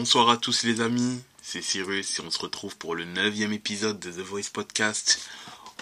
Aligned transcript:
Bonsoir 0.00 0.30
à 0.30 0.36
tous 0.36 0.62
les 0.62 0.80
amis, 0.80 1.20
c'est 1.42 1.60
Cyrus 1.60 2.20
et 2.20 2.22
on 2.22 2.30
se 2.30 2.38
retrouve 2.38 2.76
pour 2.76 2.94
le 2.94 3.04
neuvième 3.04 3.52
épisode 3.52 3.98
de 3.98 4.12
The 4.12 4.24
Voice 4.24 4.48
Podcast. 4.52 5.18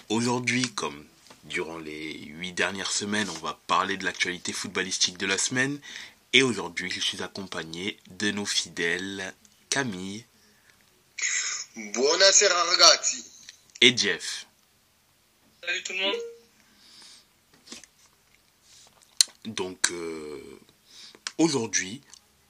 Aujourd'hui, 0.09 0.73
comme 0.73 1.04
durant 1.45 1.77
les 1.77 2.14
huit 2.25 2.55
dernières 2.55 2.91
semaines, 2.91 3.29
on 3.29 3.39
va 3.41 3.61
parler 3.66 3.98
de 3.98 4.07
l'actualité 4.07 4.55
footballistique 4.55 5.18
de 5.18 5.27
la 5.27 5.37
semaine. 5.37 5.79
Et 6.32 6.43
aujourd'hui, 6.43 6.91
je 6.91 6.98
suis 6.98 7.23
accompagné 7.23 8.00
de 8.09 8.30
nos 8.30 8.46
fidèles 8.46 9.34
Camille. 9.68 10.25
Buonasera 11.77 12.64
ragazzi. 12.71 13.23
Et 13.83 13.95
Jeff. 13.95 14.46
Salut 15.62 15.83
tout 15.83 15.93
le 15.93 15.98
monde. 15.98 16.17
Donc, 19.44 19.90
euh, 19.90 20.58
aujourd'hui, 21.36 22.00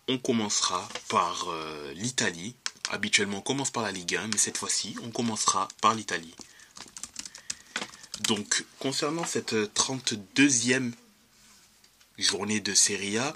on 0.09 0.19
commencera 0.19 0.89
par 1.09 1.49
euh, 1.49 1.93
l'Italie. 1.95 2.55
Habituellement, 2.91 3.39
on 3.39 3.43
commence 3.43 3.71
par 3.71 3.83
la 3.83 3.93
Ligue 3.93 4.17
1, 4.17 4.29
mais 4.29 4.39
cette 4.39 4.59
fois-ci, 4.59 4.97
on 5.03 5.11
commencera 5.11 5.69
par 5.81 5.95
l'Italie. 5.95 6.35
Donc, 8.21 8.65
concernant 8.79 9.25
cette 9.25 9.55
32e 9.55 10.93
journée 12.19 12.61
de 12.61 12.75
Serie 12.75 13.19
A, 13.19 13.35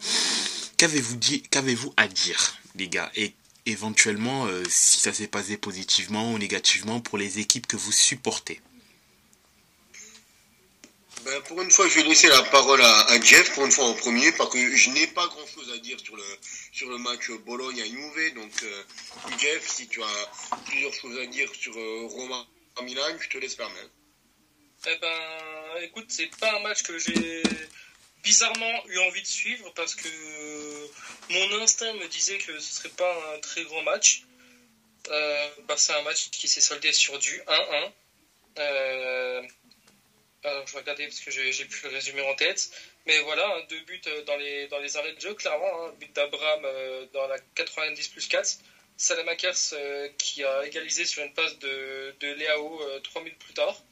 qu'avez-vous 0.77 1.95
à 1.97 2.09
dire, 2.09 2.55
les 2.77 2.89
gars? 2.89 3.11
Et 3.15 3.35
éventuellement, 3.67 4.47
euh, 4.47 4.63
si 4.69 5.01
ça 5.01 5.13
s'est 5.13 5.27
passé 5.27 5.57
positivement 5.57 6.33
ou 6.33 6.39
négativement 6.39 7.01
pour 7.01 7.19
les 7.19 7.39
équipes 7.41 7.67
que 7.67 7.77
vous 7.77 7.93
supportez 7.93 8.61
ben, 11.25 11.43
pour 11.43 11.61
une 11.61 11.71
fois, 11.71 11.89
je 11.89 11.97
vais 11.97 12.03
laisser 12.03 12.29
la 12.29 12.43
parole 12.45 12.81
à, 12.83 13.21
Jeff, 13.21 13.53
pour 13.55 13.65
une 13.65 13.73
fois 13.73 13.85
en 13.85 13.95
premier, 13.95 14.33
parce 14.33 14.51
que 14.53 14.77
je 14.77 14.91
n'ai 14.91 15.07
pas 15.09 15.27
grand-chose 15.27 15.71
à 15.75 15.79
dire 15.79 15.99
sur 16.01 16.17
le, 16.17 16.25
sur 16.73 16.89
le 16.89 16.99
match 16.99 17.31
Bologne 17.45 17.81
à. 17.81 18.31
Donc, 18.31 18.53
euh, 18.63 18.83
Jeff, 19.39 19.69
si 19.69 19.89
tu 19.89 20.03
as 20.03 20.31
plusieurs 20.67 20.95
choses 20.95 21.19
à 21.19 21.27
dire 21.27 21.51
sur 21.55 21.77
euh, 21.77 22.07
Roma 22.07 22.47
à 22.77 22.83
Milan, 22.83 23.17
je 23.21 23.29
te 23.29 23.39
laisse 23.39 23.57
même. 23.69 23.89
Eh 24.87 24.97
ben, 24.97 25.83
écoute, 25.83 26.07
c'est 26.09 26.35
pas 26.39 26.57
un 26.57 26.61
match 26.61 26.83
que 26.83 26.99
j'ai 26.99 27.43
bizarrement 28.23 28.87
eu 28.89 28.99
envie 29.01 29.23
de 29.23 29.27
suivre 29.27 29.73
parce 29.75 29.95
que 29.95 30.09
mon 31.31 31.61
instinct 31.63 31.93
me 31.95 32.09
disait 32.09 32.39
que 32.39 32.59
ce 32.59 32.75
serait 32.75 32.91
pas 32.91 33.35
un 33.35 33.41
très 33.41 33.65
grand 33.65 33.83
match. 33.83 34.23
Euh, 35.09 35.49
bah, 35.67 35.77
c'est 35.77 35.93
un 35.95 36.03
match 36.03 36.31
qui 36.31 36.49
s'est 36.49 36.61
soldé 36.61 36.93
sur 36.93 37.19
du 37.19 37.43
1-1. 37.43 37.93
Euh, 40.47 40.63
je 40.67 40.73
vais 40.73 40.79
regarder 40.79 41.07
parce 41.07 41.21
que 41.21 41.31
j'ai 41.31 41.65
plus 41.67 41.83
le 41.85 41.91
résumé 41.91 42.23
en 42.23 42.35
tête. 42.35 42.71
Mais 43.07 43.19
voilà, 43.21 43.47
hein, 43.57 43.63
deux 43.69 43.81
buts 43.81 44.01
euh, 44.07 44.23
dans 44.23 44.37
les, 44.37 44.69
dans 44.69 44.79
les 44.79 44.97
arrêts 44.97 45.13
de 45.13 45.21
jeu, 45.21 45.35
clairement. 45.35 45.85
Hein, 45.85 45.93
but 45.99 46.13
d'Abraham 46.15 46.63
euh, 46.65 47.07
dans 47.13 47.27
la 47.27 47.39
90 47.55 48.09
plus 48.09 48.27
4. 48.27 48.59
Salamakers 48.97 49.55
euh, 49.73 50.09
qui 50.19 50.45
a 50.45 50.65
égalisé 50.67 51.05
sur 51.07 51.23
une 51.23 51.33
passe 51.33 51.59
de, 51.59 52.15
de 52.21 52.33
Léao 52.33 52.83
3 53.01 53.23
minutes 53.23 53.39
plus 53.39 53.55
tard. 53.55 53.83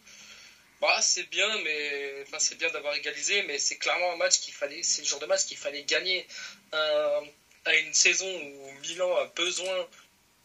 Bah, 0.81 1.01
c'est 1.03 1.29
bien, 1.31 1.49
mais 1.63 2.23
enfin, 2.23 2.39
c'est 2.39 2.57
bien 2.57 2.71
d'avoir 2.71 2.95
égalisé, 2.95 3.43
mais 3.43 3.59
c'est 3.59 3.77
clairement 3.77 4.13
un 4.13 4.17
match 4.17 4.39
qu'il 4.39 4.55
fallait, 4.55 4.83
c'est 4.83 5.03
le 5.03 5.09
genre 5.09 5.19
de 5.19 5.27
match 5.27 5.45
qu'il 5.45 5.57
fallait 5.57 5.83
gagner 5.83 6.27
à 6.73 7.75
une 7.77 7.93
saison 7.95 8.29
où 8.33 8.73
Milan 8.83 9.17
a 9.17 9.25
besoin 9.35 9.89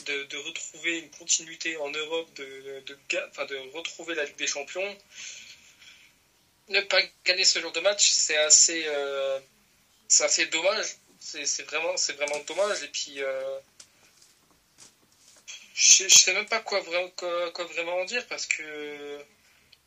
de, 0.05 0.23
de 0.23 0.37
retrouver 0.37 0.99
une 0.99 1.09
continuité 1.11 1.77
en 1.77 1.89
Europe, 1.91 2.33
de, 2.35 2.81
de, 2.85 2.93
de, 2.93 3.45
de 3.45 3.75
retrouver 3.75 4.15
la 4.15 4.25
Ligue 4.25 4.35
des 4.37 4.47
Champions 4.47 4.97
ne 6.69 6.81
pas 6.81 7.01
gagner 7.25 7.45
ce 7.45 7.59
genre 7.59 7.71
de 7.71 7.79
match, 7.81 8.09
c'est 8.09 8.37
assez, 8.37 8.83
euh, 8.87 9.39
c'est 10.07 10.23
assez 10.23 10.45
dommage. 10.47 10.85
C'est 11.19 11.63
vraiment, 11.63 11.95
c'est 11.97 12.13
vraiment 12.13 12.39
dommage. 12.47 12.83
Et 12.83 12.87
puis, 12.87 13.21
euh, 13.21 13.59
je, 15.73 16.03
ne 16.03 16.09
sais 16.09 16.33
même 16.33 16.47
pas 16.47 16.59
quoi, 16.59 16.81
vraiment, 16.81 17.97
en 17.97 18.05
dire 18.05 18.25
parce 18.27 18.45
que 18.45 19.19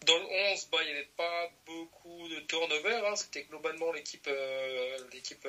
dans 0.06 0.19
le 0.19 0.25
11, 0.53 0.69
bah, 0.70 0.78
il 0.82 0.87
n'y 0.87 0.92
avait 0.92 1.10
pas 1.16 1.50
beaucoup 1.66 2.28
de 2.28 2.41
turnover. 2.41 3.00
Hein. 3.06 3.16
C'était 3.16 3.44
globalement 3.44 3.93
l'équipe, 3.93 4.26
euh, 4.28 4.98
l'équipe 5.12 5.47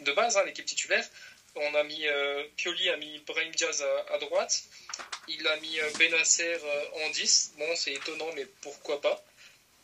de 0.00 0.12
base, 0.12 0.36
hein, 0.36 0.44
l'équipe 0.44 0.66
titulaire. 0.66 1.04
On 1.56 1.74
a 1.76 1.84
mis 1.84 2.04
Pioli 2.56 2.90
a 2.90 2.96
mis 2.96 3.20
Brahim 3.20 3.52
Diaz 3.52 3.84
à, 4.10 4.18
droite. 4.18 4.64
Il 5.28 5.46
a 5.46 5.56
mis 5.58 5.78
Benasser 5.98 6.58
en 7.04 7.10
10. 7.10 7.52
Bon, 7.58 7.76
c'est 7.76 7.92
étonnant, 7.92 8.30
mais 8.34 8.44
pourquoi 8.60 9.00
pas. 9.00 9.24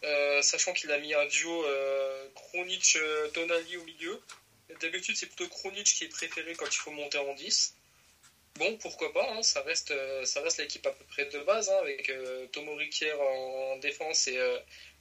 Euh, 0.03 0.41
sachant 0.41 0.73
qu'il 0.73 0.91
a 0.93 0.99
mis 0.99 1.13
un 1.13 1.27
duo 1.27 1.65
euh, 1.67 2.29
Kronic-Tonali 2.35 3.77
au 3.77 3.85
milieu. 3.85 4.21
D'habitude, 4.81 5.17
c'est 5.17 5.27
plutôt 5.27 5.49
Kronic 5.49 5.85
qui 5.85 6.05
est 6.05 6.09
préféré 6.09 6.55
quand 6.55 6.67
il 6.67 6.79
faut 6.79 6.91
monter 6.91 7.19
en 7.19 7.35
10. 7.35 7.75
Bon, 8.57 8.77
pourquoi 8.79 9.13
pas, 9.13 9.31
hein, 9.33 9.43
ça 9.43 9.63
reste, 9.63 9.91
euh, 9.91 10.25
ça 10.25 10.41
reste 10.41 10.59
l'équipe 10.59 10.87
à 10.87 10.93
peu 10.93 11.05
près 11.05 11.27
de 11.27 11.39
base, 11.41 11.69
hein, 11.69 11.79
avec 11.81 12.09
euh, 12.09 12.47
Tomo 12.49 12.73
en, 12.73 13.77
défense 13.77 14.29
et 14.29 14.39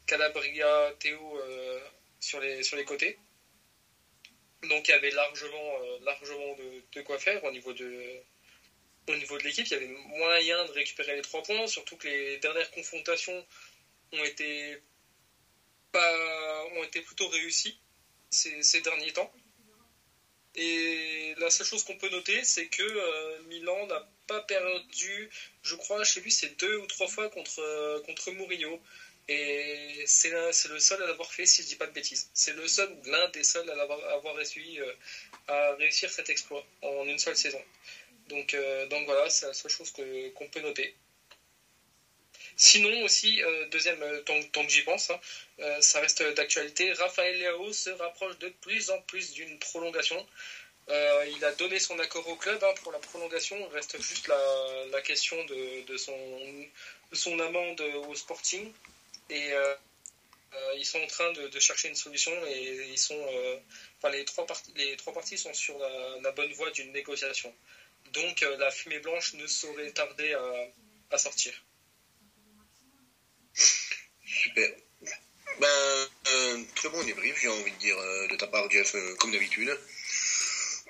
Calabria, 0.05 0.93
Théo 0.99 1.41
sur, 2.19 2.39
les, 2.39 2.63
sur 2.63 2.77
les 2.77 2.85
côtés. 2.85 3.17
Donc 4.63 4.87
il 4.87 4.91
y 4.91 4.93
avait 4.93 5.11
largement, 5.11 5.79
largement 6.01 6.55
de, 6.93 7.01
quoi 7.01 7.17
faire 7.17 7.43
au 7.45 7.51
niveau 7.51 7.71
de, 7.73 8.21
au 9.07 9.15
niveau 9.15 9.37
de 9.37 9.43
l'équipe. 9.43 9.65
Il 9.67 9.71
y 9.71 9.75
avait 9.75 9.87
moyen 9.87 10.65
de 10.65 10.71
récupérer 10.71 11.15
les 11.15 11.21
trois 11.21 11.43
points, 11.43 11.67
surtout 11.67 11.95
que 11.95 12.07
les 12.07 12.37
dernières 12.37 12.69
confrontations 12.71 13.45
ont 14.13 14.23
été 14.23 14.77
ont 15.95 16.83
été 16.83 17.01
plutôt 17.01 17.27
réussis 17.27 17.77
ces, 18.29 18.81
derniers 18.81 19.11
temps. 19.11 19.31
Et 20.55 21.35
la 21.37 21.49
seule 21.49 21.65
chose 21.65 21.83
qu'on 21.83 21.95
peut 21.95 22.09
noter, 22.09 22.43
c'est 22.43 22.67
que 22.67 22.83
euh, 22.83 23.39
Milan 23.43 23.85
n'a 23.87 24.05
pas 24.27 24.41
perdu, 24.41 25.29
je 25.61 25.75
crois, 25.75 26.03
chez 26.03 26.21
lui, 26.21 26.31
c'est 26.31 26.59
deux 26.59 26.77
ou 26.77 26.87
trois 26.87 27.07
fois 27.07 27.29
contre, 27.29 27.59
euh, 27.59 27.99
contre 28.01 28.31
Mourinho. 28.31 28.81
Et 29.27 30.03
c'est 30.07 30.31
le 30.31 30.79
seul 30.79 31.03
à 31.03 31.05
l'avoir 31.05 31.31
fait, 31.31 31.45
si 31.45 31.61
je 31.61 31.67
dis 31.67 31.75
pas 31.75 31.85
de 31.85 31.91
bêtises. 31.91 32.29
C'est 32.33 32.53
le 32.53 32.67
seul 32.67 32.89
ou 32.91 33.03
l'un 33.05 33.27
des 33.29 33.43
seuls 33.43 33.69
à 33.69 33.79
avoir, 33.81 34.35
réussi 34.35 34.79
euh, 34.79 34.91
à 35.47 35.73
réussir 35.75 36.09
cet 36.09 36.29
exploit 36.29 36.65
en 36.81 37.07
une 37.07 37.19
seule 37.19 37.37
saison. 37.37 37.61
Donc, 38.27 38.55
donc 38.89 39.05
voilà, 39.05 39.29
c'est 39.29 39.47
la 39.47 39.53
seule 39.53 39.71
chose 39.71 39.91
qu'on 39.91 40.47
peut 40.49 40.61
noter. 40.61 40.93
Sinon 42.61 43.03
aussi, 43.05 43.41
euh, 43.41 43.67
deuxième, 43.67 44.03
euh, 44.03 44.21
tant, 44.23 44.65
que 44.65 44.69
j'y 44.69 44.81
pense, 44.81 45.09
hein, 45.11 45.19
euh, 45.59 45.81
ça 45.81 46.01
reste 46.01 46.21
d'actualité, 46.21 46.91
Raphaël 46.91 47.39
Leao 47.39 47.71
se 47.71 47.89
rapproche 47.91 48.37
de 48.39 48.49
plus 48.49 48.89
en 48.89 49.01
plus 49.03 49.31
d'une 49.31 49.57
prolongation. 49.59 50.27
il 50.89 51.45
a 51.45 51.53
donné 51.53 51.79
son 51.79 51.97
accord 51.99 52.27
au 52.27 52.35
club 52.35 52.61
hein, 52.61 52.73
pour 52.83 52.91
la 52.91 52.99
prolongation. 52.99 53.55
Il 53.57 53.73
reste 53.73 54.01
juste 54.01 54.27
la, 54.27 55.01
question 55.01 55.37
de, 55.45 55.97
son, 55.97 56.67
son 57.13 57.39
amende 57.39 57.79
au 57.79 58.13
Sporting. 58.15 58.73
Et 59.29 59.53
ils 60.75 60.85
sont 60.85 61.01
en 61.01 61.07
train 61.07 61.31
de, 61.31 61.59
chercher 61.59 61.87
une 61.89 61.95
solution 61.95 62.33
et 62.47 62.89
ils 62.91 62.97
sont, 62.97 63.25
enfin, 63.97 64.09
les, 64.09 64.25
trois 64.25 64.45
les 64.75 64.97
trois 64.97 65.13
parties 65.13 65.37
sont 65.37 65.53
sur 65.53 65.77
la, 66.23 66.31
bonne 66.31 66.51
voie 66.53 66.71
d'une 66.71 66.91
négociation. 66.91 67.53
Donc 68.13 68.41
la 68.41 68.71
fumée 68.71 68.99
blanche 68.99 69.33
ne 69.35 69.47
saurait 69.47 69.91
tarder 69.91 70.33
à 71.11 71.17
sortir. 71.17 71.53
Super. 74.41 74.69
Ben, 75.59 76.09
un 76.25 76.63
très 76.75 76.87
bon 76.87 77.03
débrief, 77.03 77.37
j'ai 77.41 77.49
envie 77.49 77.71
de 77.71 77.77
dire, 77.77 77.97
euh, 77.97 78.27
de 78.27 78.37
ta 78.37 78.47
part, 78.47 78.71
Jeff, 78.71 78.95
euh, 78.95 79.15
comme 79.15 79.33
d'habitude. 79.33 79.77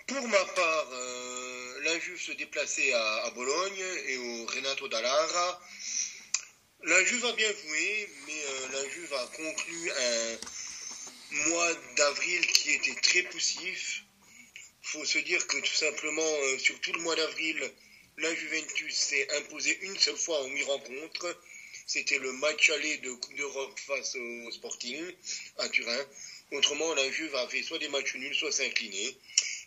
Pour 0.06 0.28
ma 0.28 0.46
part, 0.46 0.90
euh, 0.92 1.80
la 1.82 2.00
Juve 2.00 2.22
se 2.22 2.32
déplaçait 2.34 2.94
à, 2.94 3.32
Bologne 3.34 3.84
et 4.06 4.18
au 4.18 4.46
Renato 4.46 4.88
Dallara. 4.88 5.62
La 6.84 7.04
Juve 7.06 7.26
a 7.26 7.34
bien 7.34 7.52
joué, 7.52 8.10
mais 8.28 8.42
la 8.72 8.90
Juve 8.90 9.14
a 9.16 9.28
conclu 9.36 9.92
un 9.92 10.38
mois 11.50 11.74
d'avril 11.98 12.46
qui 12.54 12.74
était 12.74 13.02
très 13.02 13.24
poussif. 13.24 14.04
faut 14.84 15.06
se 15.06 15.18
dire 15.18 15.46
que 15.48 15.58
tout 15.58 15.76
simplement, 15.76 16.34
sur 16.60 16.80
tout 16.82 16.94
le 16.94 17.00
mois 17.00 17.16
d'avril, 17.16 17.72
la 18.18 18.36
Juventus 18.36 18.96
s'est 18.96 19.28
imposée 19.38 19.80
une 19.82 19.98
seule 19.98 20.18
fois 20.18 20.44
en 20.44 20.48
huit 20.48 20.64
rencontres 20.66 21.36
c'était 21.90 22.20
le 22.20 22.32
match 22.34 22.70
aller 22.70 22.98
de 22.98 23.12
Coupe 23.14 23.36
d'Europe 23.36 23.80
face 23.80 24.16
au 24.16 24.52
Sporting 24.52 25.04
à 25.58 25.68
Turin. 25.70 26.06
Autrement, 26.52 26.94
la 26.94 27.10
Juve 27.10 27.34
a 27.36 27.48
fait 27.48 27.64
soit 27.64 27.80
des 27.80 27.88
matchs 27.88 28.14
nuls, 28.14 28.36
soit 28.36 28.52
s'incliner. 28.52 29.18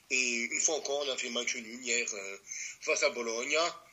Et 0.08 0.34
une 0.52 0.60
fois 0.60 0.76
encore, 0.76 1.04
on 1.04 1.10
a 1.10 1.16
fait 1.16 1.30
match 1.30 1.56
nul 1.56 1.82
hier 1.82 2.06
euh, 2.14 2.36
face 2.80 3.02
à 3.02 3.10
Bologna. 3.10 3.84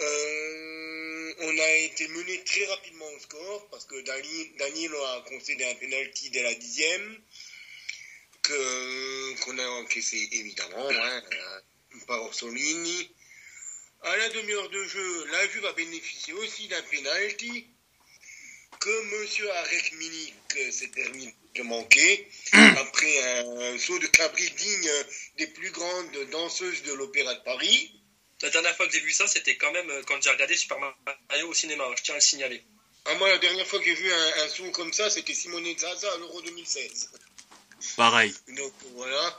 Euh, 0.00 1.34
on 1.38 1.58
a 1.58 1.70
été 1.76 2.08
mené 2.08 2.42
très 2.42 2.66
rapidement 2.66 3.06
au 3.12 3.20
score 3.20 3.68
parce 3.70 3.84
que 3.84 4.00
Danilo 4.58 5.00
a 5.04 5.24
concédé 5.28 5.64
un 5.64 5.74
penalty 5.76 6.30
dès 6.30 6.42
la 6.42 6.54
dixième 6.54 7.22
qu'on 8.42 9.58
a 9.58 9.68
encaissé 9.80 10.28
évidemment 10.32 10.90
hein, 10.90 11.22
par 12.08 12.20
Orsolini. 12.22 13.10
À 14.04 14.16
la 14.18 14.28
demi-heure 14.28 14.68
de 14.68 14.84
jeu, 14.84 15.26
la 15.32 15.48
Juve 15.48 15.64
a 15.64 15.72
bénéficié 15.72 16.34
aussi 16.34 16.68
d'un 16.68 16.82
penalty 16.82 17.66
que 18.78 19.02
Monsieur 19.16 19.50
Arek 19.50 19.92
Milik 19.94 20.34
s'est 20.72 20.88
permis 20.88 21.34
de 21.54 21.62
manquer 21.62 22.28
après 22.52 23.38
un 23.38 23.78
saut 23.78 23.98
de 23.98 24.06
cabri 24.08 24.50
digne 24.50 24.90
des 25.38 25.46
plus 25.46 25.70
grandes 25.70 26.30
danseuses 26.30 26.82
de 26.82 26.92
l'Opéra 26.92 27.34
de 27.34 27.42
Paris. 27.44 27.98
La 28.42 28.50
dernière 28.50 28.76
fois 28.76 28.86
que 28.86 28.92
j'ai 28.92 29.00
vu 29.00 29.12
ça, 29.12 29.26
c'était 29.26 29.56
quand 29.56 29.72
même 29.72 29.90
quand 30.06 30.20
j'ai 30.20 30.28
regardé 30.28 30.54
Super 30.54 30.78
Mario 31.30 31.48
au 31.48 31.54
cinéma, 31.54 31.84
je 31.96 32.02
tiens 32.02 32.14
à 32.14 32.18
le 32.18 32.22
signaler. 32.22 32.62
Ah, 33.06 33.14
moi, 33.14 33.30
la 33.30 33.38
dernière 33.38 33.66
fois 33.66 33.78
que 33.78 33.86
j'ai 33.86 33.94
vu 33.94 34.12
un, 34.12 34.44
un 34.44 34.48
saut 34.50 34.70
comme 34.72 34.92
ça, 34.92 35.08
c'était 35.08 35.32
Simone 35.32 35.78
Zaza 35.78 36.12
à 36.12 36.18
l'Euro 36.18 36.42
2016. 36.42 37.10
Pareil. 37.96 38.34
Donc 38.48 38.74
voilà. 38.96 39.36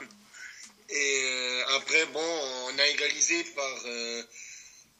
Et 0.88 1.20
euh, 1.24 1.66
après, 1.76 2.04
bon, 2.06 2.20
on 2.20 2.78
a 2.78 2.86
égalisé 2.88 3.44
par, 3.54 3.82
euh, 3.86 4.22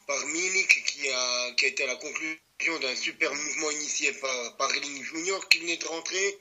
par 0.07 0.25
Milik 0.27 0.85
qui 0.85 1.09
a, 1.09 1.51
qui 1.57 1.65
a 1.65 1.67
été 1.67 1.83
à 1.83 1.87
la 1.87 1.95
conclusion 1.95 2.79
d'un 2.81 2.95
super 2.95 3.33
mouvement 3.33 3.71
initié 3.71 4.11
par, 4.13 4.57
par 4.57 4.71
Junior 4.73 5.47
qui 5.49 5.59
venait 5.59 5.77
de 5.77 5.85
rentrer. 5.85 6.37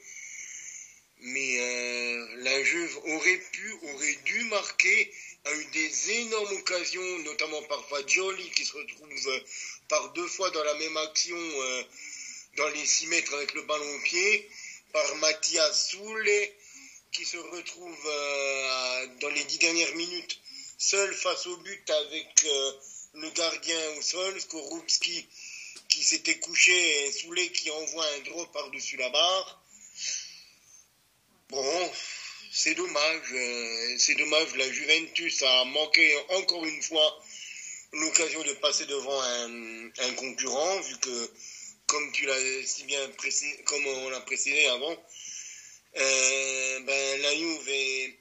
Mais 1.19 1.61
euh, 1.61 2.29
la 2.39 2.63
Juve 2.63 2.99
aurait 3.05 3.43
pu, 3.53 3.73
aurait 3.83 4.19
dû 4.25 4.45
marquer, 4.45 5.13
a 5.45 5.55
eu 5.55 5.65
des 5.67 6.11
énormes 6.21 6.57
occasions, 6.57 7.19
notamment 7.21 7.63
par 7.65 7.87
Fagioli 7.89 8.51
qui 8.51 8.65
se 8.65 8.75
retrouve 8.77 9.41
par 9.89 10.13
deux 10.13 10.27
fois 10.29 10.51
dans 10.51 10.65
la 10.65 10.75
même 10.75 10.97
action 10.99 11.37
dans 12.57 12.69
les 12.69 12.87
6 12.87 13.07
mètres 13.09 13.35
avec 13.35 13.55
le 13.55 13.63
ballon 13.63 13.95
au 13.97 14.01
pied, 14.01 14.49
par 14.93 15.17
Mathias 15.17 15.91
Soule 15.91 16.31
qui 17.13 17.25
se 17.25 17.37
retrouve 17.37 18.07
euh, 18.07 19.07
dans 19.21 19.29
les 19.29 19.45
dix 19.45 19.59
dernières 19.59 19.95
minutes 19.95 20.39
seul 20.79 21.15
face 21.15 21.47
au 21.47 21.57
but 21.59 21.91
avec 21.91 22.45
euh, 22.45 22.73
le 23.17 23.31
gardien 23.31 23.91
au 23.99 24.03
sol, 24.03 24.41
Skorupski 24.41 25.27
qui 25.89 26.03
s'était 26.03 26.39
couché 26.39 27.07
et 27.07 27.13
Soulé 27.13 27.51
qui 27.53 27.71
envoie 27.71 28.07
un 28.15 28.19
drop 28.21 28.53
par-dessus 28.53 28.97
la 28.97 29.09
barre. 29.09 29.63
Bon, 31.49 31.93
c'est 32.51 32.75
dommage, 32.75 33.33
euh, 33.33 33.97
c'est 33.99 34.15
dommage, 34.17 34.55
la 34.57 34.71
Juventus 34.71 35.43
a 35.43 35.65
manqué 35.65 36.17
encore 36.31 36.65
une 36.65 36.83
fois 36.83 37.23
l'occasion 37.93 38.43
de 38.43 38.53
passer 38.55 38.85
devant 38.87 39.21
un, 39.23 40.13
concurrent, 40.17 40.81
vu 40.81 40.99
que, 40.99 41.31
comme 41.87 42.13
tu 42.13 42.27
l'as 42.27 42.67
si 42.67 42.85
bien 42.85 43.01
comme 43.65 43.87
on 43.87 44.09
l'a 44.11 44.21
précisé 44.21 44.67
avant, 44.69 44.97
euh, 45.97 46.81
ben, 46.81 47.23
la 47.23 47.35
Juve 47.35 47.69
est, 47.69 48.19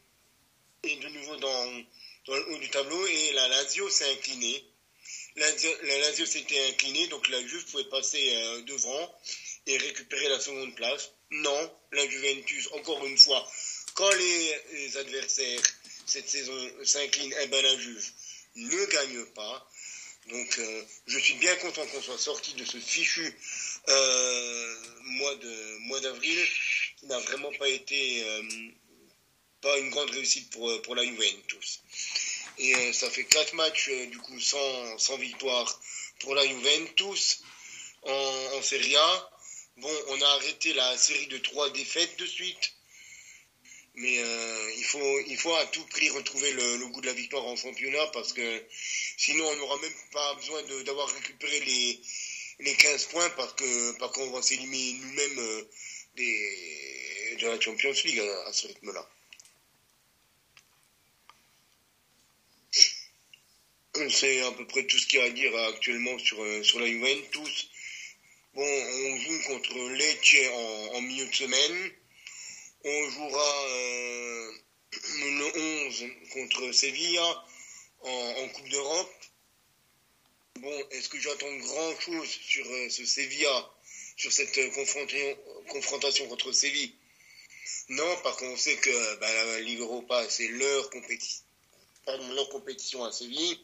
de 0.83 1.07
nouveau 1.09 1.35
dans, 1.37 1.83
dans, 2.27 2.35
le 2.35 2.53
haut 2.53 2.57
du 2.59 2.69
tableau 2.69 3.07
et 3.07 3.33
la 3.33 3.47
Lazio 3.49 3.89
s'est 3.89 4.11
inclinée. 4.11 4.63
La, 5.37 5.47
la 5.51 6.13
s'était 6.13 6.67
inclinée, 6.69 7.07
donc 7.07 7.27
la 7.27 7.45
Juve 7.45 7.65
pouvait 7.65 7.83
passer 7.85 8.35
euh, 8.35 8.61
devant 8.61 9.15
et 9.67 9.77
récupérer 9.77 10.29
la 10.29 10.39
seconde 10.39 10.73
place. 10.75 11.11
Non, 11.29 11.71
la 11.91 12.07
Juventus, 12.07 12.69
encore 12.71 13.05
une 13.05 13.17
fois, 13.17 13.45
quand 13.95 14.09
les, 14.11 14.97
adversaires 14.97 15.61
cette 16.05 16.29
saison 16.29 16.57
s'inclinent, 16.83 17.35
eh 17.41 17.47
ben 17.47 17.61
la 17.63 17.77
Juve 17.77 18.11
ne 18.55 18.85
gagne 18.85 19.25
pas. 19.33 19.69
Donc 20.29 20.57
euh, 20.57 20.83
je 21.07 21.19
suis 21.19 21.33
bien 21.35 21.55
content 21.57 21.85
qu'on 21.87 22.01
soit 22.01 22.17
sorti 22.17 22.53
de 22.53 22.63
ce 22.63 22.77
fichu 22.77 23.37
euh, 23.89 24.75
mois 25.03 25.35
de 25.35 25.77
mois 25.87 25.99
d'avril 25.99 26.39
qui 26.97 27.05
n'a 27.07 27.19
vraiment 27.19 27.51
pas 27.59 27.67
été 27.67 28.23
pas 29.61 29.77
une 29.79 29.89
grande 29.89 30.09
réussite 30.11 30.49
pour, 30.51 30.81
pour 30.83 30.95
la 30.95 31.03
Juventus. 31.03 31.81
Et 32.57 32.73
euh, 32.75 32.93
ça 32.93 33.09
fait 33.09 33.25
quatre 33.25 33.53
matchs 33.53 33.89
euh, 33.89 34.05
du 34.07 34.17
coup 34.17 34.39
sans, 34.39 34.97
sans 34.97 35.17
victoire 35.17 35.81
pour 36.19 36.35
la 36.35 36.45
Juventus 36.47 37.41
en, 38.03 38.61
Serie 38.61 38.95
A. 38.95 39.29
Bon, 39.77 39.91
on 40.09 40.21
a 40.21 40.27
arrêté 40.27 40.73
la 40.73 40.97
série 40.97 41.27
de 41.27 41.37
trois 41.39 41.69
défaites 41.71 42.17
de 42.17 42.25
suite. 42.25 42.73
Mais 43.95 44.19
euh, 44.19 44.71
il, 44.77 44.83
faut, 44.85 45.19
il 45.27 45.37
faut 45.37 45.53
à 45.55 45.65
tout 45.67 45.85
prix 45.87 46.09
retrouver 46.09 46.51
le, 46.51 46.87
goût 46.87 47.01
de 47.01 47.05
la 47.07 47.13
victoire 47.13 47.45
en 47.45 47.55
championnat 47.55 48.07
parce 48.07 48.33
que 48.33 48.63
sinon 49.17 49.45
on 49.47 49.55
n'aura 49.55 49.77
même 49.77 49.93
pas 50.11 50.33
besoin 50.35 50.61
d'avoir 50.83 51.07
récupéré 51.09 51.59
les, 51.61 51.99
les 52.59 52.75
15 52.75 53.05
points 53.05 53.29
parce 53.31 53.53
que 53.53 53.97
parce 53.97 54.11
qu'on 54.13 54.31
va 54.31 54.41
s'éliminer 54.41 54.99
nous-mêmes 54.99 55.65
des, 56.15 57.37
de 57.39 57.47
la 57.47 57.59
Champions 57.59 57.93
League 58.03 58.19
à, 58.19 58.49
à 58.49 58.53
ce 58.53 58.67
rythme-là. 58.67 59.09
C'est 64.09 64.41
à 64.41 64.51
peu 64.51 64.65
près 64.67 64.85
tout 64.85 64.97
ce 64.97 65.07
qu'il 65.07 65.19
y 65.19 65.21
a 65.21 65.25
à 65.25 65.29
dire 65.29 65.55
actuellement 65.69 66.17
sur, 66.19 66.43
euh, 66.43 66.63
sur 66.63 66.79
la 66.79 66.87
Juventus. 66.87 67.69
Bon, 68.53 68.63
on 68.63 69.17
joue 69.17 69.39
contre 69.47 69.89
Lecce 69.89 70.49
en, 70.93 71.01
milieu 71.01 71.25
de 71.25 71.35
semaine. 71.35 71.91
On 72.83 73.09
jouera 73.09 73.65
euh, 73.69 74.51
le 74.91 75.85
11 75.87 76.05
contre 76.31 76.71
Sevilla 76.71 77.43
en, 78.01 78.47
Coupe 78.49 78.69
d'Europe. 78.69 79.13
Bon, 80.61 80.87
est-ce 80.91 81.09
que 81.09 81.19
j'attends 81.19 81.53
grand 81.57 81.99
chose 81.99 82.29
sur 82.29 82.65
euh, 82.65 82.89
ce 82.89 83.05
Sevilla, 83.05 83.69
sur 84.15 84.31
cette 84.31 84.57
euh, 84.57 84.69
confrontation, 84.69 85.37
confrontation 85.69 86.27
contre 86.27 86.53
Séville? 86.53 86.95
Non, 87.89 88.17
parce 88.23 88.37
qu'on 88.37 88.55
sait 88.55 88.77
que 88.77 89.15
bah, 89.19 89.33
la 89.33 89.59
Ligue 89.59 89.79
Europa, 89.79 90.29
c'est 90.29 90.47
leur, 90.47 90.89
compéti 90.91 91.41
leur 92.07 92.49
compétition 92.49 93.03
à 93.03 93.11
Séville. 93.11 93.59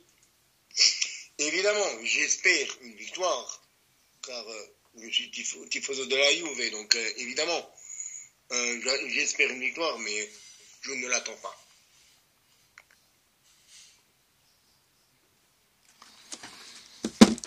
Évidemment, 1.38 1.88
j'espère 2.03 2.68
une 2.81 2.95
victoire, 2.95 3.62
car 4.25 4.47
euh, 4.47 4.65
je 5.01 5.09
suis 5.09 5.31
tifo, 5.31 5.65
tifoso 5.65 6.06
de 6.06 6.15
la 6.15 6.31
Juve, 6.33 6.71
donc 6.71 6.95
euh, 6.95 7.09
évidemment, 7.18 7.75
euh, 8.51 8.79
j'espère 9.09 9.50
une 9.50 9.62
victoire, 9.62 9.97
mais 10.00 10.29
je 10.81 10.91
ne 10.91 11.07
l'attends 11.07 11.38
pas. 11.38 11.57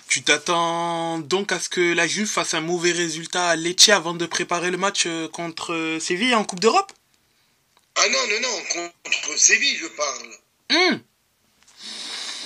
Tu 0.09 0.23
t'attends 0.23 1.19
donc 1.19 1.53
à 1.53 1.61
ce 1.61 1.69
que 1.69 1.93
la 1.93 2.07
Juve 2.07 2.29
fasse 2.29 2.55
un 2.55 2.61
mauvais 2.61 2.93
résultat 2.93 3.51
à 3.51 3.57
Lecce 3.57 3.89
avant 3.89 4.15
de 4.15 4.27
préparer 4.27 4.71
le 4.71 4.77
match 4.77 5.09
contre 5.33 5.99
Séville 6.01 6.35
en 6.35 6.45
Coupe 6.45 6.61
d'Europe? 6.61 6.93
Ah 7.97 8.09
non, 8.09 8.27
non, 8.29 8.41
non, 8.41 8.91
contre 9.05 9.39
Séville, 9.39 9.77
je 9.77 9.87
parle. 9.87 10.37
Mmh. 10.71 11.14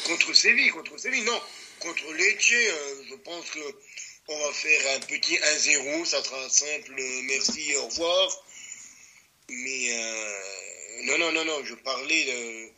Contre 0.08 0.32
Séville, 0.32 0.70
contre 0.70 0.96
Séville, 0.96 1.24
non. 1.24 1.38
Contre 1.80 2.12
Lecce, 2.14 2.50
euh, 2.52 3.04
je 3.10 3.14
pense 3.16 3.50
que 3.50 3.60
on 4.28 4.38
va 4.40 4.52
faire 4.54 4.96
un 4.96 5.00
petit 5.00 5.36
1-0, 5.36 6.06
ça 6.06 6.24
sera 6.24 6.48
simple, 6.48 6.94
merci, 7.24 7.76
au 7.76 7.86
revoir. 7.88 8.44
Mais 9.50 9.98
euh, 9.98 11.02
non, 11.04 11.18
non, 11.18 11.32
non, 11.32 11.44
non, 11.44 11.62
je 11.64 11.74
parlais 11.74 12.24
de, 12.24 12.70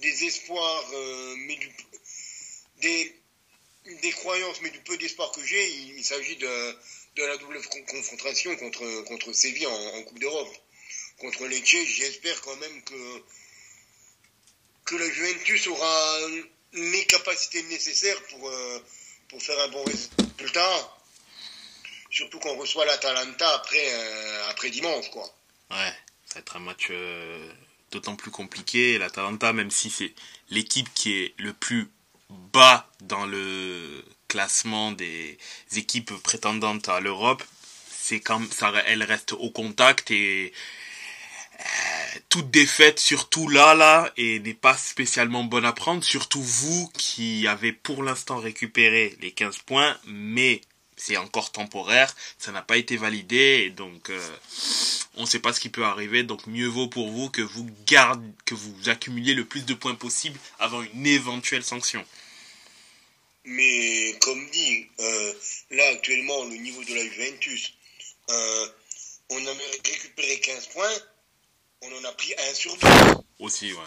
des 0.00 0.24
espoirs, 0.24 0.90
euh, 0.92 1.34
mais 1.46 1.54
du, 1.54 1.70
des, 2.78 3.14
des 4.02 4.10
croyances, 4.10 4.60
mais 4.62 4.70
du 4.70 4.80
peu 4.80 4.96
d'espoir 4.96 5.30
que 5.30 5.44
j'ai, 5.44 5.68
il, 5.68 5.98
il 5.98 6.04
s'agit 6.04 6.36
de, 6.36 6.76
de 7.14 7.24
la 7.24 7.36
double 7.36 7.60
confrontation 7.88 8.56
contre, 8.56 9.02
contre 9.02 9.32
Séville 9.32 9.68
en, 9.68 9.86
en 9.94 10.02
Coupe 10.02 10.18
d'Europe. 10.18 10.56
Contre 11.18 11.46
Lecce, 11.46 11.84
j'espère 11.86 12.40
quand 12.42 12.56
même 12.56 12.82
que, 12.82 13.22
que 14.86 14.96
la 14.96 15.08
Juventus 15.10 15.68
aura 15.68 16.18
les 16.72 17.04
capacités 17.06 17.62
nécessaires 17.64 18.20
pour, 18.30 18.48
euh, 18.48 18.78
pour 19.28 19.42
faire 19.42 19.58
un 19.60 19.68
bon 19.68 19.84
résultat. 19.84 20.96
Surtout 22.10 22.38
qu'on 22.38 22.56
reçoit 22.56 22.84
l'Atalanta 22.84 23.48
après, 23.54 23.92
euh, 23.92 24.48
après 24.50 24.70
dimanche, 24.70 25.10
quoi. 25.10 25.24
Ouais, 25.70 25.92
ça 26.26 26.34
va 26.34 26.40
être 26.40 26.56
un 26.56 26.60
match 26.60 26.88
euh, 26.90 27.52
d'autant 27.90 28.16
plus 28.16 28.30
compliqué. 28.30 28.98
L'Atalanta, 28.98 29.52
même 29.52 29.70
si 29.70 29.90
c'est 29.90 30.12
l'équipe 30.50 30.92
qui 30.94 31.14
est 31.14 31.34
le 31.38 31.52
plus 31.52 31.90
bas 32.28 32.90
dans 33.00 33.26
le 33.26 34.04
classement 34.28 34.92
des 34.92 35.38
équipes 35.76 36.12
prétendantes 36.22 36.88
à 36.88 37.00
l'Europe, 37.00 37.42
c'est 37.90 38.20
comme 38.20 38.50
ça, 38.50 38.72
elle 38.86 39.02
reste 39.02 39.32
au 39.32 39.50
contact 39.50 40.10
et 40.10 40.52
toute 42.28 42.50
défaite, 42.50 42.98
surtout 42.98 43.48
là, 43.48 43.74
là, 43.74 44.12
et 44.16 44.38
n'est 44.40 44.54
pas 44.54 44.76
spécialement 44.76 45.44
bonne 45.44 45.64
à 45.64 45.72
prendre, 45.72 46.02
surtout 46.02 46.42
vous 46.42 46.88
qui 46.96 47.46
avez 47.46 47.72
pour 47.72 48.02
l'instant 48.02 48.38
récupéré 48.38 49.16
les 49.20 49.32
15 49.32 49.58
points, 49.58 49.96
mais 50.06 50.60
c'est 50.96 51.16
encore 51.16 51.52
temporaire, 51.52 52.14
ça 52.38 52.52
n'a 52.52 52.62
pas 52.62 52.76
été 52.76 52.96
validé, 52.96 53.64
et 53.66 53.70
donc 53.70 54.10
euh, 54.10 54.36
on 55.16 55.22
ne 55.22 55.26
sait 55.26 55.40
pas 55.40 55.52
ce 55.52 55.60
qui 55.60 55.68
peut 55.68 55.84
arriver, 55.84 56.22
donc 56.22 56.46
mieux 56.46 56.68
vaut 56.68 56.88
pour 56.88 57.10
vous 57.10 57.28
que 57.28 57.42
vous 57.42 57.68
gardez, 57.86 58.28
que 58.44 58.54
vous 58.54 58.88
accumuliez 58.88 59.34
le 59.34 59.44
plus 59.44 59.64
de 59.64 59.74
points 59.74 59.94
possible 59.94 60.38
avant 60.58 60.82
une 60.82 61.06
éventuelle 61.06 61.64
sanction. 61.64 62.04
Mais 63.44 64.16
comme 64.20 64.48
dit, 64.50 64.86
euh, 65.00 65.32
là 65.70 65.88
actuellement, 65.88 66.44
le 66.44 66.56
niveau 66.56 66.84
de 66.84 66.94
la 66.94 67.02
Juventus, 67.02 67.74
euh, 68.30 68.66
on 69.30 69.46
a 69.46 69.52
récupéré 69.84 70.38
15 70.40 70.66
points, 70.68 70.98
on 71.82 71.98
en 71.98 72.04
a 72.04 72.12
pris 72.12 72.34
1 72.38 72.54
sur 72.54 72.76
12. 72.76 72.90
Aussi, 73.38 73.72
ouais. 73.72 73.80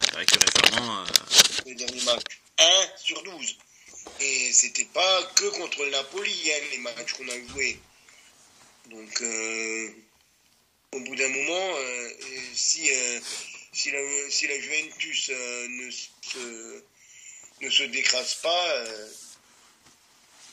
C'est 0.00 0.12
vrai 0.12 0.26
que 0.26 0.38
récemment. 0.38 1.00
Euh... 1.00 1.06
Le 1.66 1.74
dernier 1.74 2.00
match. 2.02 2.40
1 2.58 2.64
sur 2.96 3.22
12. 3.22 3.56
Et 4.20 4.52
c'était 4.52 4.84
pas 4.86 5.22
que 5.34 5.46
contre 5.58 5.84
le 5.84 5.90
Napoli, 5.90 6.52
hein, 6.52 6.64
les 6.72 6.78
matchs 6.78 7.12
qu'on 7.14 7.28
a 7.28 7.46
joués. 7.48 7.78
Donc, 8.86 9.22
au 10.92 11.00
bout 11.00 11.16
d'un 11.16 11.28
moment, 11.28 11.74
si, 12.54 12.88
si, 13.72 13.90
la, 13.90 14.30
si 14.30 14.46
la 14.46 14.60
Juventus 14.60 15.28
ne 15.30 15.90
se, 15.90 16.82
ne 17.62 17.70
se 17.70 17.82
décrase 17.82 18.34
pas, 18.36 18.84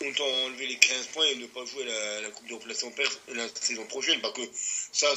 autant 0.02 0.28
enlever 0.46 0.68
les 0.68 0.78
15 0.78 1.08
points 1.08 1.26
et 1.28 1.36
ne 1.36 1.48
pas 1.48 1.66
jouer 1.66 1.86
la, 1.86 2.30
Coupe 2.32 2.48
de 2.48 3.34
la, 3.34 3.44
la 3.44 3.50
saison 3.62 3.86
prochaine. 3.86 4.20
Parce 4.22 4.34
que 4.34 4.50
ça 4.92 5.16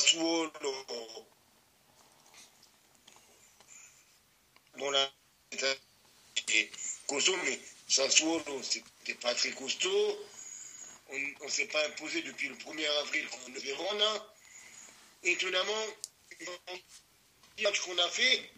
bon 4.78 4.90
là, 4.90 5.10
c'était 5.50 6.70
costaud, 7.06 7.36
mais 7.44 7.58
Sassuolo, 7.88 8.62
c'était 8.62 9.14
pas 9.14 9.34
très 9.34 9.50
costaud. 9.52 10.18
On 11.08 11.44
ne 11.44 11.50
s'est 11.50 11.66
pas 11.66 11.86
imposé 11.86 12.22
depuis 12.22 12.48
le 12.48 12.56
1er 12.56 12.88
avril 13.00 13.26
contre 13.28 13.50
le 13.50 13.60
Verona. 13.60 14.26
Étonnamment, 15.22 15.86
le 16.40 17.62
match 17.62 17.80
qu'on 17.80 17.98
a 17.98 18.08
fait, 18.08 18.50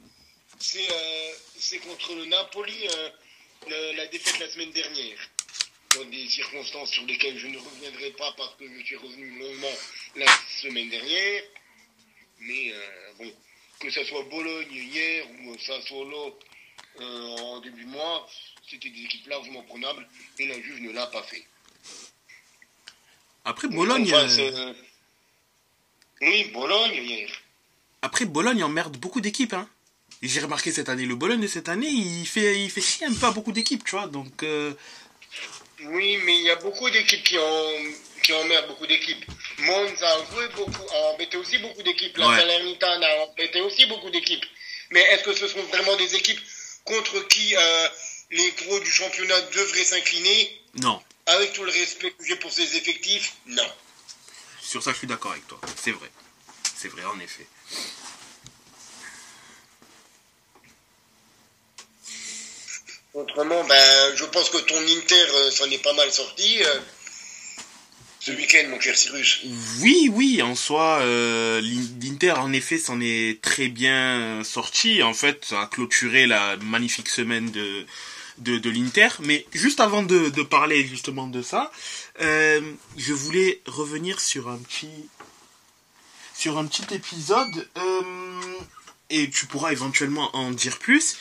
c'est 0.58 0.88
euh, 0.90 1.78
contre 1.86 2.14
le 2.14 2.24
Napoli, 2.26 2.88
euh, 2.88 3.92
la 3.94 4.06
défaite 4.06 4.38
la 4.38 4.48
semaine 4.48 4.72
dernière. 4.72 5.18
Dans 5.94 6.04
des 6.06 6.28
circonstances 6.28 6.90
sur 6.90 7.04
lesquelles 7.06 7.38
je 7.38 7.46
ne 7.46 7.58
reviendrai 7.58 8.10
pas 8.12 8.32
parce 8.36 8.54
que 8.56 8.64
je 8.68 8.84
suis 8.84 8.96
revenu 8.96 9.38
longuement 9.38 9.76
la 10.16 10.26
semaine 10.60 10.88
dernière. 10.88 11.42
Mais 12.40 12.72
euh, 12.72 13.12
bon, 13.18 13.32
que 13.80 13.90
ce 13.90 14.04
soit 14.04 14.22
Bologne 14.24 14.72
hier 14.72 15.24
ou 15.44 15.58
Sassuolo 15.58 16.38
euh, 17.00 17.36
en 17.36 17.60
début 17.60 17.84
de 17.84 17.90
mois, 17.90 18.28
c'était 18.68 18.90
des 18.90 19.02
équipes 19.02 19.26
largement 19.28 19.62
prenables 19.62 20.06
et 20.38 20.46
la 20.46 20.60
Juve 20.60 20.82
ne 20.82 20.92
l'a 20.92 21.06
pas 21.06 21.22
fait. 21.22 21.44
Après 23.44 23.68
Bologne. 23.68 24.12
Euh, 24.12 24.74
oui, 26.20 26.50
Bologne 26.52 26.94
hier. 26.94 27.30
Après 28.02 28.24
Bologne 28.24 28.62
emmerde 28.62 28.96
beaucoup 28.96 29.20
d'équipes. 29.20 29.54
Hein. 29.54 29.68
J'ai 30.22 30.40
remarqué 30.40 30.72
cette 30.72 30.88
année, 30.88 31.06
le 31.06 31.14
Bologne 31.14 31.40
de 31.40 31.46
cette 31.46 31.68
année, 31.68 31.88
il 31.88 32.26
fait, 32.26 32.60
il 32.60 32.70
fait 32.70 32.80
chier 32.80 33.06
un 33.06 33.14
peu 33.14 33.26
à 33.26 33.30
beaucoup 33.30 33.52
d'équipes, 33.52 33.84
tu 33.84 33.92
vois. 33.92 34.08
Donc. 34.08 34.42
Euh, 34.42 34.74
oui, 35.84 36.18
mais 36.24 36.36
il 36.36 36.42
y 36.42 36.50
a 36.50 36.56
beaucoup 36.56 36.90
d'équipes 36.90 37.22
qui 37.22 37.38
ont 37.38 37.92
qui 38.28 38.34
emmerdent 38.34 38.66
beaucoup 38.66 38.86
d'équipes. 38.86 39.24
Monza 39.60 40.06
a 40.06 40.18
joué 40.30 40.48
beaucoup, 40.48 40.86
a 40.92 40.96
embêté 41.14 41.38
aussi 41.38 41.56
beaucoup 41.58 41.82
d'équipes. 41.82 42.14
La 42.18 42.26
Salernitana 42.36 43.06
a 43.06 43.20
embêté 43.22 43.62
aussi 43.62 43.86
beaucoup 43.86 44.10
d'équipes. 44.10 44.44
Mais 44.90 45.00
est-ce 45.00 45.24
que 45.24 45.32
ce 45.32 45.48
sont 45.48 45.62
vraiment 45.62 45.96
des 45.96 46.14
équipes 46.14 46.40
contre 46.84 47.26
qui 47.28 47.56
euh, 47.56 47.88
les 48.30 48.50
gros 48.50 48.80
du 48.80 48.90
championnat 48.90 49.40
devraient 49.40 49.84
s'incliner? 49.84 50.60
Non. 50.82 51.02
Avec 51.24 51.54
tout 51.54 51.64
le 51.64 51.72
respect 51.72 52.10
que 52.10 52.24
j'ai 52.26 52.36
pour 52.36 52.52
ces 52.52 52.76
effectifs, 52.76 53.32
non. 53.46 53.70
Sur 54.60 54.82
ça, 54.82 54.92
je 54.92 54.98
suis 54.98 55.06
d'accord 55.06 55.32
avec 55.32 55.46
toi. 55.46 55.58
C'est 55.82 55.92
vrai. 55.92 56.10
C'est 56.78 56.88
vrai, 56.88 57.04
en 57.04 57.18
effet. 57.20 57.46
Autrement, 63.14 63.64
ben, 63.64 64.16
je 64.16 64.24
pense 64.26 64.50
que 64.50 64.58
ton 64.58 64.80
Inter 64.86 65.14
euh, 65.14 65.50
s'en 65.50 65.70
est 65.70 65.82
pas 65.82 65.94
mal 65.94 66.12
sorti. 66.12 66.62
Euh, 66.62 66.78
ce 68.20 68.32
week-end, 68.32 68.68
mon 68.68 68.80
cher 68.80 68.96
Cyrus. 68.96 69.40
Oui, 69.80 70.10
oui, 70.12 70.42
en 70.42 70.54
soi, 70.54 70.98
euh, 71.00 71.60
l'Inter, 71.60 72.32
en 72.32 72.52
effet, 72.52 72.78
s'en 72.78 73.00
est 73.00 73.40
très 73.40 73.68
bien 73.68 74.42
sorti. 74.44 75.02
En 75.02 75.14
fait, 75.14 75.44
ça 75.44 75.62
a 75.62 75.66
clôturé 75.66 76.26
la 76.26 76.56
magnifique 76.58 77.08
semaine 77.08 77.50
de, 77.50 77.86
de, 78.38 78.70
l'Inter. 78.70 79.08
Mais 79.20 79.46
juste 79.52 79.80
avant 79.80 80.02
de, 80.02 80.42
parler 80.42 80.86
justement 80.86 81.26
de 81.26 81.42
ça, 81.42 81.70
euh, 82.20 82.60
je 82.96 83.12
voulais 83.12 83.60
revenir 83.66 84.20
sur 84.20 84.48
un 84.48 84.58
petit, 84.58 85.08
sur 86.34 86.58
un 86.58 86.66
petit 86.66 86.92
épisode. 86.94 87.68
Euh, 87.76 88.02
et 89.10 89.30
tu 89.30 89.46
pourras 89.46 89.72
éventuellement 89.72 90.34
en 90.36 90.50
dire 90.50 90.78
plus 90.78 91.16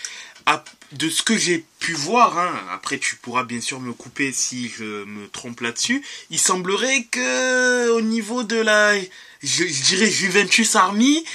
de 0.94 1.10
ce 1.10 1.22
que 1.22 1.38
j'ai 1.38 1.66
pu 1.80 1.94
voir, 1.94 2.38
hein, 2.38 2.54
après 2.72 2.98
tu 2.98 3.18
pourras 3.18 3.44
bien 3.44 3.60
sûr 3.60 3.82
me 3.82 3.92
couper 3.94 4.32
si 4.32 4.70
je 4.70 5.04
me 5.04 5.28
trompe 5.28 5.60
là-dessus, 5.60 6.04
il 6.30 6.40
semblerait 6.40 7.04
que 7.12 7.90
au 7.90 8.02
niveau 8.02 8.44
de 8.44 8.56
la, 8.56 8.96
je, 9.44 9.64
dirais 9.64 10.10
Juventus 10.10 10.76
Army, 10.76 11.26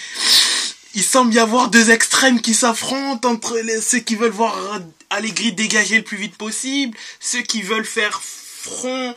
il 0.95 1.03
semble 1.03 1.35
y 1.35 1.39
avoir 1.39 1.69
deux 1.69 1.91
extrêmes 1.91 2.41
qui 2.41 2.55
s'affrontent 2.55 3.29
entre 3.29 3.61
ceux 3.83 3.99
qui 3.99 4.17
veulent 4.17 4.31
voir 4.31 4.81
Allegri 5.11 5.53
dégager 5.53 5.99
le 5.99 6.05
plus 6.05 6.17
vite 6.17 6.37
possible, 6.37 6.97
ceux 7.21 7.43
qui 7.43 7.61
veulent 7.61 7.85
faire 7.85 8.23
front 8.23 9.15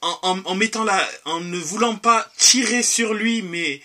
en 0.00 0.54
mettant 0.54 0.84
la, 0.84 1.08
en 1.24 1.40
ne 1.40 1.58
voulant 1.58 1.96
pas 1.96 2.30
tirer 2.36 2.82
sur 2.82 3.14
lui, 3.14 3.42
mais 3.42 3.80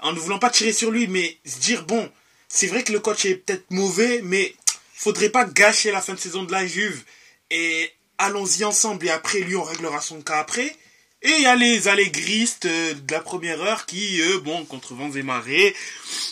en 0.00 0.12
ne 0.12 0.18
voulant 0.18 0.38
pas 0.38 0.50
tirer 0.50 0.72
sur 0.72 0.90
lui, 0.90 1.06
mais 1.06 1.38
se 1.44 1.58
dire 1.58 1.84
bon, 1.84 2.10
c'est 2.48 2.66
vrai 2.66 2.84
que 2.84 2.92
le 2.92 3.00
coach 3.00 3.24
est 3.24 3.36
peut-être 3.36 3.70
mauvais, 3.70 4.20
mais 4.24 4.54
faudrait 5.02 5.30
pas 5.30 5.44
gâcher 5.44 5.90
la 5.90 6.00
fin 6.00 6.14
de 6.14 6.20
saison 6.20 6.44
de 6.44 6.52
la 6.52 6.64
Juve 6.64 7.02
et 7.50 7.92
allons-y 8.18 8.62
ensemble 8.62 9.06
et 9.06 9.10
après 9.10 9.40
lui 9.40 9.56
on 9.56 9.64
réglera 9.64 10.00
son 10.00 10.22
cas 10.22 10.38
après. 10.38 10.76
Et 11.22 11.30
il 11.30 11.42
y 11.42 11.46
a 11.46 11.56
les 11.56 11.88
allégristes 11.88 12.66
euh, 12.66 12.94
de 12.94 13.12
la 13.12 13.20
première 13.20 13.60
heure 13.60 13.86
qui, 13.86 14.20
eux, 14.20 14.38
bon, 14.38 14.64
contre 14.64 14.94
vents 14.94 15.12
et 15.12 15.22
marées, 15.22 15.74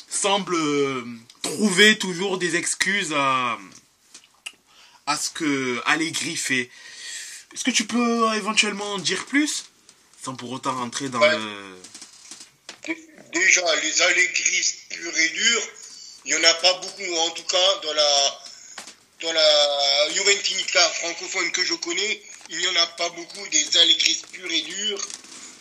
semblent 0.08 0.54
euh, 0.54 1.04
trouver 1.42 1.98
toujours 1.98 2.38
des 2.38 2.56
excuses 2.56 3.12
à, 3.12 3.58
à 5.06 5.16
ce 5.16 5.30
que 5.30 5.80
Allegri 5.86 6.36
fait. 6.36 6.70
Est-ce 7.52 7.64
que 7.64 7.70
tu 7.70 7.86
peux 7.86 8.34
éventuellement 8.34 8.94
en 8.94 8.98
dire 8.98 9.26
plus? 9.26 9.64
Sans 10.22 10.34
pour 10.34 10.50
autant 10.50 10.74
rentrer 10.74 11.08
dans 11.08 11.20
le... 11.20 11.76
Déjà, 13.32 13.76
les 13.82 14.02
allégristes 14.02 14.88
purs 14.90 15.18
et 15.18 15.28
durs, 15.28 15.62
il 16.24 16.34
n'y 16.34 16.40
en 16.40 16.50
a 16.50 16.54
pas 16.54 16.74
beaucoup, 16.74 17.14
en 17.16 17.30
tout 17.30 17.44
cas 17.44 17.80
dans 17.84 17.92
la, 17.92 18.40
dans 19.20 19.32
la 19.32 20.10
Juventunica 20.12 20.80
francophone 20.88 21.50
que 21.52 21.64
je 21.64 21.74
connais, 21.74 22.22
il 22.48 22.58
n'y 22.58 22.68
en 22.68 22.76
a 22.76 22.86
pas 22.86 23.08
beaucoup 23.10 23.46
des 23.48 23.76
allégristes 23.78 24.26
purs 24.28 24.50
et 24.50 24.62
durs. 24.62 25.02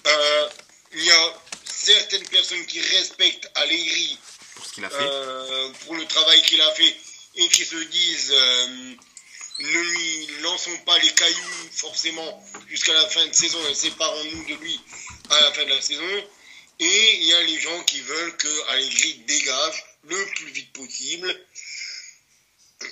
Euh, 0.08 0.50
il 0.94 1.04
y 1.04 1.12
a 1.12 1.34
certaines 1.66 2.28
personnes 2.30 2.66
qui 2.66 2.80
respectent 2.80 3.50
Allegri 3.56 4.18
pour, 4.56 4.66
ce 4.66 4.74
qu'il 4.74 4.86
a 4.86 4.90
fait. 4.90 4.98
Euh, 5.02 5.70
pour 5.86 5.96
le 5.96 6.06
travail 6.06 6.42
qu'il 6.44 6.62
a 6.62 6.72
fait 6.72 6.96
et 7.36 7.48
qui 7.50 7.66
se 7.66 7.76
disent 7.76 8.32
euh, 8.34 8.68
ne 9.60 9.80
lui 9.82 10.28
lançons 10.42 10.78
pas 10.86 10.98
les 11.00 11.12
cailloux 11.12 11.70
forcément 11.72 12.44
jusqu'à 12.70 12.94
la 12.94 13.08
fin 13.10 13.28
de 13.28 13.34
saison 13.34 13.60
et 13.70 13.76
séparons-nous 13.76 14.46
de 14.46 14.56
lui 14.56 14.80
à 15.30 15.42
la 15.42 15.52
fin 15.52 15.66
de 15.66 15.70
la 15.70 15.82
saison. 15.82 16.28
Et 16.80 17.16
il 17.18 17.26
y 17.26 17.34
a 17.34 17.44
les 17.44 17.60
gens 17.60 17.84
qui 17.84 18.00
veulent 18.00 18.38
que 18.38 18.70
Allegri 18.70 19.16
dégage 19.28 19.84
le 20.06 20.26
plus 20.36 20.52
vite 20.52 20.72
possible 20.72 21.38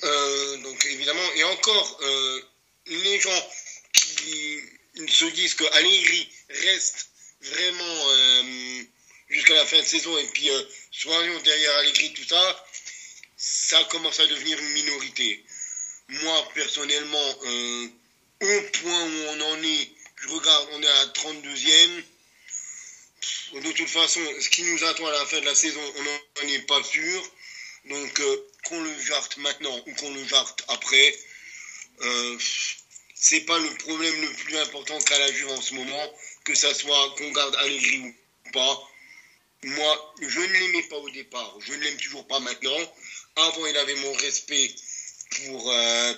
euh, 0.03 0.58
donc 0.58 0.86
évidemment, 0.86 1.34
et 1.36 1.44
encore, 1.46 2.00
euh, 2.01 2.41
les 2.88 3.20
gens 3.20 3.50
qui 3.94 4.62
se 5.08 5.25
disent 5.25 5.53
que 5.53 5.63
Allegri 5.74 6.29
reste 6.50 7.10
vraiment 7.41 8.10
euh, 8.10 8.84
jusqu'à 9.29 9.53
la 9.53 9.65
fin 9.65 9.79
de 9.79 9.86
saison 9.86 10.17
et 10.17 10.27
puis 10.27 10.50
soyons 10.91 11.39
derrière 11.41 11.75
Allegri, 11.77 12.13
tout 12.13 12.27
ça, 12.27 12.65
ça 13.38 13.84
commence 13.86 14.20
à 14.20 14.27
devenir 14.27 14.60
une 14.60 14.70
minorité. 14.70 15.44
Moi, 16.10 16.50
personnellement, 16.53 17.29
au 18.41 18.62
point 18.82 19.03
où 19.03 19.25
on 19.29 19.41
en 19.41 19.63
est, 19.63 19.91
je 20.17 20.27
regarde, 20.29 20.70
on 20.74 20.84
est 20.84 20.88
à 20.88 21.06
32e. 21.08 22.03
De 23.53 23.72
toute 23.72 23.89
façon, 23.89 24.22
ce 24.39 24.50
qui 24.50 24.63
nous 24.63 24.84
attend 24.86 25.06
à 25.08 25.12
la 25.12 25.25
fin 25.25 25.39
de 25.39 25.46
la 25.46 25.56
saison, 25.56 25.82
on 25.98 26.03
n'en 26.03 26.53
est 26.53 26.65
pas 26.67 26.84
sûr. 26.84 27.32
Donc, 27.86 28.22
qu'on 28.68 28.82
le 28.82 29.02
jarte 29.02 29.38
maintenant 29.38 29.84
ou 29.86 29.94
qu'on 29.96 30.14
le 30.14 30.26
jarte 30.26 30.64
après, 30.68 31.16
euh, 32.02 32.38
c'est 33.16 33.42
pas 33.42 33.58
le 33.58 33.70
problème 33.78 34.22
le 34.22 34.32
plus 34.34 34.58
important 34.58 35.00
qu'a 35.00 35.18
la 35.20 35.32
Juve 35.32 35.50
en 35.50 35.62
ce 35.62 35.74
moment, 35.74 36.14
que 36.44 36.54
ça 36.54 36.74
soit 36.74 37.16
qu'on 37.18 37.32
garde 37.32 37.56
Allegri 37.56 38.00
ou 38.00 38.52
pas. 38.52 38.90
Moi, 39.64 40.16
je 40.22 40.40
ne 40.40 40.54
l'aimais 40.54 40.84
pas 40.84 40.98
au 40.98 41.10
départ, 41.10 41.58
je 41.62 41.74
ne 41.74 41.84
l'aime 41.84 41.98
toujours 41.98 42.28
pas 42.28 42.40
maintenant. 42.40 42.94
Avant, 43.38 43.66
il 43.66 43.78
avait 43.78 43.96
mon 43.96 44.14
respect 44.14 44.76
pour, 45.30 45.72
euh, 45.72 46.14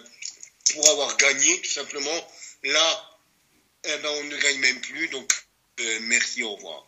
pour 0.73 0.89
avoir 0.89 1.15
gagné, 1.17 1.61
tout 1.61 1.69
simplement. 1.69 2.31
Là, 2.63 3.19
eh 3.85 3.97
ben, 3.97 4.09
on 4.09 4.23
ne 4.25 4.37
gagne 4.37 4.59
même 4.59 4.81
plus, 4.81 5.07
donc 5.09 5.31
euh, 5.79 5.99
merci, 6.01 6.43
au 6.43 6.55
revoir. 6.55 6.85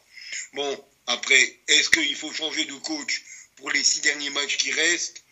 Bon, 0.53 0.86
après, 1.08 1.60
est-ce 1.68 1.89
qu'il 1.89 2.15
faut 2.15 2.34
changer 2.34 2.65
de 2.65 2.74
coach 2.74 3.24
pour 3.56 3.72
les 3.72 3.84
six 3.84 4.01
derniers 4.01 4.30
matchs 4.32 4.58
qui 4.58 4.72
restent? 4.72 5.24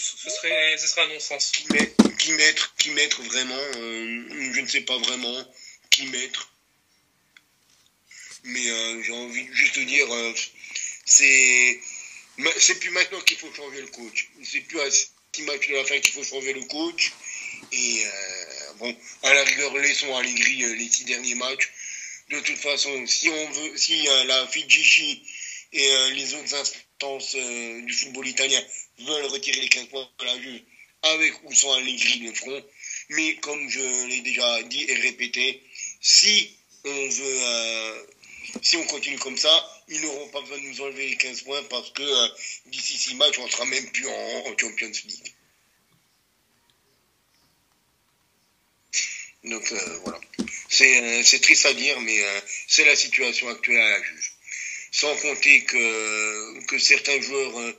Ce 0.00 0.30
serait, 0.30 0.76
ce 0.78 0.86
serait 0.86 1.02
un 1.02 1.08
non-sens. 1.08 1.52
Qui, 1.52 2.32
mettre, 2.32 2.74
qui 2.76 2.90
mettre 2.90 3.22
vraiment, 3.22 3.54
euh, 3.76 4.52
je 4.54 4.60
ne 4.60 4.66
sais 4.66 4.80
pas 4.82 4.96
vraiment 4.98 5.54
qui 5.90 6.06
mettre. 6.06 6.52
Mais 8.44 8.70
euh, 8.70 9.02
j'ai 9.02 9.12
envie 9.12 9.44
de 9.44 9.52
juste 9.52 9.78
dire, 9.78 10.12
euh, 10.12 10.34
c'est, 11.04 11.80
c'est 12.58 12.78
plus 12.80 12.90
maintenant 12.90 13.20
qu'il 13.20 13.36
faut 13.36 13.52
changer 13.52 13.80
le 13.82 13.88
coach. 13.88 14.28
C'est 14.42 14.60
plus 14.60 14.80
à 14.80 14.90
six 14.90 15.42
matchs 15.42 15.68
de 15.68 15.74
la 15.74 15.84
fin 15.84 16.00
qu'il 16.00 16.12
faut 16.12 16.24
changer 16.24 16.54
le 16.54 16.62
coach. 16.62 17.12
Et 17.72 18.04
bon, 18.78 18.96
à 19.22 19.34
la 19.34 19.44
rigueur, 19.44 19.76
laissons 19.76 20.16
Allegri 20.16 20.56
les 20.76 20.88
six 20.90 21.04
derniers 21.04 21.34
matchs 21.34 21.70
de 22.30 22.40
toute 22.40 22.56
façon, 22.56 23.06
si 23.06 23.28
on 23.28 23.50
veut, 23.50 23.76
si 23.76 24.04
la 24.04 24.46
FIGC 24.46 25.20
et 25.72 26.10
les 26.14 26.34
autres 26.34 26.54
instances 26.54 27.34
du 27.34 27.92
football 27.92 28.28
italien 28.28 28.62
veulent 29.04 29.26
retirer 29.26 29.60
les 29.60 29.68
15 29.68 29.86
points 29.88 30.08
à 30.18 30.24
la 30.24 30.40
Juve, 30.40 30.62
avec 31.02 31.32
ou 31.44 31.54
sans 31.54 31.72
Allegri, 31.74 32.20
le 32.20 32.34
front. 32.34 32.64
Mais 33.10 33.36
comme 33.36 33.68
je 33.68 34.06
l'ai 34.06 34.20
déjà 34.20 34.62
dit 34.64 34.84
et 34.88 34.94
répété, 34.94 35.62
si 36.00 36.56
on 36.84 37.08
veut, 37.08 38.06
si 38.62 38.76
on 38.76 38.84
continue 38.86 39.18
comme 39.18 39.36
ça, 39.36 39.82
ils 39.88 40.00
n'auront 40.00 40.28
pas 40.28 40.40
besoin 40.42 40.58
de 40.58 40.62
nous 40.62 40.80
enlever 40.80 41.08
les 41.08 41.16
15 41.16 41.42
points 41.42 41.62
parce 41.64 41.90
que 41.90 42.68
d'ici 42.70 42.96
6 42.96 43.14
matchs, 43.16 43.38
on 43.38 43.48
sera 43.48 43.64
même 43.64 43.90
plus 43.90 44.06
en, 44.06 44.44
en 44.46 44.58
Champions 44.58 44.92
League. 45.06 45.34
Donc 49.44 49.72
voilà. 50.04 50.20
Euh, 50.80 51.22
c'est 51.24 51.40
triste 51.40 51.66
à 51.66 51.74
dire, 51.74 52.00
mais 52.00 52.20
euh, 52.20 52.40
c'est 52.68 52.84
la 52.84 52.96
situation 52.96 53.48
actuelle 53.48 53.80
à 53.80 53.90
la 53.90 54.02
juge. 54.02 54.32
Sans 54.92 55.14
compter 55.16 55.64
que, 55.64 56.64
que 56.66 56.78
certains 56.78 57.20
joueurs 57.20 57.58
euh, 57.58 57.72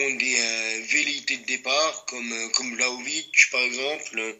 ont 0.00 0.14
des 0.14 0.82
velléités 0.88 1.38
de 1.38 1.46
départ, 1.46 2.04
comme, 2.06 2.52
comme 2.52 2.76
par 3.50 3.60
exemple, 3.62 4.36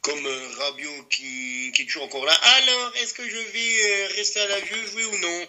comme 0.00 0.26
Rabiot 0.58 1.04
qui, 1.04 1.72
qui, 1.74 1.82
est 1.82 1.86
toujours 1.86 2.04
encore 2.04 2.24
là. 2.24 2.32
Alors, 2.32 2.96
est-ce 2.96 3.14
que 3.14 3.28
je 3.28 3.36
vais 3.36 4.06
rester 4.16 4.40
à 4.40 4.48
la 4.48 4.64
juge, 4.64 4.94
oui 4.94 5.04
ou 5.04 5.18
non? 5.18 5.48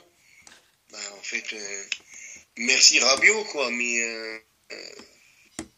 Ben, 0.91 0.99
En 1.19 1.23
fait, 1.23 1.55
merci 2.57 2.99
Rabiot, 2.99 3.43
quoi, 3.45 3.71
mais 3.71 4.41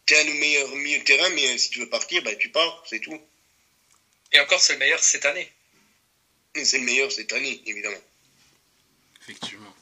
t'es 0.06 0.20
un 0.20 0.34
meilleur 0.34 0.76
milieu 0.76 1.00
de 1.00 1.04
terrain, 1.04 1.30
mais 1.30 1.58
si 1.58 1.70
tu 1.70 1.80
veux 1.80 1.90
partir, 1.90 2.22
ben, 2.24 2.38
tu 2.38 2.50
pars, 2.50 2.84
c'est 2.90 3.00
tout. 3.00 3.20
Et 4.32 4.40
encore, 4.40 4.60
c'est 4.60 4.74
le 4.74 4.80
meilleur 4.80 5.04
cette 5.04 5.26
année. 5.26 5.52
C'est 6.64 6.78
le 6.78 6.86
meilleur 6.86 7.12
cette 7.12 7.34
année, 7.34 7.62
évidemment. 7.66 8.02
Effectivement. 9.22 9.74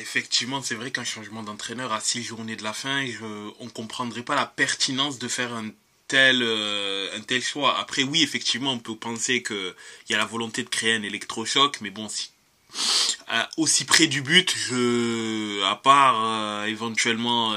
Effectivement, 0.00 0.62
c'est 0.62 0.74
vrai 0.74 0.90
qu'un 0.90 1.04
changement 1.04 1.42
d'entraîneur 1.42 1.92
à 1.92 2.00
six 2.00 2.22
journées 2.22 2.56
de 2.56 2.62
la 2.64 2.72
fin, 2.72 3.06
je, 3.06 3.24
on 3.60 3.64
ne 3.64 3.70
comprendrait 3.70 4.22
pas 4.22 4.34
la 4.34 4.46
pertinence 4.46 5.18
de 5.18 5.28
faire 5.28 5.54
un 5.54 5.70
tel, 6.08 6.42
euh, 6.42 7.16
un 7.16 7.20
tel 7.20 7.42
choix. 7.42 7.78
Après, 7.78 8.02
oui, 8.02 8.22
effectivement, 8.22 8.72
on 8.72 8.78
peut 8.78 8.96
penser 8.96 9.42
qu'il 9.42 9.74
y 10.10 10.14
a 10.14 10.18
la 10.18 10.24
volonté 10.24 10.62
de 10.62 10.68
créer 10.68 10.94
un 10.94 11.02
électrochoc, 11.02 11.80
mais 11.80 11.90
bon, 11.90 12.08
si, 12.08 12.30
euh, 13.32 13.42
aussi 13.56 13.84
près 13.84 14.06
du 14.06 14.22
but, 14.22 14.54
je, 14.56 15.62
à 15.64 15.76
part 15.76 16.22
euh, 16.24 16.64
éventuellement 16.66 17.54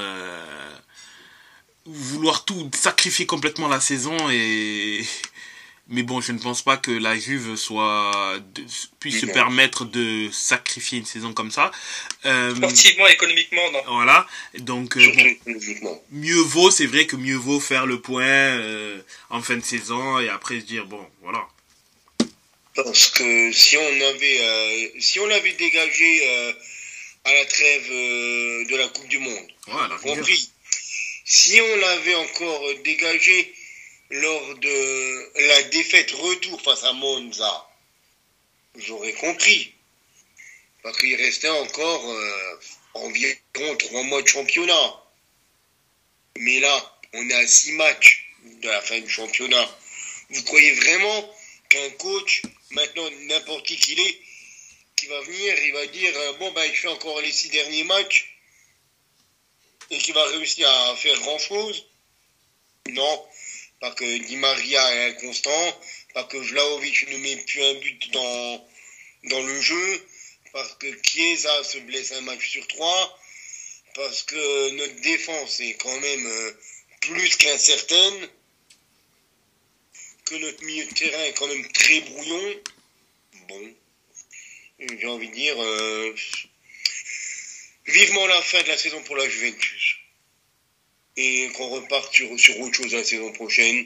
vouloir 1.86 2.44
tout 2.44 2.70
sacrifier 2.74 3.24
complètement 3.24 3.68
la 3.68 3.80
saison 3.80 4.14
et 4.30 5.06
mais 5.88 6.02
bon 6.02 6.20
je 6.20 6.32
ne 6.32 6.38
pense 6.38 6.62
pas 6.62 6.76
que 6.76 6.90
la 6.90 7.18
Juve 7.18 7.56
soit 7.56 8.38
puisse 9.00 9.20
se 9.20 9.26
permettre 9.26 9.84
de 9.84 10.28
sacrifier 10.30 10.98
une 10.98 11.06
saison 11.06 11.32
comme 11.32 11.50
ça. 11.50 11.70
Euh, 12.26 12.54
sportivement 12.54 13.06
économiquement 13.06 13.70
non. 13.72 13.82
voilà. 13.86 14.26
Donc 14.58 14.96
euh, 14.96 15.34
mieux 16.10 16.40
vaut 16.40 16.70
c'est 16.70 16.86
vrai 16.86 17.06
que 17.06 17.16
mieux 17.16 17.36
vaut 17.36 17.60
faire 17.60 17.86
le 17.86 18.00
point 18.00 18.24
euh, 18.24 19.00
en 19.30 19.40
fin 19.40 19.56
de 19.56 19.64
saison 19.64 20.18
et 20.18 20.28
après 20.28 20.60
se 20.60 20.66
dire 20.66 20.84
bon 20.84 21.04
voilà. 21.22 21.46
Parce 22.74 23.08
que 23.08 23.52
si 23.52 23.76
on 23.76 24.00
avait 24.08 24.92
si 25.00 25.18
on 25.20 25.30
avait 25.30 25.54
dégagé 25.54 26.54
à 27.24 27.32
la 27.32 27.44
trêve 27.46 27.88
de 27.88 28.76
la 28.76 28.88
Coupe 28.88 29.08
du 29.08 29.18
Monde 29.18 29.48
voilà, 29.66 29.96
compris. 29.96 30.50
si 31.24 31.60
on 31.60 31.76
l'avait 31.76 32.14
encore 32.14 32.62
dégagé 32.84 33.54
lors 34.10 34.54
de 34.56 35.46
la 35.46 35.62
défaite 35.64 36.10
retour 36.12 36.60
face 36.62 36.84
à 36.84 36.92
Monza, 36.92 37.68
j'aurais 38.76 39.12
compris. 39.14 39.74
Parce 40.82 40.96
qu'il 40.98 41.14
restait 41.16 41.48
encore 41.48 42.10
euh, 42.10 42.60
environ 42.94 43.76
trois 43.78 44.02
mois 44.04 44.22
de 44.22 44.28
championnat. 44.28 45.02
Mais 46.38 46.60
là, 46.60 47.00
on 47.12 47.28
est 47.28 47.34
à 47.34 47.46
six 47.46 47.72
matchs 47.72 48.32
de 48.62 48.68
la 48.68 48.80
fin 48.80 48.98
du 49.00 49.08
championnat. 49.08 49.68
Vous 50.30 50.42
croyez 50.44 50.72
vraiment 50.72 51.34
qu'un 51.68 51.90
coach, 51.90 52.42
maintenant 52.70 53.10
n'importe 53.10 53.66
qui 53.66 53.76
qu'il 53.76 54.00
est, 54.00 54.20
qui 54.96 55.06
va 55.06 55.20
venir, 55.22 55.58
il 55.64 55.72
va 55.72 55.86
dire 55.86 56.12
euh, 56.16 56.32
bon 56.34 56.50
ben 56.52 56.70
je 56.72 56.80
fais 56.80 56.88
encore 56.88 57.20
les 57.20 57.32
six 57.32 57.50
derniers 57.50 57.84
matchs 57.84 58.36
et 59.90 59.98
qui 59.98 60.12
va 60.12 60.24
réussir 60.26 60.68
à 60.68 60.96
faire 60.96 61.18
grand-chose? 61.20 61.86
Non, 62.88 63.26
pas 63.80 63.92
que 63.92 64.18
Di 64.26 64.36
Maria 64.36 64.94
est 64.94 65.10
inconstant, 65.10 65.80
pas 66.14 66.24
que 66.24 66.36
Vlaovic 66.36 67.08
ne 67.10 67.18
met 67.18 67.36
plus 67.36 67.62
un 67.62 67.74
but 67.74 68.10
dans, 68.12 68.68
dans 69.24 69.42
le 69.42 69.60
jeu, 69.60 70.06
parce 70.52 70.74
que 70.74 70.86
Chiesa 71.02 71.64
se 71.64 71.78
blesse 71.78 72.12
un 72.12 72.22
match 72.22 72.48
sur 72.48 72.66
trois, 72.66 73.18
parce 73.94 74.22
que 74.22 74.70
notre 74.70 75.00
défense 75.00 75.60
est 75.60 75.74
quand 75.74 76.00
même 76.00 76.26
euh, 76.26 76.52
plus 77.00 77.36
qu'incertaine, 77.36 78.28
que 80.24 80.34
notre 80.36 80.62
milieu 80.64 80.84
de 80.84 80.94
terrain 80.94 81.24
est 81.24 81.34
quand 81.34 81.46
même 81.46 81.72
très 81.72 82.00
brouillon. 82.00 82.60
Bon, 83.48 83.74
j'ai 84.80 85.06
envie 85.06 85.28
de 85.28 85.34
dire, 85.34 85.62
euh, 85.62 86.14
vivement 87.86 88.26
la 88.26 88.42
fin 88.42 88.62
de 88.62 88.68
la 88.68 88.76
saison 88.76 89.02
pour 89.02 89.16
la 89.16 89.28
Juventus. 89.28 89.87
Et 91.20 91.50
qu'on 91.54 91.68
reparte 91.68 92.14
sur, 92.14 92.38
sur 92.38 92.58
autre 92.60 92.76
chose 92.76 92.94
la 92.94 93.04
saison 93.04 93.32
prochaine, 93.32 93.84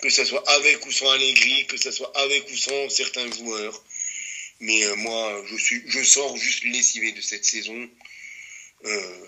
que 0.00 0.08
ce 0.08 0.24
soit 0.24 0.48
avec 0.48 0.86
ou 0.86 0.92
sans 0.92 1.10
Allegri, 1.10 1.66
que 1.66 1.76
ce 1.76 1.90
soit 1.90 2.16
avec 2.16 2.48
ou 2.48 2.56
sans 2.56 2.88
certains 2.88 3.30
joueurs. 3.32 3.84
Mais 4.60 4.84
euh, 4.84 4.94
moi, 4.96 5.44
je, 5.46 5.56
suis, 5.56 5.82
je 5.86 6.02
sors 6.02 6.36
juste 6.36 6.64
lessivé 6.64 7.12
de 7.12 7.20
cette 7.20 7.44
saison. 7.44 7.88
Euh, 8.84 9.26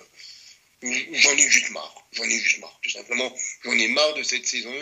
j'en 0.82 1.36
ai 1.36 1.48
juste 1.48 1.70
marre. 1.70 2.08
J'en 2.12 2.24
ai 2.24 2.38
juste 2.38 2.58
marre, 2.58 2.78
tout 2.82 2.90
simplement. 2.90 3.36
J'en 3.64 3.72
ai 3.72 3.88
marre 3.88 4.14
de 4.14 4.22
cette 4.22 4.46
saison. 4.46 4.74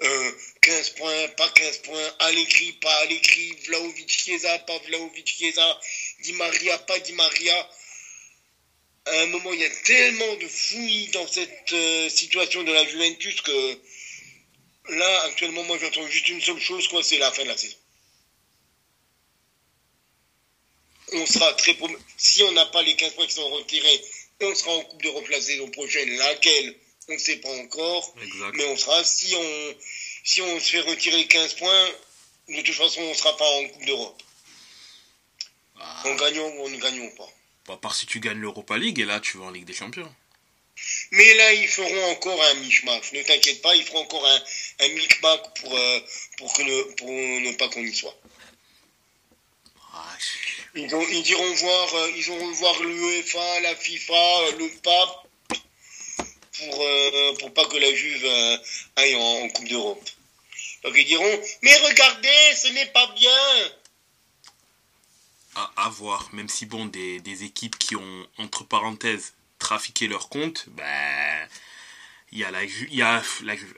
15 0.00 0.08
euh, 0.08 0.94
points, 0.96 1.28
pas 1.36 1.48
15 1.50 1.78
points, 1.78 2.14
Allegri, 2.20 2.72
pas 2.80 2.94
Allegri, 3.02 3.56
Vlaovic, 3.66 4.08
Chiesa, 4.08 4.58
pas 4.60 4.78
Vlaovic, 4.86 5.26
Chiesa, 5.26 5.80
Di 6.20 6.32
Maria, 6.32 6.78
pas 6.78 6.98
Di 7.00 7.12
Maria 7.12 7.70
à 9.10 9.22
un 9.22 9.26
moment, 9.26 9.52
il 9.52 9.60
y 9.60 9.64
a 9.64 9.70
tellement 9.70 10.36
de 10.36 10.46
fouilles 10.46 11.08
dans 11.08 11.26
cette 11.26 11.72
euh, 11.72 12.08
situation 12.08 12.62
de 12.62 12.72
la 12.72 12.84
Juventus 12.86 13.40
que 13.42 13.78
là, 14.90 15.22
actuellement, 15.24 15.62
moi, 15.64 15.78
j'entends 15.78 16.06
juste 16.06 16.28
une 16.28 16.40
seule 16.40 16.60
chose, 16.60 16.88
quoi, 16.88 17.02
c'est 17.02 17.18
la 17.18 17.32
fin 17.32 17.42
de 17.42 17.48
la 17.48 17.56
saison. 17.56 17.76
On 21.12 21.26
sera 21.26 21.52
très... 21.54 21.76
Si 22.16 22.42
on 22.42 22.52
n'a 22.52 22.66
pas 22.66 22.82
les 22.82 22.96
15 22.96 23.14
points 23.14 23.26
qui 23.26 23.32
sont 23.32 23.48
retirés, 23.50 24.04
on 24.40 24.54
sera 24.54 24.72
en 24.72 24.82
Coupe 24.82 25.02
d'Europe 25.02 25.28
la 25.28 25.40
saison 25.40 25.70
prochaine, 25.70 26.16
laquelle 26.16 26.76
on 27.08 27.14
ne 27.14 27.18
sait 27.18 27.36
pas 27.36 27.50
encore. 27.50 28.14
Mais 28.54 28.66
on 28.66 28.76
sera, 28.76 29.02
si 29.04 29.34
on, 29.34 29.74
si 30.24 30.42
on 30.42 30.60
se 30.60 30.70
fait 30.70 30.80
retirer 30.80 31.16
les 31.16 31.26
15 31.26 31.54
points, 31.54 31.88
de 32.48 32.60
toute 32.62 32.74
façon, 32.74 33.00
on 33.00 33.10
ne 33.10 33.14
sera 33.14 33.36
pas 33.36 33.48
en 33.48 33.68
Coupe 33.68 33.84
d'Europe. 33.86 34.22
Ah. 35.80 36.02
En 36.06 36.14
gagnant 36.16 36.48
ou 36.48 36.66
en 36.66 36.68
ne 36.68 36.76
gagnant 36.76 37.08
pas. 37.16 37.32
À 37.70 37.76
part 37.76 37.94
si 37.94 38.06
tu 38.06 38.20
gagnes 38.20 38.40
l'Europa 38.40 38.78
League 38.78 38.98
et 38.98 39.04
là 39.04 39.20
tu 39.20 39.38
vas 39.38 39.46
en 39.46 39.50
Ligue 39.50 39.66
des 39.66 39.74
Champions. 39.74 40.12
Mais 41.10 41.34
là, 41.34 41.52
ils 41.54 41.68
feront 41.68 42.10
encore 42.12 42.42
un 42.42 42.54
mishmash. 42.54 43.12
Ne 43.12 43.22
t'inquiète 43.22 43.62
pas, 43.62 43.74
ils 43.74 43.84
feront 43.84 44.00
encore 44.00 44.26
un, 44.26 44.40
un 44.80 44.88
pour, 45.60 45.76
euh, 45.76 46.00
pour, 46.36 46.52
que 46.52 46.62
ne, 46.62 46.82
pour 46.94 47.10
ne 47.10 47.52
pas 47.56 47.68
qu'on 47.68 47.82
y 47.82 47.94
soit. 47.94 48.16
Ils, 50.74 50.82
ils, 50.82 51.30
iront 51.30 51.54
voir, 51.54 51.94
euh, 51.94 52.10
ils 52.16 52.26
iront 52.28 52.52
voir 52.52 52.82
l'UEFA, 52.82 53.60
la 53.60 53.74
FIFA, 53.74 54.14
euh, 54.14 54.52
le 54.58 54.68
pape, 54.82 55.26
pour, 56.58 56.86
pour 57.38 57.54
pas 57.54 57.66
que 57.66 57.76
la 57.76 57.94
Juve 57.94 58.60
aille 58.96 59.14
en, 59.16 59.48
Coupe 59.48 59.68
d'Europe. 59.68 60.08
Donc 60.84 60.94
ils 60.96 61.06
diront, 61.06 61.42
mais 61.62 61.76
regardez, 61.76 62.54
ce 62.56 62.68
n'est 62.68 62.86
pas 62.86 63.06
bien 63.16 63.72
à, 65.76 65.88
voir, 65.88 66.28
même 66.32 66.48
si 66.48 66.66
bon, 66.66 66.86
des, 66.86 67.44
équipes 67.44 67.78
qui 67.78 67.96
ont, 67.96 68.26
entre 68.38 68.64
parenthèses, 68.64 69.34
trafiqué 69.58 70.08
leur 70.08 70.28
compte, 70.28 70.66
ben, 70.68 71.48
il 72.32 72.38
y 72.38 72.44
a 72.44 72.50
la, 72.50 72.64
il 72.64 72.94
y 72.94 73.02
a, 73.02 73.22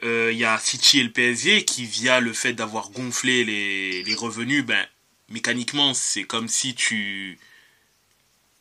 euh, 0.02 0.30
il 0.32 0.38
y 0.38 0.44
a 0.44 0.58
City 0.58 1.00
et 1.00 1.04
le 1.04 1.12
PSG 1.12 1.64
qui, 1.64 1.84
via 1.84 2.20
le 2.20 2.32
fait 2.32 2.52
d'avoir 2.52 2.90
gonflé 2.90 3.44
les, 3.44 4.02
les 4.02 4.14
revenus, 4.14 4.64
ben, 4.64 4.86
mécaniquement, 5.28 5.94
c'est 5.94 6.24
comme 6.24 6.48
si 6.48 6.74
tu, 6.74 7.38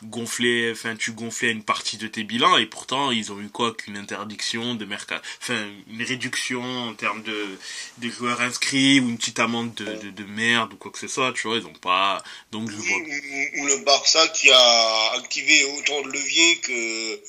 gonfler, 0.03 0.71
enfin 0.71 0.95
tu 0.95 1.11
gonflais 1.11 1.51
une 1.51 1.63
partie 1.63 1.97
de 1.97 2.07
tes 2.07 2.23
bilans 2.23 2.57
et 2.57 2.65
pourtant 2.65 3.11
ils 3.11 3.31
ont 3.31 3.39
eu 3.39 3.49
quoi 3.49 3.73
qu'une 3.73 3.97
interdiction 3.97 4.75
de 4.75 4.85
mercat, 4.85 5.21
enfin 5.41 5.67
une 5.87 6.03
réduction 6.03 6.63
en 6.63 6.93
termes 6.93 7.21
de, 7.23 7.57
de 7.97 8.09
joueurs 8.09 8.41
inscrits 8.41 8.99
ou 8.99 9.09
une 9.09 9.17
petite 9.17 9.39
amende 9.39 9.73
de, 9.75 10.09
de, 10.09 10.23
merde 10.23 10.73
ou 10.73 10.77
quoi 10.77 10.91
que 10.91 10.99
ce 10.99 11.07
soit, 11.07 11.33
tu 11.33 11.47
vois, 11.47 11.57
ils 11.57 11.65
ont 11.65 11.73
pas, 11.73 12.23
donc 12.51 12.69
je 12.69 12.75
vois. 12.75 12.97
Ou, 12.97 13.67
le 13.67 13.83
Barça 13.83 14.27
qui 14.29 14.49
a 14.51 15.11
activé 15.17 15.65
autant 15.65 16.01
de 16.01 16.11
leviers 16.11 16.57
que 16.59 17.19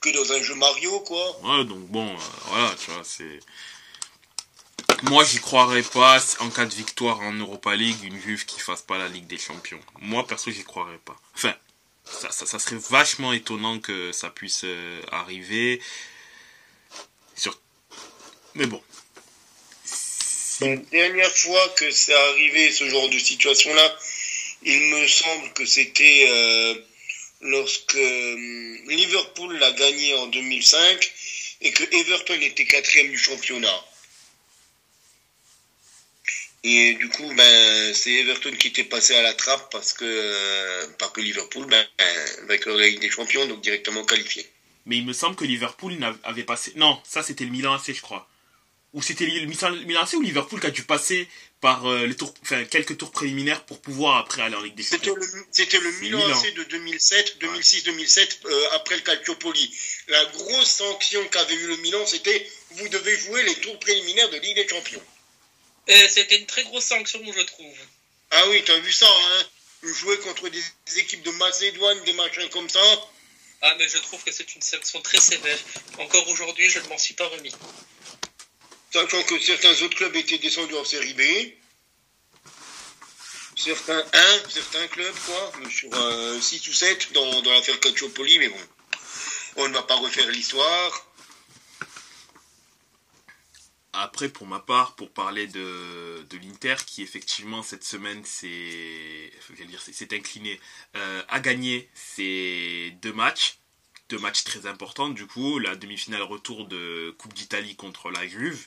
que 0.00 0.10
dans 0.10 0.32
un 0.32 0.42
jeu 0.42 0.54
Mario 0.54 1.00
quoi. 1.00 1.40
Ouais 1.42 1.64
donc 1.64 1.80
bon, 1.88 2.08
euh, 2.08 2.18
voilà, 2.48 2.74
tu 2.82 2.90
vois 2.90 3.02
c'est. 3.04 3.40
Moi, 5.10 5.22
j'y 5.24 5.38
croirais 5.38 5.82
pas 5.82 6.18
en 6.40 6.48
cas 6.48 6.64
de 6.64 6.74
victoire 6.74 7.20
en 7.20 7.32
Europa 7.32 7.76
League, 7.76 8.02
une 8.04 8.18
Juve 8.18 8.46
qui 8.46 8.58
fasse 8.58 8.80
pas 8.80 8.96
la 8.96 9.08
Ligue 9.08 9.26
des 9.26 9.36
Champions. 9.36 9.80
Moi, 10.00 10.26
perso, 10.26 10.50
j'y 10.50 10.64
croirais 10.64 11.00
pas. 11.04 11.16
Enfin, 11.34 11.54
ça, 12.04 12.58
serait 12.58 12.76
vachement 12.90 13.32
étonnant 13.32 13.78
que 13.78 14.12
ça 14.12 14.30
puisse 14.30 14.62
euh, 14.64 15.00
arriver. 15.10 15.80
Sur... 17.36 17.58
Mais 18.54 18.66
bon. 18.66 18.82
La 20.60 20.76
dernière 20.76 21.36
fois 21.36 21.68
que 21.76 21.90
c'est 21.90 22.14
arrivé, 22.14 22.70
ce 22.70 22.88
genre 22.88 23.08
de 23.08 23.18
situation-là, 23.18 23.98
il 24.62 24.80
me 24.80 25.06
semble 25.08 25.52
que 25.52 25.66
c'était 25.66 26.26
euh, 26.28 26.74
lorsque 27.40 27.96
euh, 27.96 28.78
Liverpool 28.86 29.58
l'a 29.58 29.72
gagné 29.72 30.14
en 30.14 30.26
2005 30.28 31.12
et 31.62 31.72
que 31.72 31.82
Everton 31.94 32.40
était 32.40 32.66
quatrième 32.66 33.10
du 33.10 33.18
championnat. 33.18 33.84
Et 36.66 36.94
du 36.94 37.10
coup, 37.10 37.30
ben, 37.36 37.94
c'est 37.94 38.10
Everton 38.10 38.52
qui 38.58 38.68
était 38.68 38.84
passé 38.84 39.14
à 39.14 39.22
la 39.22 39.34
trappe 39.34 39.70
parce 39.70 39.92
que, 39.92 40.04
euh, 40.06 40.86
parce 40.98 41.12
que 41.12 41.20
Liverpool, 41.20 41.66
ben, 41.66 41.86
avec 42.42 42.64
la 42.64 42.86
Ligue 42.86 43.00
des 43.00 43.10
Champions, 43.10 43.46
donc 43.46 43.60
directement 43.60 44.02
qualifié. 44.04 44.48
Mais 44.86 44.96
il 44.96 45.04
me 45.04 45.12
semble 45.12 45.36
que 45.36 45.44
Liverpool 45.44 45.96
avait 46.24 46.44
passé. 46.44 46.72
Non, 46.76 46.98
ça 47.04 47.22
c'était 47.22 47.44
le 47.44 47.50
Milan 47.50 47.74
AC, 47.74 47.94
je 47.94 48.00
crois. 48.00 48.28
Ou 48.94 49.02
c'était 49.02 49.26
le 49.26 49.46
Milan 49.46 50.02
AC 50.02 50.14
ou 50.14 50.22
Liverpool 50.22 50.60
qui 50.60 50.66
a 50.68 50.70
dû 50.70 50.84
passer 50.84 51.28
par 51.60 51.90
euh, 51.90 52.06
les 52.06 52.14
tours, 52.14 52.32
enfin, 52.42 52.64
quelques 52.64 52.96
tours 52.96 53.10
préliminaires 53.10 53.64
pour 53.66 53.80
pouvoir 53.80 54.18
après 54.18 54.40
aller 54.40 54.54
en 54.54 54.62
Ligue 54.62 54.76
des 54.76 54.84
Champions. 54.84 55.16
C'était 55.50 55.80
le, 55.80 55.90
Milan, 56.00 56.20
AC 56.30 56.54
de 56.54 56.62
2007, 56.62 57.38
2006-2007, 57.40 58.38
euh, 58.44 58.64
après 58.72 58.96
le 58.96 59.02
Calciopoli. 59.02 59.74
La 60.08 60.24
grosse 60.26 60.70
sanction 60.70 61.20
qu'avait 61.28 61.56
eu 61.56 61.66
le 61.66 61.76
Milan, 61.78 62.06
c'était 62.06 62.46
vous 62.70 62.88
devez 62.88 63.16
jouer 63.18 63.42
les 63.42 63.54
tours 63.56 63.78
préliminaires 63.80 64.30
de 64.30 64.36
Ligue 64.38 64.56
des 64.56 64.68
Champions. 64.68 65.02
C'était 65.86 66.36
une 66.36 66.46
très 66.46 66.64
grosse 66.64 66.84
sanction, 66.84 67.20
je 67.32 67.42
trouve. 67.42 67.76
Ah 68.30 68.48
oui, 68.48 68.62
t'as 68.64 68.78
vu 68.78 68.92
ça, 68.92 69.08
hein 69.08 69.44
Jouer 69.82 70.18
contre 70.20 70.48
des 70.48 70.62
équipes 70.96 71.22
de 71.22 71.30
Macédoine, 71.32 72.02
des 72.04 72.14
machins 72.14 72.48
comme 72.48 72.68
ça. 72.68 72.80
Ah, 73.60 73.74
mais 73.78 73.88
je 73.88 73.98
trouve 73.98 74.22
que 74.24 74.32
c'est 74.32 74.54
une 74.54 74.62
sanction 74.62 75.00
très 75.02 75.20
sévère. 75.20 75.58
Encore 75.98 76.26
aujourd'hui, 76.28 76.68
je 76.70 76.80
ne 76.80 76.88
m'en 76.88 76.98
suis 76.98 77.14
pas 77.14 77.26
remis. 77.28 77.54
Sachant 78.92 79.22
que 79.24 79.38
certains 79.40 79.72
autres 79.82 79.96
clubs 79.96 80.16
étaient 80.16 80.38
descendus 80.38 80.76
en 80.76 80.84
série 80.84 81.14
B. 81.14 81.22
Certains, 83.56 84.04
un, 84.12 84.50
certains 84.50 84.86
clubs, 84.88 85.14
quoi, 85.26 85.52
sur 85.70 86.42
6 86.42 86.68
ou 86.68 86.72
7 86.72 87.12
dans, 87.12 87.42
dans 87.42 87.52
l'affaire 87.52 87.78
Calciopoli, 87.80 88.38
mais 88.38 88.48
bon, 88.48 88.60
on 89.56 89.68
ne 89.68 89.74
va 89.74 89.82
pas 89.82 89.96
refaire 89.96 90.28
l'histoire. 90.28 91.03
Après, 93.96 94.28
pour 94.28 94.46
ma 94.46 94.58
part, 94.58 94.96
pour 94.96 95.10
parler 95.10 95.46
de, 95.46 96.26
de 96.28 96.38
l'Inter, 96.38 96.74
qui 96.84 97.02
effectivement 97.02 97.62
cette 97.62 97.84
semaine 97.84 98.24
s'est 98.24 99.30
incliné, 100.12 100.60
euh, 100.96 101.22
a 101.28 101.40
gagné 101.40 101.88
ses 101.94 102.96
deux 103.02 103.12
matchs, 103.12 103.58
deux 104.08 104.18
matchs 104.18 104.42
très 104.42 104.66
importants 104.66 105.10
du 105.10 105.26
coup, 105.26 105.60
la 105.60 105.76
demi-finale 105.76 106.22
retour 106.22 106.66
de 106.66 107.14
Coupe 107.18 107.34
d'Italie 107.34 107.76
contre 107.76 108.10
la 108.10 108.26
Juve, 108.26 108.66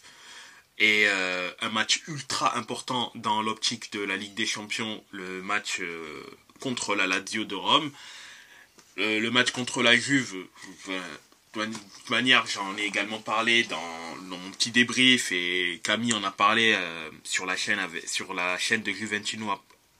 et 0.78 1.04
euh, 1.08 1.52
un 1.60 1.70
match 1.70 2.04
ultra 2.08 2.56
important 2.58 3.12
dans 3.16 3.42
l'optique 3.42 3.92
de 3.92 4.00
la 4.00 4.16
Ligue 4.16 4.36
des 4.36 4.46
Champions, 4.46 5.04
le 5.12 5.42
match 5.42 5.82
euh, 5.82 6.24
contre 6.62 6.96
la 6.96 7.06
Lazio 7.06 7.44
de 7.44 7.56
Rome. 7.56 7.92
le 8.96 9.30
match 9.30 9.52
contre 9.52 9.84
la 9.84 9.98
Juve, 9.98 10.48
toute 11.66 12.10
manière, 12.10 12.46
j'en 12.48 12.78
ai 12.78 12.84
également 12.84 13.20
parlé 13.20 13.64
dans, 13.64 14.16
mon 14.28 14.52
petit 14.52 14.72
débrief 14.72 15.32
et 15.32 15.80
Camille 15.84 16.14
en 16.14 16.24
a 16.24 16.32
parlé 16.32 16.74
euh, 16.76 17.10
sur 17.24 17.46
la 17.46 17.56
chaîne 17.56 17.80
sur 18.06 18.34
la 18.34 18.58
chaîne 18.58 18.82
de 18.82 18.92
Juventino 18.92 19.50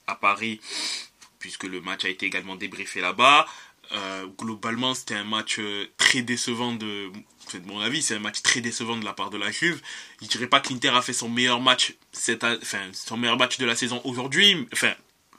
à, 0.06 0.14
Paris, 0.14 0.60
puisque 1.38 1.64
le 1.64 1.80
match 1.80 2.04
a 2.04 2.08
été 2.08 2.26
également 2.26 2.56
débriefé 2.56 3.00
là-bas. 3.00 3.46
Euh, 3.92 4.26
globalement, 4.38 4.94
c'était 4.94 5.14
un 5.14 5.24
match 5.24 5.58
euh, 5.58 5.86
très 5.96 6.22
décevant 6.22 6.72
de, 6.72 7.10
de 7.54 7.66
mon 7.66 7.80
avis, 7.80 8.02
c'est 8.02 8.16
un 8.16 8.20
match 8.20 8.42
très 8.42 8.60
décevant 8.60 8.96
de 8.96 9.04
la 9.04 9.14
part 9.14 9.30
de 9.30 9.38
la 9.38 9.50
Juve. 9.50 9.80
Je 10.20 10.26
dirais 10.26 10.46
pas 10.46 10.60
que 10.60 10.70
l'Inter 10.72 10.90
a 10.90 11.00
fait 11.00 11.14
son 11.14 11.28
meilleur 11.28 11.60
match, 11.60 11.94
son 12.12 13.16
meilleur 13.16 13.38
match 13.38 13.56
de 13.58 13.64
la 13.64 13.76
saison 13.76 14.00
aujourd'hui, 14.04 14.66
enfin, 14.72 14.94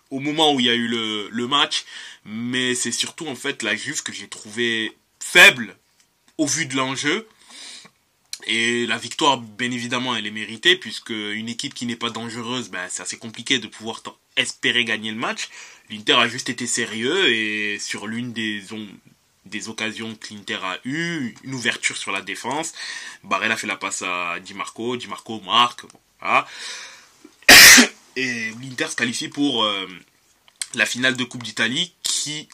au 0.09 0.19
moment 0.19 0.53
où 0.53 0.59
il 0.59 0.65
y 0.65 0.69
a 0.69 0.73
eu 0.73 0.87
le, 0.87 1.29
le 1.29 1.47
match, 1.47 1.85
mais 2.25 2.73
c'est 2.73 2.91
surtout 2.91 3.27
en 3.27 3.35
fait 3.35 3.61
la 3.61 3.75
Juve 3.75 4.01
que 4.01 4.13
j'ai 4.13 4.27
trouvé 4.27 4.97
faible 5.19 5.77
au 6.39 6.47
vu 6.47 6.65
de 6.65 6.75
l'enjeu. 6.75 7.27
Et 8.47 8.87
la 8.87 8.97
victoire, 8.97 9.37
bien 9.37 9.69
évidemment, 9.69 10.15
elle 10.15 10.25
est 10.25 10.31
méritée, 10.31 10.77
puisque 10.77 11.09
une 11.09 11.49
équipe 11.49 11.73
qui 11.73 11.85
n'est 11.85 11.97
pas 11.97 12.09
dangereuse, 12.09 12.69
ben, 12.69 12.87
c'est 12.89 13.03
assez 13.03 13.17
compliqué 13.17 13.59
de 13.59 13.67
pouvoir 13.67 14.01
espérer 14.37 14.85
gagner 14.85 15.11
le 15.11 15.17
match. 15.17 15.49
L'Inter 15.89 16.13
a 16.13 16.27
juste 16.27 16.49
été 16.49 16.65
sérieux 16.65 17.29
et 17.29 17.77
sur 17.77 18.07
l'une 18.07 18.31
des, 18.31 18.63
des 19.45 19.67
occasions 19.67 20.15
que 20.15 20.33
l'Inter 20.33 20.59
a 20.63 20.79
eu, 20.85 21.35
une 21.43 21.53
ouverture 21.53 21.97
sur 21.97 22.11
la 22.11 22.21
défense, 22.21 22.73
Barella 23.23 23.57
fait 23.57 23.67
la 23.67 23.75
passe 23.75 24.03
à 24.03 24.39
Di 24.39 24.53
Marco, 24.53 24.95
Di 24.95 25.07
Marco 25.07 25.41
marque, 25.41 25.81
Et 28.15 28.51
l'Inter 28.61 28.87
se 28.87 28.95
qualifie 28.95 29.29
pour 29.29 29.63
euh, 29.63 29.87
la 30.73 30.85
finale 30.85 31.15
de 31.15 31.23
Coupe 31.23 31.43
d'Italie 31.43 31.93
qui 32.03 32.47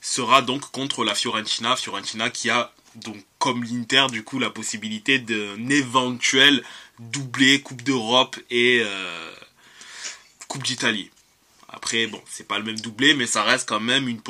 sera 0.00 0.42
donc 0.42 0.70
contre 0.70 1.04
la 1.04 1.14
Fiorentina, 1.14 1.76
Fiorentina 1.76 2.30
qui 2.30 2.50
a 2.50 2.72
donc 2.96 3.16
comme 3.38 3.64
l'Inter 3.64 4.06
du 4.10 4.22
coup 4.24 4.38
la 4.38 4.50
possibilité 4.50 5.18
d'un 5.18 5.68
éventuel 5.68 6.62
doublé 6.98 7.60
Coupe 7.60 7.82
d'Europe 7.82 8.36
et 8.50 8.82
euh, 8.84 9.32
Coupe 10.48 10.62
d'Italie. 10.62 11.10
Après 11.68 12.06
bon, 12.06 12.22
c'est 12.28 12.46
pas 12.46 12.58
le 12.58 12.64
même 12.64 12.78
doublé 12.80 13.14
mais 13.14 13.26
ça 13.26 13.42
reste 13.42 13.68
quand 13.68 13.80
même 13.80 14.08
une 14.08 14.20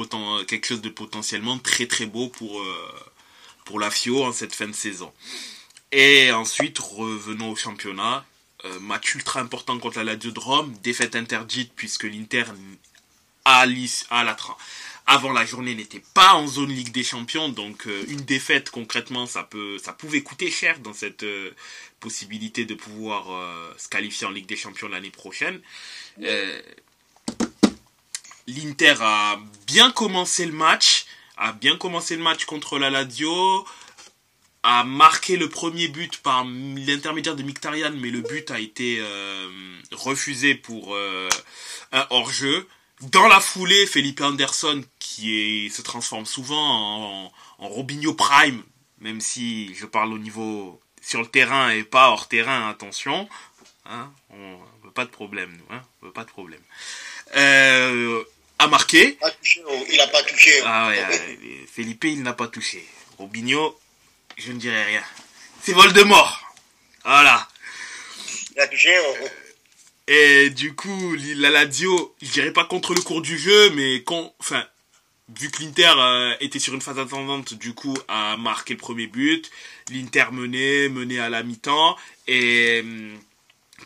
quelque 0.46 0.66
chose 0.66 0.81
de 0.81 0.88
potentiellement 0.88 1.59
très 1.59 1.87
très 1.87 2.07
beau 2.07 2.29
pour 2.29 2.61
euh, 2.61 3.79
la 3.79 3.90
Fio 3.90 4.24
en 4.24 4.33
cette 4.33 4.55
fin 4.55 4.68
de 4.68 4.72
saison. 4.72 5.12
Et 5.92 6.33
ensuite 6.33 6.79
revenons 6.79 7.50
au 7.50 7.57
championnat, 7.57 8.24
euh, 8.64 8.81
match 8.81 9.14
ultra 9.14 9.40
important 9.40 9.79
contre 9.79 9.98
la 9.98 10.14
Lazio 10.14 10.31
de 10.31 10.40
Rome, 10.40 10.74
défaite 10.83 11.16
interdite 11.16 11.72
puisque 11.77 12.05
l'Inter 12.05 12.44
a, 13.44 13.66
la 13.66 14.37
avant 15.07 15.33
la 15.33 15.45
journée 15.45 15.75
n'était 15.75 16.03
pas 16.14 16.35
en 16.35 16.47
zone 16.47 16.71
Ligue 16.71 16.93
des 16.93 17.05
Champions, 17.05 17.51
donc 17.51 17.87
euh, 17.87 18.05
une 18.09 18.23
défaite 18.23 18.71
concrètement 18.71 19.27
ça 19.27 19.43
peut 19.43 19.77
ça 19.79 19.93
pouvait 19.93 20.23
coûter 20.23 20.51
cher 20.51 20.79
dans 20.79 20.95
cette 20.95 21.25
euh, 21.25 21.51
possibilité 22.01 22.64
de 22.64 22.75
pouvoir 22.75 23.31
euh, 23.31 23.75
se 23.77 23.88
qualifier 23.88 24.27
en 24.27 24.31
Ligue 24.31 24.47
des 24.47 24.57
Champions 24.57 24.88
l'année 24.88 25.11
prochaine. 25.11 25.61
L'Inter 28.47 28.95
a 29.01 29.38
bien 29.67 29.90
commencé 29.90 30.47
le 30.47 30.53
match, 30.53 31.07
a 31.37 31.53
bien 31.53 31.77
commencé 31.77 32.17
le 32.17 32.23
match 32.23 32.45
contre 32.45 32.79
la 32.79 32.90
Lazio, 32.90 33.67
a 34.62 34.85
marqué 34.85 35.37
le 35.37 35.49
premier 35.49 35.88
but 35.88 36.19
par 36.19 36.45
l'intermédiaire 36.45 37.37
de 37.37 37.43
Mkhitaryan, 37.43 37.93
mais 37.93 38.11
le 38.11 38.21
but 38.21 38.51
a 38.51 38.61
été 38.61 39.03
refusé 39.93 40.55
pour 40.55 40.95
un 40.95 42.07
hors-jeu. 42.11 42.69
Dans 43.00 43.26
la 43.28 43.40
foulée, 43.40 43.87
Felipe 43.87 44.20
Anderson, 44.20 44.83
qui 44.98 45.70
se 45.74 45.83
transforme 45.83 46.26
souvent 46.26 47.26
en, 47.26 47.33
en 47.59 47.68
Robinho 47.68 48.14
Prime, 48.14 48.62
même 49.00 49.20
si 49.20 49.74
je 49.74 49.85
parle 49.85 50.12
au 50.12 50.18
niveau 50.18 50.80
sur 51.02 51.20
le 51.20 51.26
terrain 51.26 51.70
et 51.70 51.85
pas 51.85 52.09
hors 52.09 52.28
terrain, 52.28 52.68
attention. 52.70 53.28
Hein, 53.85 54.11
on 54.30 54.59
veut 54.85 54.92
pas 54.92 55.04
de 55.04 55.11
problème, 55.11 55.57
nous. 55.57 55.74
Hein, 55.74 55.83
on 56.00 56.07
veut 56.07 56.12
pas 56.12 56.24
de 56.24 56.30
problème. 56.30 56.62
Euh, 57.37 58.24
a 58.59 58.68
marqué. 58.68 59.18
Oh, 59.20 59.28
il 59.90 59.96
n'a 59.96 60.07
pas 60.07 60.22
touché. 60.22 60.52
Oh. 60.61 60.66
Ah 60.66 60.88
ouais, 60.88 61.66
Felipe, 61.70 62.04
il 62.04 62.22
n'a 62.22 62.33
pas 62.33 62.48
touché. 62.48 62.87
Robinho, 63.18 63.78
je 64.38 64.52
ne 64.52 64.59
dirais 64.59 64.85
rien. 64.85 65.02
C'est 65.62 65.72
Voldemort. 65.72 66.54
Voilà. 67.04 67.48
Il 68.54 68.61
a 68.61 68.68
touché. 68.68 68.96
Oh, 68.98 69.26
et 70.07 70.51
du 70.51 70.75
coup, 70.75 71.14
la 71.37 71.51
Lazio, 71.51 72.14
je 72.21 72.31
dirais 72.31 72.53
pas 72.53 72.64
contre 72.64 72.95
le 72.95 73.01
cours 73.01 73.23
du 73.23 73.38
jeu, 73.38 73.71
mais 73.71 74.03
quand, 74.05 74.35
enfin, 74.38 74.64
vu 75.35 75.51
que 75.51 75.62
l'Inter 75.62 75.93
euh, 75.97 76.35
était 76.40 76.59
sur 76.59 76.75
une 76.75 76.83
phase 76.83 76.99
attendante, 76.99 77.55
du 77.55 77.73
coup, 77.75 77.97
a 78.09 78.37
marqué 78.37 78.75
le 78.75 78.79
premier 78.79 79.07
but. 79.07 79.51
L'Inter 79.90 80.27
menait, 80.33 81.19
à 81.19 81.31
la 81.31 81.43
mi-temps. 81.43 81.97
Et 82.27 82.81
hum, 82.83 83.19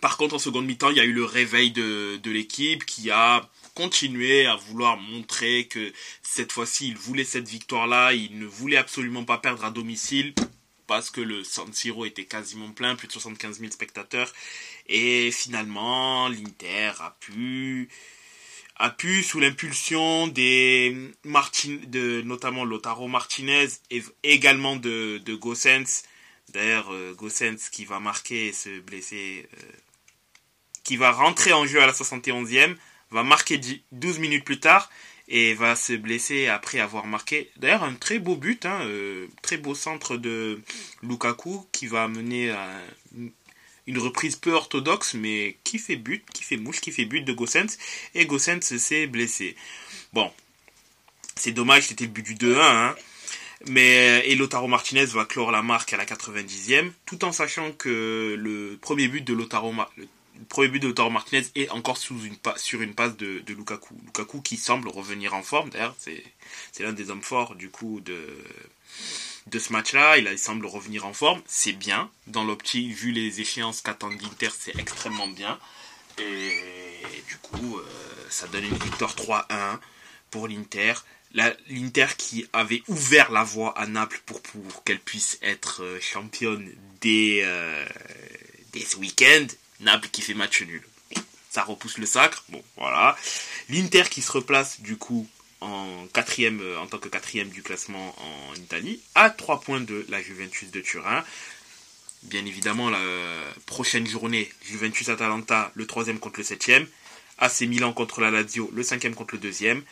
par 0.01 0.17
contre, 0.17 0.35
en 0.35 0.39
seconde 0.39 0.67
mi-temps, 0.67 0.91
il 0.91 0.97
y 0.97 1.01
a 1.01 1.05
eu 1.05 1.13
le 1.13 1.25
réveil 1.25 1.71
de, 1.71 2.19
de 2.23 2.31
l'équipe 2.31 2.85
qui 2.85 3.11
a 3.11 3.49
continué 3.75 4.47
à 4.47 4.57
vouloir 4.57 4.97
montrer 4.97 5.67
que 5.67 5.93
cette 6.23 6.51
fois-ci, 6.51 6.89
il 6.89 6.97
voulait 6.97 7.25
cette 7.25 7.49
victoire-là. 7.49 8.13
Il 8.13 8.41
ne 8.41 8.47
voulait 8.47 8.77
absolument 8.77 9.25
pas 9.25 9.39
perdre 9.39 9.65
à 9.65 9.71
domicile 9.71 10.35
parce 10.89 11.11
que 11.11 11.21
le 11.21 11.45
San 11.45 11.73
Siro 11.73 12.07
était 12.07 12.25
quasiment 12.25 12.71
plein, 12.71 12.97
plus 12.97 13.07
de 13.07 13.13
75 13.13 13.61
000 13.61 13.71
spectateurs. 13.71 14.33
Et 14.89 15.31
finalement, 15.31 16.29
l'Inter 16.29 16.93
a 17.01 17.17
pu, 17.21 17.89
a 18.77 18.91
pu, 18.91 19.23
sous 19.23 19.41
l'impulsion 19.41 20.29
des 20.29 20.97
Martin, 21.25 21.79
de 21.87 22.23
notamment 22.23 22.65
Lotaro 22.65 23.09
Martinez 23.09 23.69
et 23.91 24.03
également 24.23 24.77
de, 24.77 25.19
de 25.19 25.35
Gossens, 25.35 26.05
D'ailleurs, 26.53 26.93
euh, 26.93 27.15
Gossens 27.15 27.69
qui 27.71 27.85
va 27.85 28.01
marquer 28.01 28.49
et 28.49 28.53
se 28.53 28.81
blesser, 28.81 29.47
euh, 29.55 29.73
qui 30.83 30.97
va 30.97 31.13
rentrer 31.13 31.53
en 31.53 31.67
jeu 31.67 31.83
à 31.83 31.87
la 31.87 31.93
71e, 31.93 32.77
va 33.11 33.23
marquer 33.23 33.61
12 33.93 34.19
minutes 34.19 34.45
plus 34.45 34.61
tard 34.61 34.91
et 35.29 35.53
va 35.53 35.77
se 35.77 35.93
blesser 35.93 36.47
après 36.49 36.81
avoir 36.81 37.07
marqué. 37.07 37.51
D'ailleurs, 37.57 37.85
un 37.85 37.95
très 37.95 38.19
beau 38.19 38.35
but, 38.35 38.65
hein, 38.65 38.81
euh, 38.85 39.27
très 39.43 39.59
beau 39.59 39.75
centre 39.75 40.17
de 40.17 40.63
Lukaku 41.03 41.67
qui 41.71 41.87
va 41.87 42.09
mener 42.09 42.51
à 42.51 42.81
reprise 43.97 44.37
peu 44.37 44.53
orthodoxe, 44.53 45.15
mais 45.15 45.57
qui 45.65 45.79
fait 45.79 45.97
but, 45.97 46.23
qui 46.35 46.45
fait 46.45 46.59
mouche, 46.59 46.81
qui 46.81 46.93
fait 46.93 47.07
but 47.07 47.23
de 47.23 47.33
Gossens. 47.33 47.79
Et 48.15 48.27
Gossens 48.27 48.61
s'est 48.61 49.07
blessé. 49.07 49.57
Bon, 50.13 50.31
c'est 51.37 51.53
dommage, 51.53 51.87
c'était 51.87 52.05
le 52.05 52.11
but 52.11 52.23
du 52.23 52.35
2-1. 52.35 52.59
Hein. 52.61 52.95
Mais 53.67 54.23
et 54.29 54.37
Lotaro 54.37 54.69
Martinez 54.69 55.07
va 55.07 55.25
clore 55.25 55.51
la 55.51 55.63
marque 55.63 55.93
à 55.93 55.97
la 55.97 56.05
90e, 56.05 56.91
tout 57.07 57.25
en 57.25 57.33
sachant 57.33 57.73
que 57.73 58.37
le 58.39 58.79
premier 58.81 59.09
but 59.09 59.23
de 59.23 59.33
Lotaro, 59.33 59.73
le 59.97 60.45
premier 60.49 60.69
but 60.69 60.81
de 60.81 60.89
Lautaro 60.89 61.11
Martinez 61.11 61.45
est 61.57 61.69
encore 61.71 61.97
sous 61.97 62.23
une 62.25 62.37
sur 62.57 62.83
une 62.83 62.95
passe 62.95 63.17
de, 63.17 63.43
Lukaku. 63.49 63.95
Lukaku 64.05 64.43
qui 64.43 64.57
semble 64.57 64.89
revenir 64.89 65.35
en 65.35 65.43
forme, 65.43 65.71
d'ailleurs, 65.71 65.97
c'est, 65.99 66.23
l'un 66.79 66.93
des 66.93 67.11
hommes 67.11 67.23
forts 67.23 67.57
du 67.57 67.69
coup 67.69 68.01
de, 68.01 68.29
de 69.51 69.59
ce 69.59 69.73
match-là. 69.73 70.19
Il, 70.19 70.39
semble 70.39 70.67
revenir 70.67 71.07
en 71.07 71.13
forme, 71.13 71.43
c'est 71.47 71.73
bien. 71.73 72.11
Dans 72.27 72.45
l'optique, 72.45 72.93
vu 72.95 73.13
les 73.13 73.41
échéances 73.41 73.81
qu'attendent 73.81 74.21
l'Inter, 74.21 74.51
c'est 74.59 74.77
extrêmement 74.79 75.29
bien. 75.29 75.59
Et 76.19 77.23
du 77.29 77.37
coup, 77.39 77.79
euh, 77.79 77.85
ça 78.29 78.47
donne 78.49 78.65
une 78.65 78.79
victoire 78.79 79.15
3-1 79.15 79.79
pour 80.31 80.49
l'Inter. 80.49 80.95
L'Inter 81.69 82.07
qui 82.17 82.47
avait 82.53 82.83
ouvert 82.89 83.31
la 83.31 83.45
voie 83.45 83.79
à 83.79 83.87
Naples 83.87 84.21
pour, 84.25 84.41
pour 84.41 84.83
qu'elle 84.85 84.99
puisse 84.99 85.39
être 85.43 85.83
euh, 85.83 86.01
championne 86.01 86.73
dès, 87.01 87.43
euh, 87.45 87.87
dès 88.73 88.81
ce 88.81 88.97
week-end 88.97 89.47
Naples 89.81 90.09
qui 90.11 90.23
fait 90.23 90.35
match 90.35 90.63
nul. 90.63 90.83
Ça 91.51 91.63
repousse 91.63 91.99
le 91.99 92.07
sacre. 92.07 92.45
Bon, 92.49 92.63
voilà. 92.77 93.17
L'Inter 93.69 94.05
qui 94.11 94.23
se 94.23 94.33
replace 94.33 94.81
du 94.81 94.97
coup 94.97 95.29
en 95.61 96.07
quatrième, 96.13 96.61
euh, 96.61 96.79
en 96.79 96.87
tant 96.87 96.99
que 96.99 97.09
quatrième 97.09 97.49
du 97.49 97.63
classement 97.63 98.15
en 98.19 98.55
Italie, 98.55 99.01
à 99.15 99.31
3 99.31 99.61
points 99.61 99.81
de 99.81 100.07
la 100.09 100.23
Juventus 100.23 100.71
de 100.71 100.81
Turin. 100.81 101.25
Bien 102.25 102.45
évidemment, 102.45 102.91
la 102.91 102.99
prochaine 103.67 104.07
journée, 104.07 104.51
Juventus-Atalanta, 104.63 105.71
le 105.75 105.87
troisième 105.87 106.19
contre 106.19 106.41
le 106.41 106.45
septième. 106.45 106.87
AC 107.39 107.61
Milan 107.61 107.93
contre 107.93 108.21
la 108.21 108.33
Lazio, 108.33 108.69
le 108.75 108.83
cinquième 108.83 109.15
contre 109.15 109.35
le 109.35 109.41
deuxième. 109.41 109.85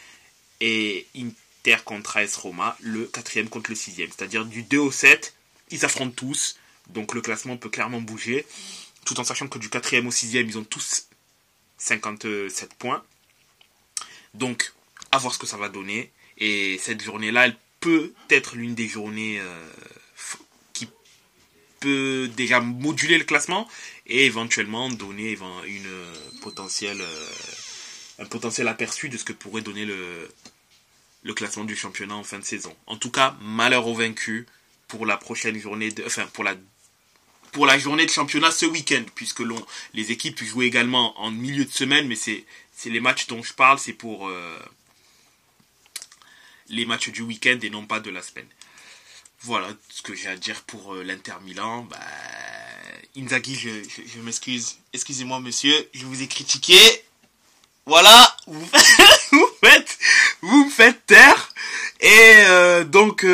Et 0.60 1.06
Inter 1.16 1.76
contre 1.84 2.16
AS 2.16 2.34
Roma, 2.36 2.76
le 2.80 3.04
quatrième 3.04 3.48
contre 3.48 3.70
le 3.70 3.76
sixième. 3.76 4.08
C'est-à-dire 4.08 4.44
du 4.44 4.64
2 4.64 4.78
au 4.78 4.90
7, 4.90 5.34
ils 5.70 5.84
affrontent 5.84 6.14
tous. 6.16 6.58
Donc 6.88 7.14
le 7.14 7.20
classement 7.20 7.56
peut 7.56 7.68
clairement 7.68 8.00
bouger 8.00 8.44
tout 9.06 9.18
en 9.20 9.24
sachant 9.24 9.48
que 9.48 9.58
du 9.58 9.70
4 9.70 10.04
au 10.04 10.10
6 10.10 10.34
ils 10.34 10.58
ont 10.58 10.64
tous 10.64 11.06
57 11.78 12.74
points. 12.74 13.02
Donc, 14.34 14.74
voir 15.18 15.34
ce 15.34 15.38
que 15.38 15.46
ça 15.46 15.56
va 15.56 15.68
donner. 15.68 16.10
Et 16.38 16.78
cette 16.78 17.02
journée-là, 17.02 17.46
elle 17.46 17.56
peut 17.80 18.12
être 18.30 18.56
l'une 18.56 18.74
des 18.74 18.88
journées 18.88 19.38
euh, 19.40 19.68
qui 20.72 20.88
peut 21.80 22.30
déjà 22.36 22.60
moduler 22.60 23.18
le 23.18 23.24
classement 23.24 23.68
et 24.06 24.26
éventuellement 24.26 24.88
donner 24.88 25.38
une 25.66 26.40
potentielle, 26.42 27.00
euh, 27.00 27.28
un 28.18 28.26
potentiel 28.26 28.68
aperçu 28.68 29.08
de 29.08 29.16
ce 29.16 29.24
que 29.24 29.32
pourrait 29.32 29.62
donner 29.62 29.84
le, 29.84 30.28
le 31.22 31.34
classement 31.34 31.64
du 31.64 31.76
championnat 31.76 32.14
en 32.14 32.24
fin 32.24 32.38
de 32.38 32.44
saison. 32.44 32.74
En 32.86 32.96
tout 32.96 33.10
cas, 33.10 33.36
malheur 33.40 33.86
aux 33.86 33.94
vaincus 33.94 34.46
pour 34.88 35.06
la 35.06 35.16
prochaine 35.16 35.58
journée, 35.58 35.90
de, 35.90 36.04
enfin 36.04 36.26
pour 36.32 36.44
la 36.44 36.54
pour 37.52 37.66
la 37.66 37.78
journée 37.78 38.04
de 38.04 38.10
championnat 38.10 38.50
ce 38.50 38.66
week-end, 38.66 39.02
puisque 39.14 39.42
les 39.94 40.12
équipes 40.12 40.44
jouent 40.44 40.62
également 40.62 41.18
en 41.18 41.30
milieu 41.30 41.64
de 41.64 41.70
semaine, 41.70 42.06
mais 42.06 42.14
c'est 42.16 42.44
les 42.84 43.00
matchs 43.00 43.26
dont 43.28 43.42
je 43.42 43.54
parle, 43.54 43.78
c'est 43.78 43.94
pour 43.94 44.28
euh, 44.28 44.58
les 46.68 46.86
matchs 46.86 47.10
du 47.10 47.22
week-end 47.22 47.58
et 47.62 47.70
non 47.70 47.86
pas 47.86 48.00
de 48.00 48.10
la 48.10 48.22
semaine. 48.22 48.48
Voilà 49.42 49.68
ce 49.90 50.02
que 50.02 50.14
j'ai 50.14 50.28
à 50.28 50.36
dire 50.36 50.62
pour 50.62 50.94
euh, 50.94 51.02
l'Inter 51.02 51.34
Milan. 51.44 51.82
Bah, 51.84 51.98
Inzaghi, 53.16 53.54
je, 53.54 54.20
m'excuse. 54.20 54.76
Excusez-moi, 54.92 55.40
monsieur, 55.40 55.74
je 55.92 56.04
vous 56.04 56.22
ai 56.22 56.26
critiqué. 56.26 56.76
Voilà, 57.86 58.36
vous, 58.46 58.66
faites, 59.64 59.98
vous 60.40 60.64
me 60.64 60.70
faites 60.70 61.06
taire. 61.06 61.52
Et 62.00 62.34
euh, 62.48 62.84
donc, 62.84 63.24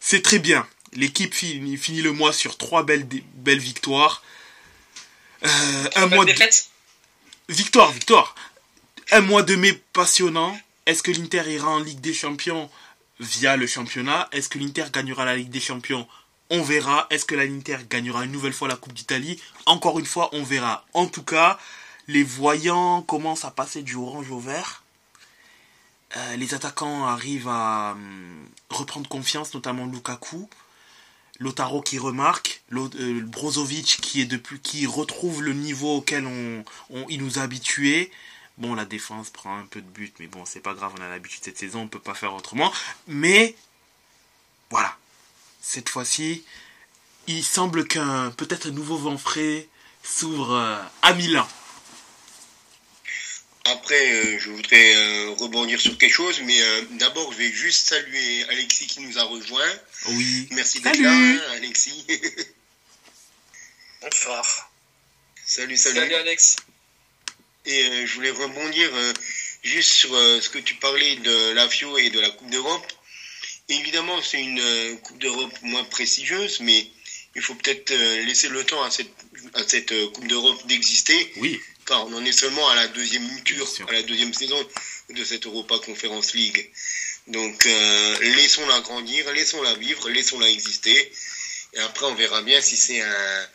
c'est 0.00 0.22
très 0.22 0.38
bien. 0.38 0.66
L'équipe 0.96 1.34
finit, 1.34 2.02
le 2.02 2.12
mois 2.12 2.32
sur 2.32 2.56
trois 2.56 2.82
belles, 2.82 3.06
belles 3.34 3.58
victoires. 3.58 4.22
Euh, 5.44 5.90
un 5.96 6.06
mois 6.06 6.24
de... 6.24 6.32
Victoire, 7.48 7.92
victoire. 7.92 8.34
Un 9.12 9.20
mois 9.20 9.42
de 9.42 9.56
mai 9.56 9.72
passionnant. 9.92 10.58
Est-ce 10.86 11.02
que 11.02 11.10
l'Inter 11.10 11.42
ira 11.52 11.68
en 11.68 11.80
Ligue 11.80 12.00
des 12.00 12.14
Champions 12.14 12.70
via 13.18 13.56
le 13.56 13.66
championnat? 13.66 14.28
Est-ce 14.30 14.48
que 14.48 14.58
l'Inter 14.58 14.84
gagnera 14.92 15.24
la 15.24 15.36
Ligue 15.36 15.50
des 15.50 15.60
Champions? 15.60 16.06
On 16.48 16.62
verra. 16.62 17.08
Est-ce 17.10 17.24
que 17.24 17.34
l'Inter 17.34 17.78
gagnera 17.90 18.24
une 18.24 18.30
nouvelle 18.30 18.52
fois 18.52 18.68
la 18.68 18.76
Coupe 18.76 18.92
d'Italie? 18.92 19.40
Encore 19.66 19.98
une 19.98 20.06
fois, 20.06 20.30
on 20.32 20.44
verra. 20.44 20.86
En 20.94 21.06
tout 21.08 21.24
cas, 21.24 21.58
les 22.06 22.22
voyants 22.22 23.02
commencent 23.02 23.44
à 23.44 23.50
passer 23.50 23.82
du 23.82 23.96
orange 23.96 24.30
au 24.30 24.38
vert. 24.38 24.84
Euh, 26.16 26.36
les 26.36 26.54
attaquants 26.54 27.04
arrivent 27.04 27.48
à 27.48 27.92
hum, 27.96 28.48
reprendre 28.70 29.08
confiance, 29.08 29.54
notamment 29.54 29.86
Lukaku. 29.86 30.48
Lotaro 31.40 31.82
qui 31.82 31.98
remarque, 31.98 32.62
euh, 32.72 33.20
Brozovic 33.22 33.98
qui 34.00 34.22
est 34.22 34.62
qui 34.62 34.86
retrouve 34.86 35.42
le 35.42 35.52
niveau 35.52 35.96
auquel 35.96 36.26
il 37.10 37.22
nous 37.22 37.38
a 37.38 37.42
habitués. 37.42 38.10
Bon, 38.58 38.74
la 38.74 38.84
défense 38.84 39.30
prend 39.30 39.58
un 39.58 39.66
peu 39.66 39.80
de 39.80 39.88
but, 39.88 40.14
mais 40.18 40.26
bon, 40.26 40.44
c'est 40.46 40.60
pas 40.60 40.74
grave, 40.74 40.92
on 40.98 41.02
a 41.02 41.08
l'habitude 41.08 41.44
cette 41.44 41.58
saison, 41.58 41.82
on 41.82 41.88
peut 41.88 41.98
pas 41.98 42.14
faire 42.14 42.34
autrement. 42.34 42.72
Mais 43.06 43.54
voilà, 44.70 44.96
cette 45.60 45.88
fois-ci, 45.88 46.42
il 47.26 47.44
semble 47.44 47.86
qu'un 47.86 48.30
peut-être 48.30 48.68
un 48.68 48.72
nouveau 48.72 48.96
vent 48.96 49.18
frais 49.18 49.68
s'ouvre 50.02 50.52
euh, 50.54 50.82
à 51.02 51.12
Milan. 51.12 51.46
Après, 53.66 54.12
euh, 54.12 54.38
je 54.38 54.50
voudrais 54.50 54.94
euh, 54.94 55.30
rebondir 55.38 55.80
sur 55.80 55.98
quelque 55.98 56.12
chose, 56.12 56.40
mais 56.42 56.60
euh, 56.60 56.82
d'abord, 56.92 57.32
je 57.32 57.38
vais 57.38 57.50
juste 57.50 57.88
saluer 57.88 58.44
Alexis 58.50 58.86
qui 58.86 59.00
nous 59.00 59.18
a 59.18 59.24
rejoint. 59.24 59.72
Oui. 60.06 60.48
Merci 60.52 60.80
d'être 60.80 61.00
là, 61.00 61.52
Alexis. 61.54 62.06
Bonsoir. 64.02 64.70
Salut, 65.44 65.76
salut. 65.76 65.96
Salut, 65.96 66.14
Alex. 66.14 66.56
Et 67.66 68.06
je 68.06 68.14
voulais 68.14 68.30
rebondir 68.30 68.90
juste 69.62 69.90
sur 69.90 70.10
ce 70.10 70.48
que 70.48 70.58
tu 70.58 70.74
parlais 70.76 71.16
de 71.16 71.52
la 71.52 71.68
FIO 71.68 71.98
et 71.98 72.10
de 72.10 72.20
la 72.20 72.30
Coupe 72.30 72.50
d'Europe. 72.50 72.92
Évidemment, 73.68 74.22
c'est 74.22 74.40
une 74.40 74.98
Coupe 75.02 75.18
d'Europe 75.18 75.52
moins 75.62 75.84
prestigieuse, 75.84 76.60
mais 76.60 76.86
il 77.34 77.42
faut 77.42 77.54
peut-être 77.54 77.92
laisser 78.24 78.48
le 78.48 78.64
temps 78.64 78.82
à 78.82 78.90
cette, 78.90 79.10
à 79.54 79.62
cette 79.66 79.92
Coupe 80.12 80.28
d'Europe 80.28 80.64
d'exister. 80.66 81.32
Oui 81.38 81.60
car 81.86 82.06
on 82.06 82.12
en 82.12 82.24
est 82.24 82.32
seulement 82.32 82.68
à 82.68 82.74
la 82.74 82.88
deuxième 82.88 83.22
mouture, 83.22 83.66
à 83.88 83.92
la 83.92 84.02
deuxième 84.02 84.34
saison 84.34 84.58
de 85.10 85.24
cette 85.24 85.46
Europa 85.46 85.76
Conference 85.84 86.34
League. 86.34 86.70
Donc 87.28 87.64
euh, 87.66 88.18
laissons-la 88.20 88.80
grandir, 88.80 89.32
laissons-la 89.32 89.74
vivre, 89.74 90.08
laissons-la 90.10 90.50
exister. 90.50 91.12
Et 91.74 91.78
après, 91.80 92.06
on 92.06 92.14
verra 92.14 92.42
bien 92.42 92.60
si 92.60 92.76
c'est 92.76 93.00
un, 93.00 93.48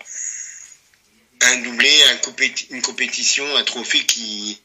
un 1.41 1.57
doublé, 1.57 2.03
une 2.69 2.81
compétition, 2.81 3.55
un 3.55 3.63
trophée 3.63 4.05
qui, 4.05 4.59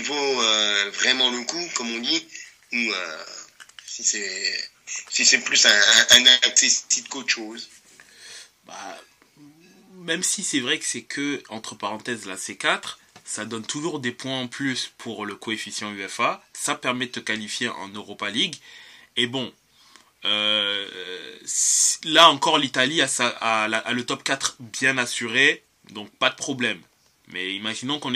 vaut 0.00 0.42
euh, 0.42 0.90
vraiment 0.90 1.30
le 1.30 1.42
coup, 1.44 1.68
comme 1.74 1.90
on 1.90 1.98
dit, 1.98 2.26
ou 2.72 2.76
euh, 2.76 3.24
si 3.86 4.04
c'est 5.24 5.38
plus 5.38 5.66
un, 5.66 5.80
un, 6.10 6.26
un 6.26 7.08
qu'autre 7.08 7.30
chose. 7.30 7.68
Bah, 8.66 9.00
même 9.94 10.22
si 10.22 10.42
c'est 10.42 10.60
vrai 10.60 10.78
que 10.78 10.84
c'est 10.84 11.02
que, 11.02 11.42
entre 11.48 11.74
parenthèses, 11.74 12.26
la 12.26 12.36
C4, 12.36 12.96
ça 13.24 13.44
donne 13.44 13.66
toujours 13.66 13.98
des 13.98 14.12
points 14.12 14.40
en 14.40 14.48
plus 14.48 14.92
pour 14.98 15.26
le 15.26 15.34
coefficient 15.34 15.92
UFA. 15.92 16.44
Ça 16.52 16.74
permet 16.76 17.06
de 17.06 17.12
te 17.12 17.20
qualifier 17.20 17.68
en 17.68 17.88
Europa 17.88 18.30
League. 18.30 18.56
Et 19.16 19.26
bon, 19.26 19.52
euh, 20.26 20.86
là 22.04 22.28
encore, 22.30 22.58
l'Italie 22.58 23.00
a, 23.00 23.68
le 23.92 24.04
top 24.04 24.22
4 24.22 24.56
bien 24.60 24.98
assuré, 24.98 25.64
donc 25.90 26.10
pas 26.16 26.30
de 26.30 26.36
problème. 26.36 26.80
Mais 27.28 27.54
imaginons 27.54 27.98
qu'on 27.98 28.12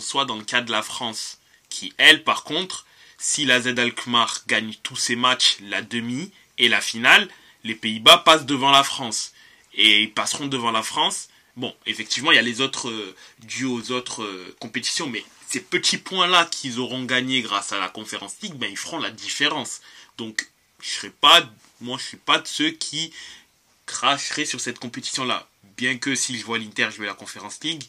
soit 0.00 0.24
dans 0.24 0.36
le 0.36 0.44
cas 0.44 0.60
de 0.60 0.70
la 0.70 0.82
France, 0.82 1.38
qui 1.68 1.92
elle, 1.96 2.22
par 2.22 2.44
contre, 2.44 2.86
si 3.18 3.44
la 3.44 3.60
Z 3.60 3.78
Alkmaar 3.78 4.42
gagne 4.46 4.74
tous 4.82 4.96
ses 4.96 5.16
matchs, 5.16 5.56
la 5.62 5.82
demi 5.82 6.30
et 6.58 6.68
la 6.68 6.80
finale, 6.80 7.28
les 7.64 7.74
Pays-Bas 7.74 8.18
passent 8.18 8.46
devant 8.46 8.70
la 8.70 8.84
France 8.84 9.32
et 9.74 10.02
ils 10.02 10.12
passeront 10.12 10.46
devant 10.46 10.70
la 10.70 10.82
France. 10.82 11.28
Bon, 11.56 11.74
effectivement, 11.86 12.32
il 12.32 12.36
y 12.36 12.38
a 12.38 12.42
les 12.42 12.60
autres 12.60 12.88
euh, 12.88 13.14
dus 13.40 13.64
aux 13.64 13.92
autres 13.92 14.22
euh, 14.22 14.54
compétitions, 14.60 15.08
mais 15.08 15.24
ces 15.48 15.60
petits 15.60 15.98
points-là 15.98 16.46
qu'ils 16.46 16.80
auront 16.80 17.04
gagnés 17.04 17.42
grâce 17.42 17.72
à 17.72 17.78
la 17.78 17.88
conférence 17.88 18.34
League, 18.42 18.54
ben, 18.54 18.70
ils 18.70 18.76
feront 18.76 18.98
la 18.98 19.10
différence. 19.10 19.80
Donc, 20.18 20.48
je 20.80 20.90
serais 20.90 21.10
pas, 21.10 21.42
moi, 21.80 21.98
je 21.98 22.04
suis 22.04 22.16
pas 22.16 22.38
de 22.38 22.46
ceux 22.46 22.70
qui 22.70 23.12
cracheraient 23.86 24.44
sur 24.44 24.60
cette 24.60 24.78
compétition-là. 24.78 25.48
Bien 25.76 25.98
que 25.98 26.14
si 26.14 26.38
je 26.38 26.44
vois 26.44 26.58
l'Inter 26.58 26.90
jouer 26.90 27.06
la 27.06 27.14
Conférence 27.14 27.58
League, 27.62 27.84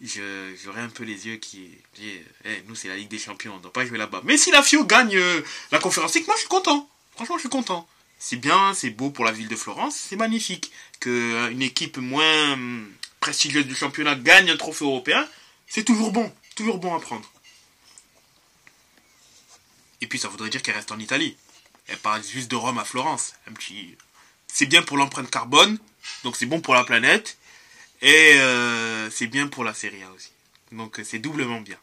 j'aurais 0.00 0.80
un 0.80 0.88
peu 0.88 1.04
les 1.04 1.26
yeux 1.26 1.36
qui 1.36 1.70
disent 1.94 2.20
eh, 2.44 2.62
nous 2.66 2.74
c'est 2.74 2.88
la 2.88 2.96
Ligue 2.96 3.08
des 3.08 3.18
Champions, 3.18 3.54
on 3.56 3.58
doit 3.58 3.72
pas 3.72 3.84
jouer 3.84 3.98
là-bas. 3.98 4.22
Mais 4.24 4.36
si 4.36 4.50
la 4.50 4.62
FIO 4.62 4.84
gagne 4.84 5.16
euh, 5.16 5.42
la 5.72 5.78
Conférence 5.78 6.14
League, 6.14 6.26
moi 6.26 6.36
je 6.36 6.40
suis 6.40 6.48
content. 6.48 6.88
Franchement, 7.14 7.36
je 7.36 7.40
suis 7.40 7.48
content. 7.48 7.88
C'est 8.18 8.36
bien, 8.36 8.74
c'est 8.74 8.90
beau 8.90 9.10
pour 9.10 9.24
la 9.24 9.32
ville 9.32 9.48
de 9.48 9.56
Florence, 9.56 9.96
c'est 9.96 10.16
magnifique 10.16 10.72
que 11.00 11.10
euh, 11.10 11.50
une 11.50 11.62
équipe 11.62 11.98
moins 11.98 12.52
hum, 12.52 12.90
prestigieuse 13.20 13.66
du 13.66 13.74
championnat 13.74 14.14
gagne 14.14 14.50
un 14.50 14.56
trophée 14.56 14.84
européen. 14.84 15.28
C'est 15.66 15.84
toujours 15.84 16.12
bon, 16.12 16.32
toujours 16.54 16.78
bon 16.78 16.94
à 16.94 17.00
prendre. 17.00 17.30
Et 20.00 20.06
puis 20.06 20.18
ça 20.18 20.28
voudrait 20.28 20.48
dire 20.48 20.62
qu'elle 20.62 20.76
reste 20.76 20.92
en 20.92 20.98
Italie. 20.98 21.36
Elle 21.88 21.98
part 21.98 22.22
juste 22.22 22.50
de 22.50 22.56
Rome 22.56 22.78
à 22.78 22.84
Florence. 22.84 23.34
C'est 24.46 24.66
bien 24.66 24.82
pour 24.82 24.96
l'empreinte 24.96 25.30
carbone, 25.30 25.78
donc 26.22 26.36
c'est 26.36 26.46
bon 26.46 26.60
pour 26.60 26.74
la 26.74 26.84
planète. 26.84 27.38
Et 28.00 28.34
euh, 28.36 29.10
c'est 29.10 29.26
bien 29.26 29.48
pour 29.48 29.64
la 29.64 29.74
Serie 29.74 30.02
A 30.02 30.12
aussi. 30.12 30.30
Donc 30.70 31.00
c'est 31.02 31.18
doublement 31.18 31.60
bien. 31.60 31.78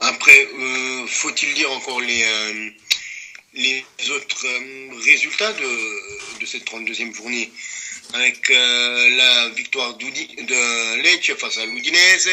Après, 0.00 0.46
euh, 0.46 1.06
faut-il 1.06 1.54
dire 1.54 1.70
encore 1.72 2.00
les, 2.00 2.22
euh, 2.24 2.70
les 3.54 3.84
autres 4.10 4.46
résultats 5.04 5.52
de, 5.52 6.40
de 6.40 6.46
cette 6.46 6.66
32e 6.66 7.14
journée 7.14 7.50
avec 8.12 8.48
la 8.48 9.48
victoire 9.50 9.94
de 9.94 11.02
Lecce 11.02 11.34
face 11.38 11.58
à 11.58 11.66
l'Udinese, 11.66 12.28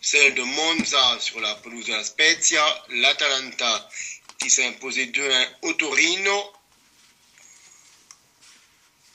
celle 0.00 0.34
de 0.34 0.42
Monza 0.42 1.18
sur 1.20 1.40
la 1.40 1.54
pelouse 1.56 1.86
de 1.86 1.92
la 1.92 2.04
Spezia, 2.04 2.84
l'Atalanta 2.90 3.88
qui 4.38 4.50
s'est 4.50 4.66
imposé 4.66 5.06
2-1 5.06 5.48
au 5.62 5.72
Torino, 5.72 6.52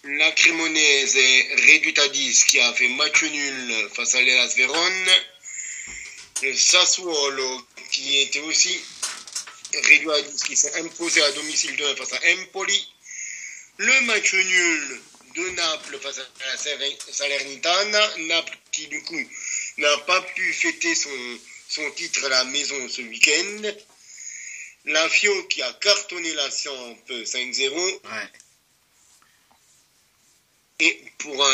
la 0.03 0.31
Cremonese 0.31 1.15
réduite 1.65 1.99
à 1.99 2.07
10 2.09 2.43
qui 2.45 2.59
a 2.59 2.73
fait 2.73 2.89
match 2.89 3.23
nul 3.23 3.89
face 3.93 4.15
à 4.15 4.21
l'Elas 4.21 4.53
Vérone, 4.57 5.09
le 6.43 6.55
Sassuolo 6.55 7.67
qui 7.91 8.19
était 8.19 8.39
aussi 8.39 8.79
réduit 9.83 10.11
à 10.11 10.21
10 10.21 10.43
qui 10.43 10.57
s'est 10.57 10.75
imposé 10.79 11.21
à 11.21 11.31
domicile 11.31 11.75
2-1 11.75 11.95
face 11.97 12.13
à 12.13 12.19
Empoli, 12.33 12.93
le 13.77 14.01
match 14.01 14.33
nul 14.33 15.01
de 15.35 15.49
Naples 15.51 15.99
face 15.99 16.19
à 16.19 16.45
la 16.45 16.57
Salernitana, 17.11 18.17
Naples 18.17 18.57
qui 18.71 18.87
du 18.87 19.01
coup 19.03 19.29
n'a 19.77 19.97
pas 19.99 20.21
pu 20.21 20.53
fêter 20.53 20.95
son, 20.95 21.39
son 21.67 21.89
titre 21.91 22.25
à 22.25 22.29
la 22.29 22.43
maison 22.45 22.89
ce 22.89 23.01
week-end. 23.01 23.71
La 24.85 25.07
Fio 25.09 25.43
qui 25.47 25.61
a 25.61 25.73
cartonné 25.73 26.33
la 26.33 26.49
Samp 26.49 26.97
5-0. 27.09 27.99
Et 30.79 31.03
pour 31.19 31.47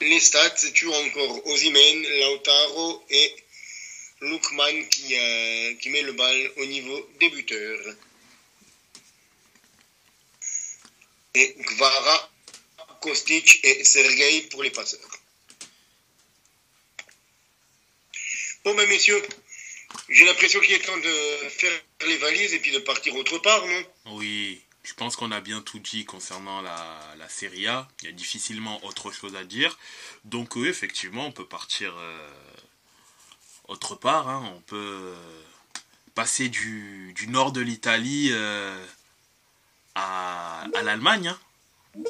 les 0.00 0.20
stats, 0.20 0.56
c'est 0.56 0.72
toujours 0.72 0.96
encore 0.96 1.46
Ozimen, 1.46 2.02
Lautaro 2.20 3.04
et 3.10 3.36
Lukman 4.22 4.88
qui, 4.88 5.18
euh, 5.18 5.74
qui 5.74 5.90
met 5.90 6.02
le 6.02 6.12
bal 6.12 6.52
au 6.56 6.64
niveau 6.64 7.10
des 7.20 7.28
buteurs. 7.28 7.94
Et 11.34 11.54
Gvara, 11.58 12.31
Kostic 13.02 13.60
et 13.64 13.84
Sergei 13.84 14.42
pour 14.50 14.62
les 14.62 14.70
passeurs. 14.70 15.00
Bon, 18.64 18.74
ben, 18.74 18.88
messieurs, 18.88 19.20
j'ai 20.08 20.24
l'impression 20.24 20.60
qu'il 20.60 20.72
est 20.72 20.86
temps 20.86 20.96
de 20.96 21.48
faire 21.48 21.72
les 22.06 22.16
valises 22.16 22.54
et 22.54 22.60
puis 22.60 22.70
de 22.70 22.78
partir 22.78 23.14
autre 23.16 23.38
part, 23.38 23.66
non? 23.66 23.84
Oui, 24.06 24.62
je 24.84 24.94
pense 24.94 25.16
qu'on 25.16 25.32
a 25.32 25.40
bien 25.40 25.62
tout 25.62 25.80
dit 25.80 26.04
concernant 26.04 26.62
la, 26.62 27.00
la 27.18 27.28
Serie 27.28 27.66
A. 27.66 27.88
Il 28.00 28.06
y 28.06 28.08
a 28.08 28.12
difficilement 28.12 28.84
autre 28.84 29.10
chose 29.10 29.34
à 29.34 29.44
dire. 29.44 29.78
Donc, 30.24 30.54
oui, 30.54 30.68
effectivement, 30.68 31.26
on 31.26 31.32
peut 31.32 31.46
partir 31.46 31.92
euh, 31.98 32.30
autre 33.66 33.96
part. 33.96 34.28
Hein. 34.28 34.52
On 34.56 34.60
peut 34.60 34.76
euh, 34.76 35.42
passer 36.14 36.48
du, 36.48 37.12
du, 37.14 37.26
nord 37.26 37.50
de 37.50 37.60
l'Italie 37.60 38.28
euh, 38.30 38.84
à, 39.96 40.66
à 40.74 40.82
l'Allemagne. 40.82 41.28
Hein. 41.28 42.02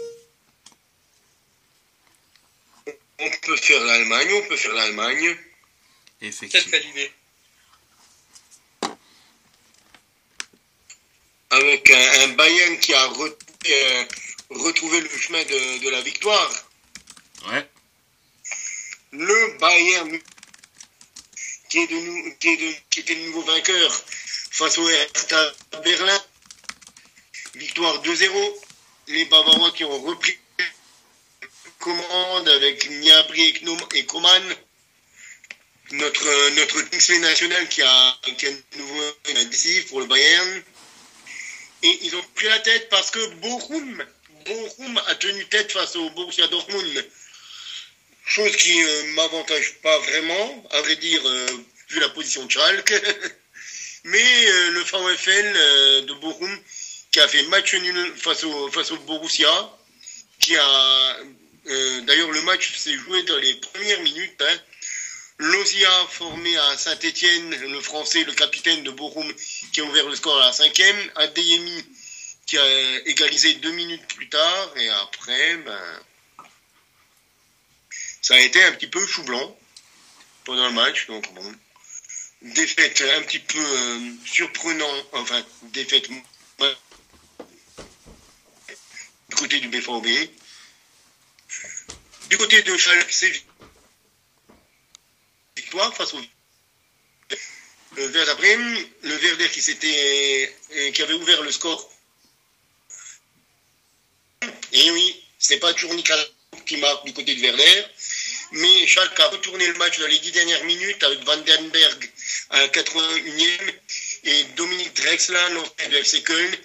On 3.24 3.30
peut 3.30 3.56
faire 3.56 3.84
l'Allemagne, 3.84 4.32
on 4.34 4.48
peut 4.48 4.56
faire 4.56 4.72
l'Allemagne. 4.72 5.36
Quelle 6.20 6.86
idée. 6.86 7.12
Avec 11.50 11.88
un, 11.90 12.28
Bayern 12.28 12.78
qui 12.80 12.92
a 12.94 13.12
euh, 13.12 14.04
retrouvé 14.50 15.00
le 15.00 15.08
chemin 15.08 15.42
de, 15.44 15.88
la 15.90 16.00
victoire. 16.00 16.50
Ouais. 17.46 17.68
Le 19.12 19.58
Bayern 19.58 20.18
qui, 21.68 21.78
est 21.78 21.86
de, 21.86 22.30
qui, 22.40 22.76
qui 22.90 23.00
était 23.00 23.14
le 23.14 23.26
nouveau 23.26 23.42
vainqueur 23.42 23.92
face 24.50 24.78
au 24.78 24.88
Hertha 24.88 25.52
Berlin. 25.84 26.20
Victoire 27.54 28.02
2-0. 28.02 28.54
Les 29.08 29.26
Bavarois 29.26 29.70
qui 29.70 29.84
ont 29.84 30.00
repris 30.02 30.36
commande 31.82 32.48
avec 32.48 32.88
Niabri 32.88 33.54
et 33.94 34.06
Coman 34.06 34.42
notre, 35.92 36.50
notre 36.50 37.18
national 37.18 37.68
qui 37.68 37.82
a, 37.82 38.18
qui 38.38 38.46
a 38.46 38.50
un 38.50 38.78
nouveau 38.78 39.02
décisif 39.50 39.88
pour 39.88 40.00
le 40.00 40.06
Bayern. 40.06 40.62
Et 41.82 41.98
ils 42.02 42.14
ont 42.14 42.22
pris 42.34 42.46
la 42.46 42.60
tête 42.60 42.88
parce 42.88 43.10
que 43.10 43.26
Bochum, 43.34 44.04
Bochum 44.46 45.02
a 45.08 45.14
tenu 45.16 45.44
tête 45.46 45.72
face 45.72 45.96
au 45.96 46.08
Borussia 46.10 46.46
Dortmund. 46.46 47.04
Chose 48.24 48.56
qui 48.56 48.78
ne 48.78 48.86
euh, 48.86 49.04
m'avantage 49.14 49.74
pas 49.82 49.98
vraiment, 49.98 50.64
à 50.70 50.80
vrai 50.82 50.94
dire, 50.96 51.20
euh, 51.26 51.46
vu 51.88 51.98
la 51.98 52.08
position 52.10 52.44
de 52.46 52.50
Schalke. 52.50 52.94
Mais 54.04 54.46
euh, 54.48 54.70
le 54.70 54.80
VfL 54.80 56.06
de 56.06 56.14
Bochum, 56.14 56.60
qui 57.10 57.20
a 57.20 57.28
fait 57.28 57.42
match 57.44 57.74
nul 57.74 58.14
face 58.16 58.44
au, 58.44 58.70
face 58.70 58.92
au 58.92 58.98
Borussia, 58.98 59.76
qui 60.38 60.56
a... 60.56 61.16
D'ailleurs, 61.64 62.30
le 62.30 62.42
match 62.42 62.76
s'est 62.76 62.94
joué 62.94 63.22
dans 63.24 63.38
les 63.38 63.54
premières 63.54 64.02
minutes. 64.02 64.42
Hein, 64.42 64.58
Lozia 65.38 66.06
formé 66.10 66.56
à 66.56 66.76
Saint-Etienne, 66.76 67.50
le 67.50 67.80
français, 67.80 68.24
le 68.24 68.32
capitaine 68.32 68.84
de 68.84 68.90
Bochum, 68.90 69.32
qui 69.72 69.80
a 69.80 69.84
ouvert 69.84 70.08
le 70.08 70.14
score 70.14 70.40
à 70.40 70.46
la 70.46 70.52
cinquième. 70.52 71.10
Adeyemi, 71.16 71.84
qui 72.46 72.58
a 72.58 72.98
égalisé 73.06 73.54
deux 73.54 73.72
minutes 73.72 74.06
plus 74.14 74.28
tard. 74.28 74.72
Et 74.76 74.88
après, 74.88 75.56
ben, 75.56 76.00
ça 78.20 78.34
a 78.34 78.40
été 78.40 78.62
un 78.64 78.72
petit 78.72 78.86
peu 78.86 79.04
chou 79.06 79.22
blanc 79.24 79.56
pendant 80.44 80.66
le 80.66 80.74
match. 80.74 81.06
Donc 81.06 81.32
bon, 81.34 81.54
défaite 82.42 83.02
un 83.16 83.22
petit 83.22 83.40
peu 83.40 83.58
euh, 83.58 84.12
surprenant, 84.24 84.94
enfin 85.12 85.42
défaite 85.72 86.08
du 86.08 86.22
côté 89.36 89.60
du 89.60 89.68
BVB. 89.68 90.06
Du 92.32 92.38
côté 92.38 92.62
de 92.62 92.74
Schalke, 92.78 93.12
c'est 93.12 93.30
face 95.94 96.14
au 96.14 96.20
le 97.96 98.06
le 99.02 99.14
Verder 99.16 99.50
qui 99.50 99.60
s'était 99.60 100.56
qui 100.94 101.02
avait 101.02 101.12
ouvert 101.12 101.42
le 101.42 101.52
score. 101.52 101.92
Et 104.72 104.90
oui, 104.92 105.22
c'est 105.38 105.58
pas 105.58 105.74
toujours 105.74 105.92
Nicolas 105.92 106.24
qui 106.64 106.78
marque 106.78 107.04
du 107.04 107.12
côté 107.12 107.34
de 107.34 107.40
Verder, 107.42 107.84
mais 108.52 108.86
Schalke 108.86 109.20
a 109.20 109.28
retourné 109.28 109.66
le 109.66 109.74
match 109.74 109.98
dans 109.98 110.06
les 110.06 110.18
dix 110.18 110.32
dernières 110.32 110.64
minutes 110.64 111.04
avec 111.04 111.22
Vandenberg 111.24 112.10
à 112.48 112.60
la 112.60 112.68
81e 112.68 113.74
et 114.24 114.44
Dominique 114.56 114.94
Drexler, 114.96 115.48
de 115.90 115.96
FC 115.98 116.22
Köln, 116.22 116.56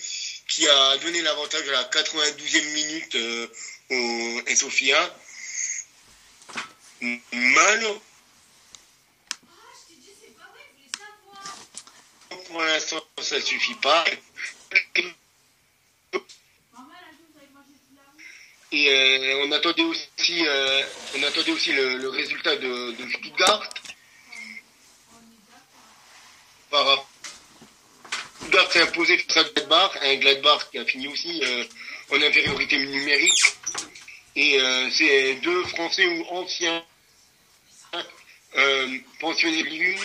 qui 0.47 0.65
a 0.65 0.97
donné 0.99 1.21
l'avantage 1.23 1.67
à 1.67 1.71
la 1.73 1.83
92e 1.89 2.63
minute 2.71 3.15
euh, 3.15 3.47
au 3.89 4.55
Sofia. 4.55 5.13
Malheureusement, 7.01 8.01
pour 12.47 12.61
l'instant, 12.61 13.03
ça 13.21 13.39
suffit 13.41 13.75
pas. 13.75 14.05
Et 18.71 18.89
euh, 18.89 19.45
on 19.45 19.51
attendait 19.51 19.83
aussi, 19.83 20.45
euh, 20.45 20.83
on 21.15 21.23
attendait 21.23 21.51
aussi 21.51 21.71
le, 21.71 22.09
résultat 22.09 22.55
de, 22.57 22.95
Stuttgart. 23.13 23.69
Par 26.69 27.07
Stuttgart 28.39 28.71
s'est 28.71 28.81
imposé 28.81 29.17
face 29.19 29.37
à 29.37 29.43
Gladbach, 29.43 29.91
un 30.01 30.15
Gladbach 30.15 30.69
qui 30.71 30.79
a 30.79 30.85
fini 30.85 31.07
aussi 31.07 31.41
euh, 31.43 31.63
en 32.11 32.21
infériorité 32.21 32.77
numérique. 32.77 33.41
Et 34.37 34.61
euh, 34.61 34.89
c'est 34.91 35.33
deux 35.41 35.63
Français 35.65 36.05
ou 36.05 36.23
anciens 36.29 36.85
euh, 38.55 38.97
pensionnés 39.19 39.63
de 39.63 39.67
Ligue 39.67 39.99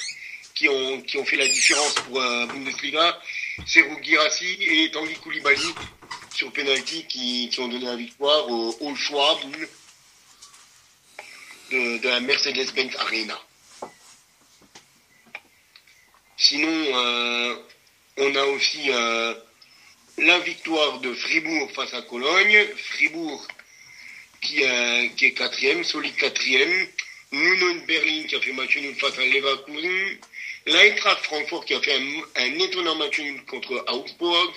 qui 0.55 0.71
ont, 0.71 1.03
qui 1.03 1.19
ont 1.19 1.25
fait 1.27 1.37
la 1.37 1.47
différence 1.47 1.93
pour 1.97 2.19
euh, 2.19 2.47
Bundesliga. 2.47 3.21
C'est 3.67 3.85
Girassi 4.03 4.57
et 4.59 4.91
Tanguy 4.91 5.17
Koulibaly 5.17 5.75
sur 6.35 6.51
penalty 6.51 7.07
qui, 7.07 7.51
qui 7.51 7.61
ont 7.61 7.69
donné 7.69 7.85
la 7.85 7.97
victoire 7.97 8.49
au, 8.49 8.71
au 8.81 8.95
de, 11.71 12.09
la 12.09 12.21
Mercedes-Benz 12.21 12.97
Arena. 13.01 13.39
Sinon, 16.39 16.69
euh, 16.69 17.55
on 18.17 18.35
a 18.35 18.45
aussi 18.45 18.89
la 20.19 20.39
victoire 20.39 21.01
de 21.01 21.13
Fribourg 21.13 21.71
face 21.73 21.93
à 21.93 22.01
Cologne. 22.01 22.67
Fribourg 22.77 23.47
qui, 24.43 24.63
euh, 24.65 25.09
qui 25.17 25.27
est 25.27 25.33
quatrième, 25.33 25.83
solide 25.85 26.17
quatrième. 26.17 26.89
Nuno 27.31 27.81
Berlin 27.87 28.25
qui 28.29 28.37
a 28.37 28.41
fait 28.41 28.53
match 28.53 28.77
nul 28.77 28.95
face 28.97 29.19
à 29.19 29.25
Leverkusen. 29.25 30.19
L'Eintracht 30.67 31.25
Francfort 31.25 31.65
qui 31.65 31.75
a 31.75 31.81
fait 31.81 31.99
un, 32.37 32.59
étonnant 32.59 32.95
match 32.97 33.19
nul 33.21 33.43
contre 33.47 33.85
Augsburg. 33.89 34.53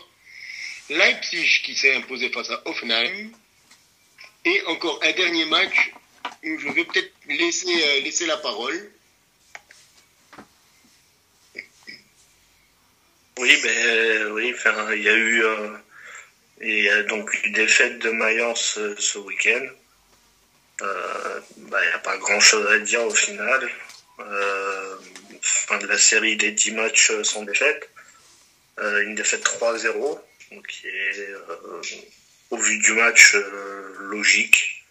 Leipzig 0.90 1.62
qui 1.64 1.74
s'est 1.74 1.96
imposé 1.96 2.30
face 2.30 2.50
à 2.50 2.62
Hoffenheim. 2.66 3.32
Et 4.44 4.62
encore 4.68 5.00
un 5.04 5.12
dernier 5.14 5.46
match 5.46 5.92
où 6.44 6.60
je 6.60 6.68
vais 6.70 6.84
peut-être 6.84 7.12
laisser, 7.30 8.24
euh, 8.24 8.28
la 8.28 8.38
parole. 8.38 8.92
Oui, 13.38 13.58
ben 13.64 14.32
oui, 14.32 14.54
enfin, 14.56 14.94
il 14.94 15.04
y 15.04 15.10
a 15.10 15.14
eu 15.14 15.44
euh, 15.44 15.78
y 16.62 16.90
a 16.90 17.04
donc 17.04 17.34
une 17.44 17.54
défaite 17.54 18.00
de 18.00 18.10
Mayence 18.12 18.78
euh, 18.78 18.96
ce 18.98 19.18
week-end. 19.20 19.66
Euh, 20.82 21.40
bah, 21.58 21.80
il 21.84 21.88
n'y 21.88 21.94
a 21.94 22.00
pas 22.00 22.18
grand-chose 22.18 22.68
à 22.72 22.80
dire 22.80 23.04
au 23.04 23.14
final. 23.14 23.70
Euh, 24.20 24.96
fin 25.42 25.78
de 25.78 25.88
la 25.88 25.98
série 25.98 26.38
des 26.38 26.52
10 26.52 26.72
matchs 26.72 27.12
sans 27.24 27.44
défaite. 27.44 27.90
Euh, 28.80 29.04
une 29.04 29.16
défaite 29.16 29.44
3-0, 29.44 30.20
donc 30.52 30.68
qui 30.68 30.88
est 30.88 31.20
euh, 31.20 31.82
au 32.50 32.58
vu 32.58 32.78
du 32.80 32.94
match 32.94 33.36
euh, 33.36 33.96
logique. 34.00 34.84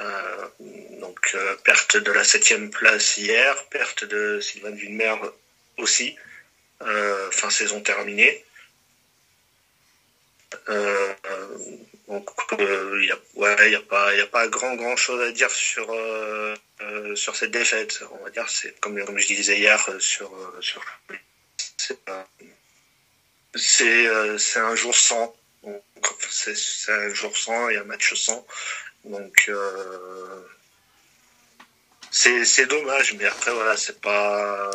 Euh, 0.00 0.48
donc 1.00 1.32
euh, 1.34 1.56
perte 1.64 1.96
de 1.96 2.12
la 2.12 2.24
septième 2.24 2.70
place 2.70 3.16
hier, 3.16 3.66
perte 3.66 4.04
de 4.04 4.40
Sylvain 4.40 4.70
Villemer 4.70 5.16
aussi, 5.78 6.16
euh, 6.82 7.30
fin 7.30 7.50
saison 7.50 7.80
terminée. 7.80 8.44
Euh, 10.68 11.14
euh, 11.30 11.56
donc 12.08 12.30
il 12.58 13.04
y 13.06 13.12
a 13.12 13.80
pas 13.80 14.14
y 14.14 14.20
a 14.20 14.26
pas 14.26 14.48
grand 14.48 14.74
grand 14.74 14.96
chose 14.96 15.20
à 15.22 15.32
dire 15.32 15.50
sur 15.50 15.90
euh, 15.90 16.54
euh, 16.82 17.16
sur 17.16 17.36
cette 17.36 17.50
défaite. 17.50 18.00
On 18.12 18.24
va 18.24 18.30
dire 18.30 18.48
c'est 18.48 18.78
comme 18.80 19.02
comme 19.04 19.18
je 19.18 19.26
disais 19.26 19.58
hier 19.58 19.84
euh, 19.88 19.98
sur 20.00 20.34
euh, 20.34 20.60
sur 20.60 20.84
c'est 21.76 21.98
euh, 22.08 22.22
c'est 23.54 24.06
euh, 24.06 24.38
un 24.56 24.74
jour 24.74 24.94
sans. 24.94 25.34
C'est 26.30 26.92
un 26.92 27.12
jour 27.12 27.36
sans 27.36 27.68
et 27.68 27.76
un 27.76 27.84
match 27.84 28.14
sans. 28.14 28.46
Donc 29.04 29.46
euh, 29.48 30.40
c'est 32.10 32.66
dommage, 32.66 33.14
mais 33.14 33.26
après 33.26 33.52
voilà, 33.52 33.76
c'est 33.76 34.00
pas 34.00 34.70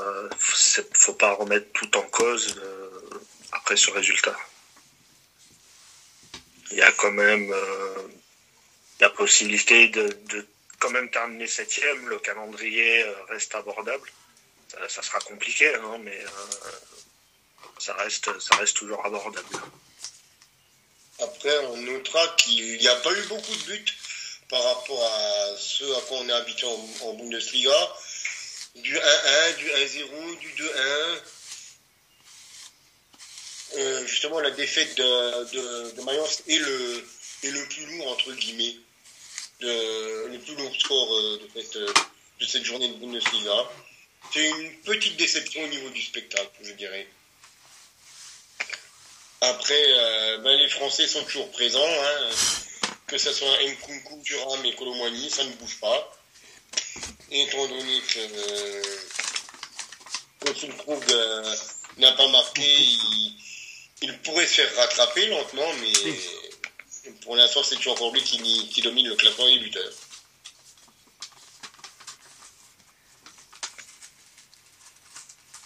faut 0.93 1.13
pas 1.13 1.33
remettre 1.33 1.71
tout 1.73 1.97
en 1.97 2.03
cause 2.03 2.59
euh, 2.61 3.19
après 3.51 3.75
ce 3.77 3.91
résultat. 3.91 4.35
Il 6.71 6.77
y 6.77 6.81
a 6.81 6.91
quand 6.93 7.11
même 7.11 7.51
euh, 7.51 8.07
la 8.99 9.09
possibilité 9.09 9.87
de, 9.89 10.07
de 10.29 10.47
quand 10.79 10.89
même 10.89 11.09
terminer 11.09 11.47
septième. 11.47 12.09
Le 12.09 12.19
calendrier 12.19 13.03
euh, 13.03 13.13
reste 13.29 13.53
abordable. 13.55 14.09
Ça, 14.89 15.01
sera 15.01 15.19
compliqué, 15.19 15.73
hein, 15.75 15.99
mais 16.01 16.19
euh, 16.19 16.71
ça 17.77 17.93
reste 17.93 18.39
ça 18.39 18.55
reste 18.55 18.75
toujours 18.75 19.05
abordable. 19.05 19.47
Après, 21.21 21.57
on 21.67 21.77
notera 21.77 22.27
qu'il 22.37 22.77
n'y 22.77 22.87
a 22.87 22.95
pas 22.95 23.13
eu 23.13 23.23
beaucoup 23.27 23.55
de 23.55 23.63
buts 23.63 23.93
par 24.49 24.61
rapport 24.63 25.03
à 25.03 25.57
ce 25.57 25.85
à 25.97 26.01
quoi 26.01 26.17
on 26.17 26.29
est 26.29 26.33
habitué 26.33 26.67
en, 26.67 27.07
en 27.07 27.13
Bundesliga. 27.13 27.93
Du 28.75 28.93
1-1, 28.93 29.55
du 29.55 29.69
1-0, 29.69 30.39
du 30.39 30.49
2-1. 30.49 31.21
Euh, 33.73 34.05
justement, 34.05 34.39
la 34.39 34.51
défaite 34.51 34.95
de, 34.97 35.51
de, 35.51 35.91
de 35.91 36.01
Mayence 36.03 36.43
est 36.47 36.57
le, 36.57 37.07
est 37.43 37.51
le 37.51 37.67
plus 37.67 37.85
lourd, 37.87 38.07
entre 38.11 38.31
guillemets, 38.33 38.75
de, 39.59 40.27
le 40.31 40.39
plus 40.39 40.55
lourd 40.55 40.73
score 40.79 41.13
euh, 41.15 41.39
de, 41.39 41.61
cette, 41.61 41.75
euh, 41.77 41.93
de 42.39 42.45
cette 42.45 42.63
journée 42.63 42.87
de 42.87 42.93
Bundesliga. 42.93 43.69
C'est 44.33 44.49
une 44.49 44.75
petite 44.81 45.17
déception 45.17 45.63
au 45.63 45.67
niveau 45.67 45.89
du 45.89 46.01
spectacle, 46.01 46.49
je 46.63 46.73
dirais. 46.73 47.07
Après, 49.41 50.37
ben, 50.39 50.57
les 50.57 50.69
Français 50.69 51.07
sont 51.07 51.23
toujours 51.25 51.51
présents, 51.51 51.85
hein. 51.85 52.29
que 53.05 53.17
ce 53.17 53.31
soit 53.31 53.61
Nkunku, 53.63 54.23
Thuram 54.23 54.65
et 54.65 54.73
Colomwani, 54.73 55.29
ça 55.29 55.43
ne 55.43 55.51
bouge 55.53 55.79
pas. 55.79 56.11
Et 57.31 57.41
étant 57.43 57.67
donné 57.67 58.01
que, 58.01 58.19
euh, 58.19 58.83
que 60.41 60.53
Fulkrug, 60.53 61.11
euh, 61.11 61.55
n'a 61.97 62.11
pas 62.13 62.27
marqué, 62.27 62.63
il 64.01 64.17
pourrait 64.19 64.47
se 64.47 64.61
faire 64.61 64.75
rattraper 64.75 65.27
lentement, 65.27 65.71
mais 65.81 67.11
pour 67.21 67.35
l'instant, 67.35 67.63
c'est 67.63 67.75
toujours 67.75 67.93
encore 67.93 68.13
lui 68.13 68.23
qui, 68.23 68.69
qui 68.69 68.81
domine 68.81 69.07
le 69.07 69.15
classement 69.15 69.47
des 69.47 69.59
buteurs. 69.59 69.91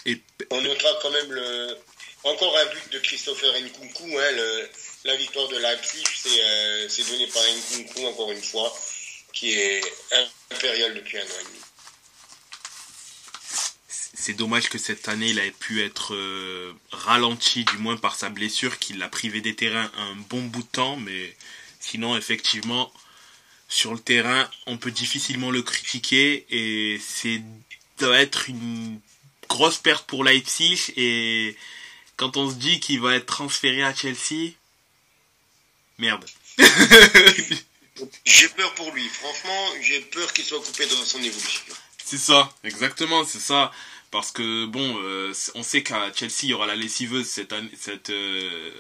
Et 0.06 0.22
On 0.52 0.62
notera 0.62 1.00
quand 1.02 1.12
même 1.12 1.32
le, 1.32 1.78
encore 2.24 2.58
un 2.58 2.66
but 2.66 2.92
de 2.92 3.00
Christopher 3.00 3.54
Nkunku. 3.54 4.18
Hein, 4.18 4.32
le, 4.32 4.70
la 5.06 5.16
victoire 5.16 5.48
de 5.48 5.58
Leipzig, 5.58 6.04
c'est 6.16 6.44
euh, 6.44 6.90
c'est 6.90 7.10
donné 7.10 7.28
par 7.28 7.44
Nkunku 7.44 8.06
encore 8.06 8.32
une 8.32 8.44
fois, 8.44 8.74
qui 9.34 9.52
est 9.52 9.82
impérial 10.52 10.94
depuis 10.96 11.18
un 11.18 11.24
an 11.24 11.40
et 11.42 11.44
demi. 11.44 11.59
C'est 14.30 14.36
dommage 14.36 14.70
que 14.70 14.78
cette 14.78 15.10
année 15.10 15.30
il 15.30 15.40
ait 15.40 15.50
pu 15.50 15.82
être 15.82 16.14
euh, 16.14 16.72
ralenti, 16.92 17.66
du 17.66 17.80
moins 17.80 17.98
par 17.98 18.14
sa 18.14 18.30
blessure, 18.30 18.78
qui 18.78 18.94
l'a 18.94 19.10
privé 19.10 19.42
des 19.42 19.56
terrains 19.56 19.90
un 19.98 20.14
bon 20.30 20.44
bout 20.44 20.62
de 20.62 20.68
temps, 20.68 20.98
mais 20.98 21.36
sinon 21.80 22.16
effectivement 22.16 22.94
sur 23.68 23.92
le 23.92 24.00
terrain 24.00 24.48
on 24.68 24.78
peut 24.78 24.92
difficilement 24.92 25.50
le 25.50 25.64
critiquer 25.64 26.46
et 26.52 27.02
c'est 27.04 27.42
doit 27.98 28.20
être 28.20 28.50
une 28.50 29.00
grosse 29.48 29.78
perte 29.80 30.06
pour 30.06 30.24
Leipzig 30.24 30.94
et 30.96 31.58
quand 32.16 32.38
on 32.38 32.52
se 32.52 32.56
dit 32.56 32.80
qu'il 32.80 33.02
va 33.02 33.16
être 33.16 33.26
transféré 33.26 33.82
à 33.82 33.96
Chelsea, 33.96 34.52
merde. 35.98 36.24
J'ai 38.26 38.48
peur 38.50 38.76
pour 38.76 38.92
lui. 38.92 39.10
Franchement, 39.10 39.70
j'ai 39.82 40.02
peur 40.02 40.32
qu'il 40.34 40.46
soit 40.46 40.62
coupé 40.62 40.86
dans 40.86 41.04
son 41.04 41.18
évolution. 41.18 41.74
C'est 42.06 42.20
ça, 42.20 42.54
exactement, 42.64 43.26
c'est 43.26 43.40
ça. 43.40 43.72
Parce 44.12 44.32
que 44.32 44.66
bon, 44.66 44.98
euh, 45.04 45.34
on 45.56 45.64
sait 45.64 45.84
qu'à 45.84 46.12
Chelsea 46.14 46.44
il 46.44 46.50
y 46.50 46.54
aura 46.54 46.66
la 46.66 46.76
lessiveuse 46.76 47.28
cette 47.28 47.54
cette 47.78 48.10
euh, 48.10 48.72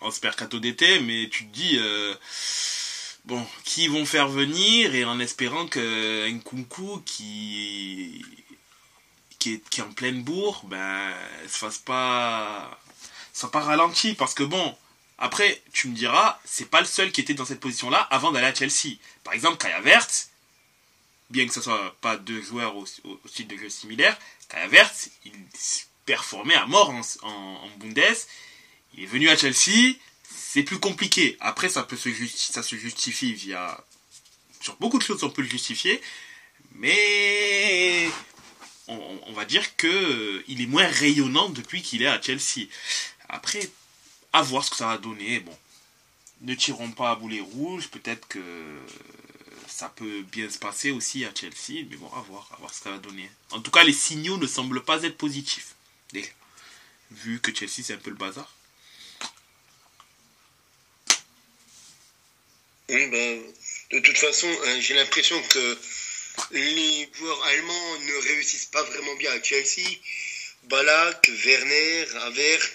en 0.00 0.10
ce 0.10 0.20
mercato 0.22 0.60
d'été, 0.60 1.00
mais 1.00 1.28
tu 1.28 1.46
te 1.46 1.52
dis 1.52 1.78
euh, 1.78 2.14
bon, 3.24 3.44
qui 3.64 3.88
vont 3.88 4.06
faire 4.06 4.28
venir 4.28 4.94
et 4.94 5.04
en 5.04 5.18
espérant 5.18 5.66
que 5.66 6.28
Nkunku 6.30 7.02
qui 7.04 8.24
qui 9.40 9.54
est, 9.54 9.68
qui 9.68 9.80
est 9.80 9.84
en 9.84 9.92
pleine 9.92 10.22
bourre, 10.22 10.62
ben 10.66 11.12
se 11.48 11.58
fasse 11.58 11.78
pas 11.78 12.78
soit 13.32 13.50
pas 13.50 13.60
ralenti 13.60 14.14
parce 14.14 14.34
que 14.34 14.44
bon, 14.44 14.76
après 15.18 15.60
tu 15.72 15.88
me 15.88 15.94
diras, 15.94 16.38
c'est 16.44 16.70
pas 16.70 16.80
le 16.80 16.86
seul 16.86 17.10
qui 17.10 17.20
était 17.20 17.34
dans 17.34 17.44
cette 17.44 17.60
position-là 17.60 17.98
avant 18.10 18.30
d'aller 18.30 18.46
à 18.46 18.54
Chelsea. 18.54 18.96
Par 19.24 19.34
exemple, 19.34 19.58
Kaya 19.58 19.80
Vert, 19.80 20.06
bien 21.30 21.46
que 21.46 21.52
ce 21.52 21.60
soit 21.60 21.96
pas 22.00 22.16
deux 22.16 22.40
joueurs 22.42 22.76
au, 22.76 22.84
au, 23.04 23.20
style 23.26 23.48
de 23.48 23.56
jeu 23.56 23.68
similaire, 23.68 24.18
Kaya 24.48 24.68
Vert, 24.68 24.90
il 25.24 25.32
performait 26.06 26.54
à 26.54 26.66
mort 26.66 26.90
en, 26.90 27.02
en, 27.22 27.68
Bundes. 27.78 28.00
Il 28.94 29.02
est 29.02 29.06
venu 29.06 29.28
à 29.28 29.36
Chelsea, 29.36 29.94
c'est 30.22 30.62
plus 30.62 30.78
compliqué. 30.78 31.36
Après, 31.40 31.68
ça 31.68 31.82
peut 31.82 31.96
se 31.96 32.10
ça 32.34 32.62
justifie 32.62 33.34
via 33.34 33.84
sur 34.60 34.76
beaucoup 34.76 34.98
de 34.98 35.04
choses, 35.04 35.22
on 35.22 35.30
peut 35.30 35.42
le 35.42 35.48
justifier, 35.48 36.00
mais 36.72 38.08
on, 38.88 39.20
on 39.26 39.32
va 39.32 39.44
dire 39.44 39.76
que 39.76 39.86
euh, 39.86 40.44
il 40.48 40.60
est 40.60 40.66
moins 40.66 40.86
rayonnant 40.86 41.48
depuis 41.50 41.82
qu'il 41.82 42.02
est 42.02 42.06
à 42.06 42.20
Chelsea. 42.20 42.66
Après, 43.28 43.70
à 44.32 44.42
voir 44.42 44.64
ce 44.64 44.70
que 44.70 44.76
ça 44.76 44.86
va 44.86 44.98
donner. 44.98 45.40
Bon, 45.40 45.56
ne 46.42 46.54
tirons 46.54 46.90
pas 46.90 47.10
à 47.10 47.16
boulet 47.16 47.40
rouge. 47.40 47.88
Peut-être 47.88 48.26
que 48.28 48.40
ça 49.78 49.88
peut 49.94 50.22
bien 50.22 50.50
se 50.50 50.58
passer 50.58 50.90
aussi 50.90 51.24
à 51.24 51.32
Chelsea, 51.32 51.86
mais 51.88 51.96
bon, 51.96 52.10
à 52.12 52.20
voir, 52.22 52.50
à 52.52 52.56
voir 52.56 52.74
ce 52.74 52.80
que 52.80 52.84
ça 52.84 52.90
va 52.90 52.98
donner. 52.98 53.30
En 53.50 53.60
tout 53.60 53.70
cas, 53.70 53.84
les 53.84 53.92
signaux 53.92 54.36
ne 54.36 54.48
semblent 54.48 54.82
pas 54.82 55.04
être 55.04 55.16
positifs. 55.16 55.76
Déjà. 56.12 56.30
Vu 57.12 57.40
que 57.40 57.54
Chelsea, 57.54 57.84
c'est 57.84 57.92
un 57.92 57.98
peu 57.98 58.10
le 58.10 58.16
bazar. 58.16 58.52
Oui, 62.88 63.06
ben, 63.06 63.44
De 63.92 64.00
toute 64.00 64.18
façon, 64.18 64.48
euh, 64.48 64.80
j'ai 64.80 64.94
l'impression 64.94 65.40
que 65.44 65.78
les 66.50 67.08
joueurs 67.14 67.44
allemands 67.44 67.98
ne 68.00 68.28
réussissent 68.30 68.66
pas 68.66 68.82
vraiment 68.82 69.14
bien 69.14 69.30
à 69.30 69.40
Chelsea. 69.40 69.88
Balak, 70.64 71.30
Werner, 71.44 72.06
Avert, 72.22 72.66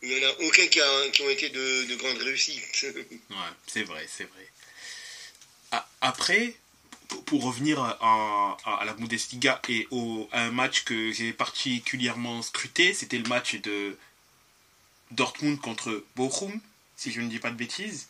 il 0.00 0.08
n'y 0.08 0.24
en 0.24 0.30
a 0.30 0.32
aucun 0.40 0.66
qui, 0.68 0.80
a, 0.80 1.10
qui 1.10 1.20
ont 1.20 1.28
été 1.28 1.50
de, 1.50 1.84
de 1.84 1.96
grandes 1.96 2.22
réussites. 2.22 2.86
Ouais, 3.30 3.52
c'est 3.66 3.82
vrai, 3.82 4.08
c'est 4.08 4.24
vrai. 4.24 4.48
A- 5.76 5.88
Après, 6.00 6.56
pour- 7.26 7.42
revenir 7.42 7.80
à, 7.80 7.98
à- 8.00 8.74
à 8.80 8.84
la 8.84 8.94
Bundesliga 8.94 9.60
et 9.68 9.86
au, 9.90 10.28
à 10.32 10.42
un 10.44 10.50
match 10.50 10.84
que 10.84 11.12
j'ai 11.12 11.32
particulièrement 11.32 12.42
scruté, 12.42 12.94
c'était 12.94 13.18
le 13.18 13.28
match 13.28 13.56
de 13.56 13.96
Dortmund 15.10 15.60
contre 15.60 16.04
Bochum, 16.16 16.60
si 16.96 17.12
je 17.12 17.20
ne 17.20 17.28
dis 17.28 17.38
pas 17.38 17.50
de 17.50 17.56
bêtises. 17.56 18.08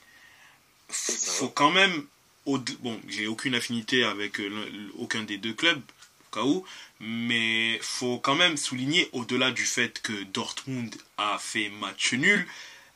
Faut 0.90 1.48
quand 1.48 1.70
même, 1.70 2.06
bon, 2.46 3.00
j'ai 3.08 3.26
aucune 3.26 3.54
affinité 3.54 4.04
avec 4.04 4.40
euh, 4.40 4.90
aucun 4.98 5.22
des 5.24 5.38
deux 5.38 5.52
clubs, 5.54 5.82
au 6.26 6.34
cas 6.34 6.42
où, 6.44 6.64
mais 7.00 7.78
faut 7.82 8.18
quand 8.18 8.34
même 8.36 8.56
souligner, 8.56 9.08
au-delà 9.12 9.50
du 9.50 9.64
fait 9.64 10.00
que 10.02 10.22
Dortmund 10.24 10.94
a 11.18 11.38
fait 11.38 11.68
match 11.70 12.12
nul, 12.14 12.46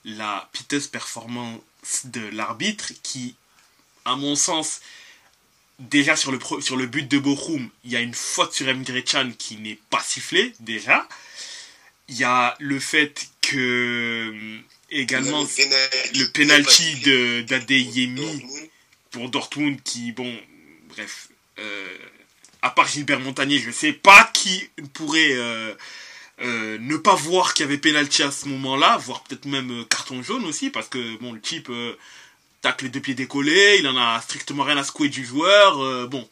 la 0.04 0.48
piteuse 0.52 0.86
performance 0.88 1.60
de 2.04 2.20
l'arbitre 2.28 2.92
qui, 3.02 3.34
à 4.10 4.16
mon 4.16 4.34
sens, 4.36 4.80
déjà 5.78 6.16
sur 6.16 6.32
le, 6.32 6.38
pro- 6.38 6.60
sur 6.60 6.76
le 6.76 6.86
but 6.86 7.08
de 7.08 7.18
Bochum, 7.18 7.70
il 7.84 7.90
y 7.90 7.96
a 7.96 8.00
une 8.00 8.14
faute 8.14 8.52
sur 8.52 8.66
Can 9.10 9.30
qui 9.38 9.56
n'est 9.56 9.78
pas 9.88 10.02
sifflée, 10.02 10.52
déjà. 10.60 11.08
Il 12.08 12.16
y 12.16 12.24
a 12.24 12.56
le 12.58 12.78
fait 12.80 13.28
que, 13.40 13.56
euh, 13.56 14.58
également, 14.90 15.42
le 15.42 16.24
penalty 16.32 17.00
de 17.00 17.42
d'Adeyemi 17.42 18.44
pour 19.10 19.30
Dortmund 19.30 19.80
qui, 19.82 20.12
bon, 20.12 20.36
bref, 20.88 21.28
euh, 21.58 21.98
à 22.62 22.70
part 22.70 22.88
Gilbert 22.88 23.20
Montagnier, 23.20 23.58
je 23.58 23.70
sais 23.70 23.92
pas 23.92 24.30
qui 24.34 24.68
pourrait 24.92 25.32
euh, 25.32 25.74
euh, 26.42 26.78
ne 26.80 26.96
pas 26.96 27.14
voir 27.14 27.54
qu'il 27.54 27.64
y 27.64 27.68
avait 27.68 27.78
penalty 27.78 28.22
à 28.22 28.30
ce 28.30 28.48
moment-là, 28.48 28.96
voire 28.98 29.22
peut-être 29.22 29.46
même 29.46 29.84
carton 29.88 30.22
jaune 30.22 30.44
aussi, 30.44 30.70
parce 30.70 30.88
que, 30.88 31.16
bon, 31.18 31.32
le 31.32 31.40
type 31.40 31.70
tacle 32.60 32.84
les 32.84 32.90
deux 32.90 33.00
pieds 33.00 33.14
décollés, 33.14 33.76
il 33.78 33.86
en 33.88 33.96
a 33.96 34.20
strictement 34.20 34.64
rien 34.64 34.76
à 34.76 34.84
secouer 34.84 35.08
du 35.08 35.24
joueur, 35.24 35.80
euh, 35.82 36.06
bon, 36.06 36.28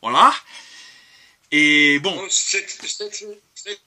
voilà. 0.00 0.34
Et 1.50 1.98
bon, 2.00 2.14
Bon, 2.16 2.30
cette, 2.30 2.70
cette- 2.70 3.14
cette- 3.54 3.80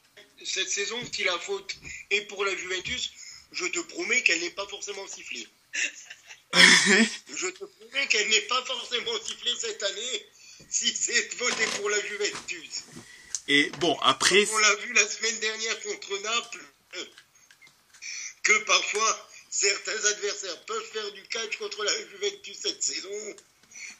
cette 0.43 0.69
saison, 0.69 0.99
si 1.11 1.23
la 1.23 1.37
faute 1.39 1.75
est 2.11 2.21
pour 2.21 2.45
la 2.45 2.55
Juventus, 2.55 3.11
je 3.51 3.65
te 3.65 3.79
promets 3.79 4.21
qu'elle 4.23 4.39
n'est 4.41 4.51
pas 4.51 4.67
forcément 4.67 5.07
sifflée. 5.07 5.47
Je 7.35 7.47
te 7.47 7.65
promets 7.65 8.07
qu'elle 8.07 8.29
n'est 8.29 8.41
pas 8.41 8.63
forcément 8.65 9.11
sifflée 9.25 9.51
cette 9.59 9.81
année 9.83 10.25
si 10.69 10.95
cette 10.95 11.33
faute 11.33 11.59
est 11.59 11.77
pour 11.79 11.89
la 11.89 11.99
Juventus. 12.07 12.83
et 13.49 13.69
bon, 13.81 13.97
après, 14.01 14.47
On 14.49 14.57
l'a 14.59 14.75
vu 14.75 14.93
la 14.93 15.05
semaine 15.07 15.37
dernière 15.39 15.79
contre 15.81 16.17
Naples, 16.19 16.65
que 18.43 18.57
parfois 18.59 19.29
certains 19.55 20.09
adversaires 20.09 20.61
peuvent 20.65 20.91
faire 20.91 21.11
du 21.13 21.23
catch 21.23 21.57
contre 21.57 21.83
la 21.83 21.91
Juventus 22.09 22.57
cette 22.61 22.83
saison. 22.83 23.09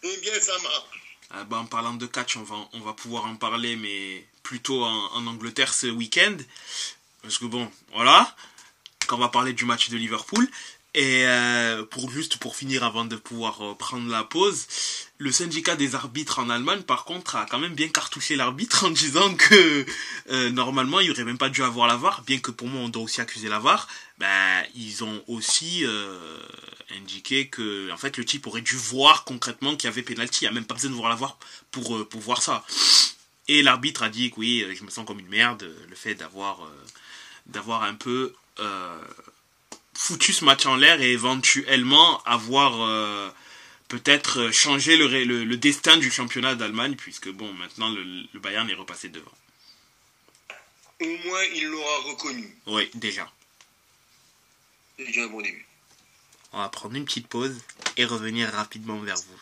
Eh 0.04 0.18
bien, 0.18 0.40
ça 0.40 0.58
marche. 0.60 1.20
Ah 1.32 1.44
bah, 1.44 1.58
en 1.58 1.66
parlant 1.66 1.94
de 1.94 2.06
catch, 2.06 2.38
on 2.38 2.44
va, 2.44 2.56
on 2.74 2.82
va 2.82 2.94
pouvoir 2.94 3.26
en 3.26 3.36
parler, 3.36 3.76
mais 3.76 4.26
plutôt 4.44 4.84
en 4.84 5.28
Angleterre 5.28 5.74
ce 5.74 5.88
week-end. 5.88 6.38
Parce 7.22 7.38
que 7.38 7.46
bon, 7.46 7.72
voilà, 7.94 8.36
quand 9.08 9.16
on 9.16 9.20
va 9.20 9.30
parler 9.30 9.54
du 9.54 9.66
match 9.66 9.90
de 9.90 9.98
Liverpool. 9.98 10.48
Et 10.98 11.26
euh, 11.26 11.84
pour 11.84 12.10
juste 12.10 12.38
pour 12.38 12.56
finir 12.56 12.86
avant 12.86 13.04
de 13.04 13.18
pouvoir 13.18 13.62
euh, 13.62 13.76
prendre 13.76 14.10
la 14.10 14.24
pause, 14.24 14.66
le 15.18 15.30
syndicat 15.30 15.76
des 15.76 15.94
arbitres 15.94 16.40
en 16.40 16.50
Allemagne, 16.50 16.84
par 16.84 17.04
contre, 17.04 17.36
a 17.36 17.46
quand 17.46 17.60
même 17.60 17.76
bien 17.76 17.90
cartouché 17.90 18.38
l'arbitre 18.38 18.86
en 18.86 18.92
disant 18.92 19.36
que 19.36 19.86
euh, 20.30 20.50
normalement, 20.52 21.02
il 21.02 21.12
aurait 21.12 21.26
même 21.26 21.38
pas 21.38 21.50
dû 21.50 21.64
avoir 21.64 21.88
la 21.90 22.00
bien 22.26 22.40
que 22.40 22.50
pour 22.50 22.70
moi, 22.70 22.82
on 22.82 22.88
doit 22.88 23.04
aussi 23.04 23.20
accuser 23.20 23.50
la 23.50 23.60
VAR. 23.60 23.90
Ben, 24.20 24.64
ils 24.74 25.04
ont 25.04 25.22
aussi 25.28 25.84
indiqué 26.98 27.50
que 27.50 27.92
en 27.92 27.98
fait 27.98 28.16
le 28.16 28.24
type 28.24 28.48
aurait 28.48 28.62
dû 28.62 28.78
voir 28.78 29.26
concrètement 29.26 29.76
qu'il 29.76 29.90
y 29.90 29.92
avait 29.92 30.02
pénalty. 30.02 30.46
Il 30.46 30.48
n'y 30.48 30.52
a 30.52 30.54
même 30.54 30.66
pas 30.66 30.76
besoin 30.76 30.92
de 30.92 30.96
voir 30.96 31.10
la 31.10 31.38
pour, 31.72 32.08
pour 32.08 32.22
voir 32.22 32.42
ça. 32.42 32.64
Et 33.50 33.64
l'arbitre 33.64 34.04
a 34.04 34.10
dit 34.10 34.32
que 34.32 34.40
oui, 34.40 34.66
je 34.74 34.84
me 34.86 34.90
sens 34.90 35.06
comme 35.06 35.20
une 35.20 35.28
merde, 35.28 35.70
le 35.90 35.96
fait 35.96 36.16
d'avoir 36.16 36.72
d'avoir 37.48 37.84
un 37.84 37.96
peu 37.96 38.34
foutu 39.96 40.34
ce 40.34 40.46
match 40.46 40.66
en 40.66 40.76
l'air 40.76 41.02
et 41.02 41.12
éventuellement 41.12 42.22
avoir 42.24 42.82
euh, 42.82 43.30
peut-être 43.88 44.52
changé 44.52 44.98
le, 44.98 45.08
le, 45.08 45.44
le 45.44 45.58
destin 45.58 45.98
du 45.98 46.12
championnat 46.12 46.54
d'Allemagne, 46.56 46.96
puisque 46.96 47.30
bon, 47.30 47.52
maintenant 47.54 47.90
le, 47.90 48.04
le 48.32 48.40
Bayern 48.40 48.70
est 48.70 48.76
repassé 48.76 49.10
devant. 49.10 49.32
Au 51.02 51.06
moins, 51.06 51.44
il 51.54 51.66
l'aura 51.66 51.98
reconnu. 52.04 52.56
Oui, 52.68 52.90
déjà. 52.94 53.32
C'est 54.98 55.06
déjà 55.06 55.24
un 55.24 55.28
bon 55.28 55.42
début. 55.42 55.66
On 56.54 56.60
va 56.60 56.70
prendre 56.70 56.96
une 56.96 57.04
petite 57.06 57.28
pause 57.28 57.58
et 57.98 58.06
revenir 58.06 58.50
rapidement 58.50 58.98
vers 59.00 59.18
vous. 59.18 59.42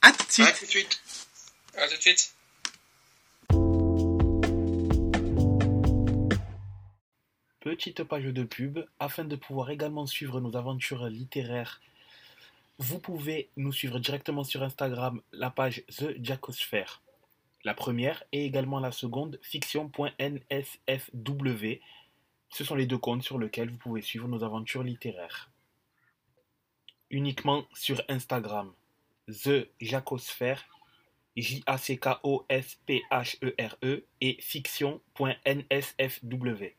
À 0.00 0.12
tout 0.12 0.26
de 0.26 0.32
suite. 0.32 0.46
À 0.46 0.52
tout 0.52 0.64
de 0.64 0.70
suite. 0.70 1.02
À 1.76 1.88
tout 1.88 1.96
de 1.96 2.00
suite. 2.00 2.32
Petite 7.66 8.04
page 8.04 8.26
de 8.26 8.44
pub, 8.44 8.78
afin 9.00 9.24
de 9.24 9.34
pouvoir 9.34 9.70
également 9.70 10.06
suivre 10.06 10.40
nos 10.40 10.56
aventures 10.56 11.08
littéraires, 11.08 11.80
vous 12.78 13.00
pouvez 13.00 13.48
nous 13.56 13.72
suivre 13.72 13.98
directement 13.98 14.44
sur 14.44 14.62
Instagram, 14.62 15.20
la 15.32 15.50
page 15.50 15.82
The 15.88 16.14
Jacosphere. 16.22 17.02
La 17.64 17.74
première 17.74 18.22
et 18.30 18.44
également 18.44 18.78
la 18.78 18.92
seconde, 18.92 19.40
fiction.nsfw. 19.42 21.80
Ce 22.50 22.62
sont 22.62 22.76
les 22.76 22.86
deux 22.86 22.98
comptes 22.98 23.24
sur 23.24 23.40
lesquels 23.40 23.70
vous 23.70 23.78
pouvez 23.78 24.00
suivre 24.00 24.28
nos 24.28 24.44
aventures 24.44 24.84
littéraires. 24.84 25.50
Uniquement 27.10 27.64
sur 27.74 28.00
Instagram, 28.08 28.72
The 29.26 29.66
Jacosphere, 29.80 30.62
J-A-C-K-O-S-P-H-E-R-E 31.34 34.04
et 34.20 34.36
fiction.nsfw. 34.40 36.76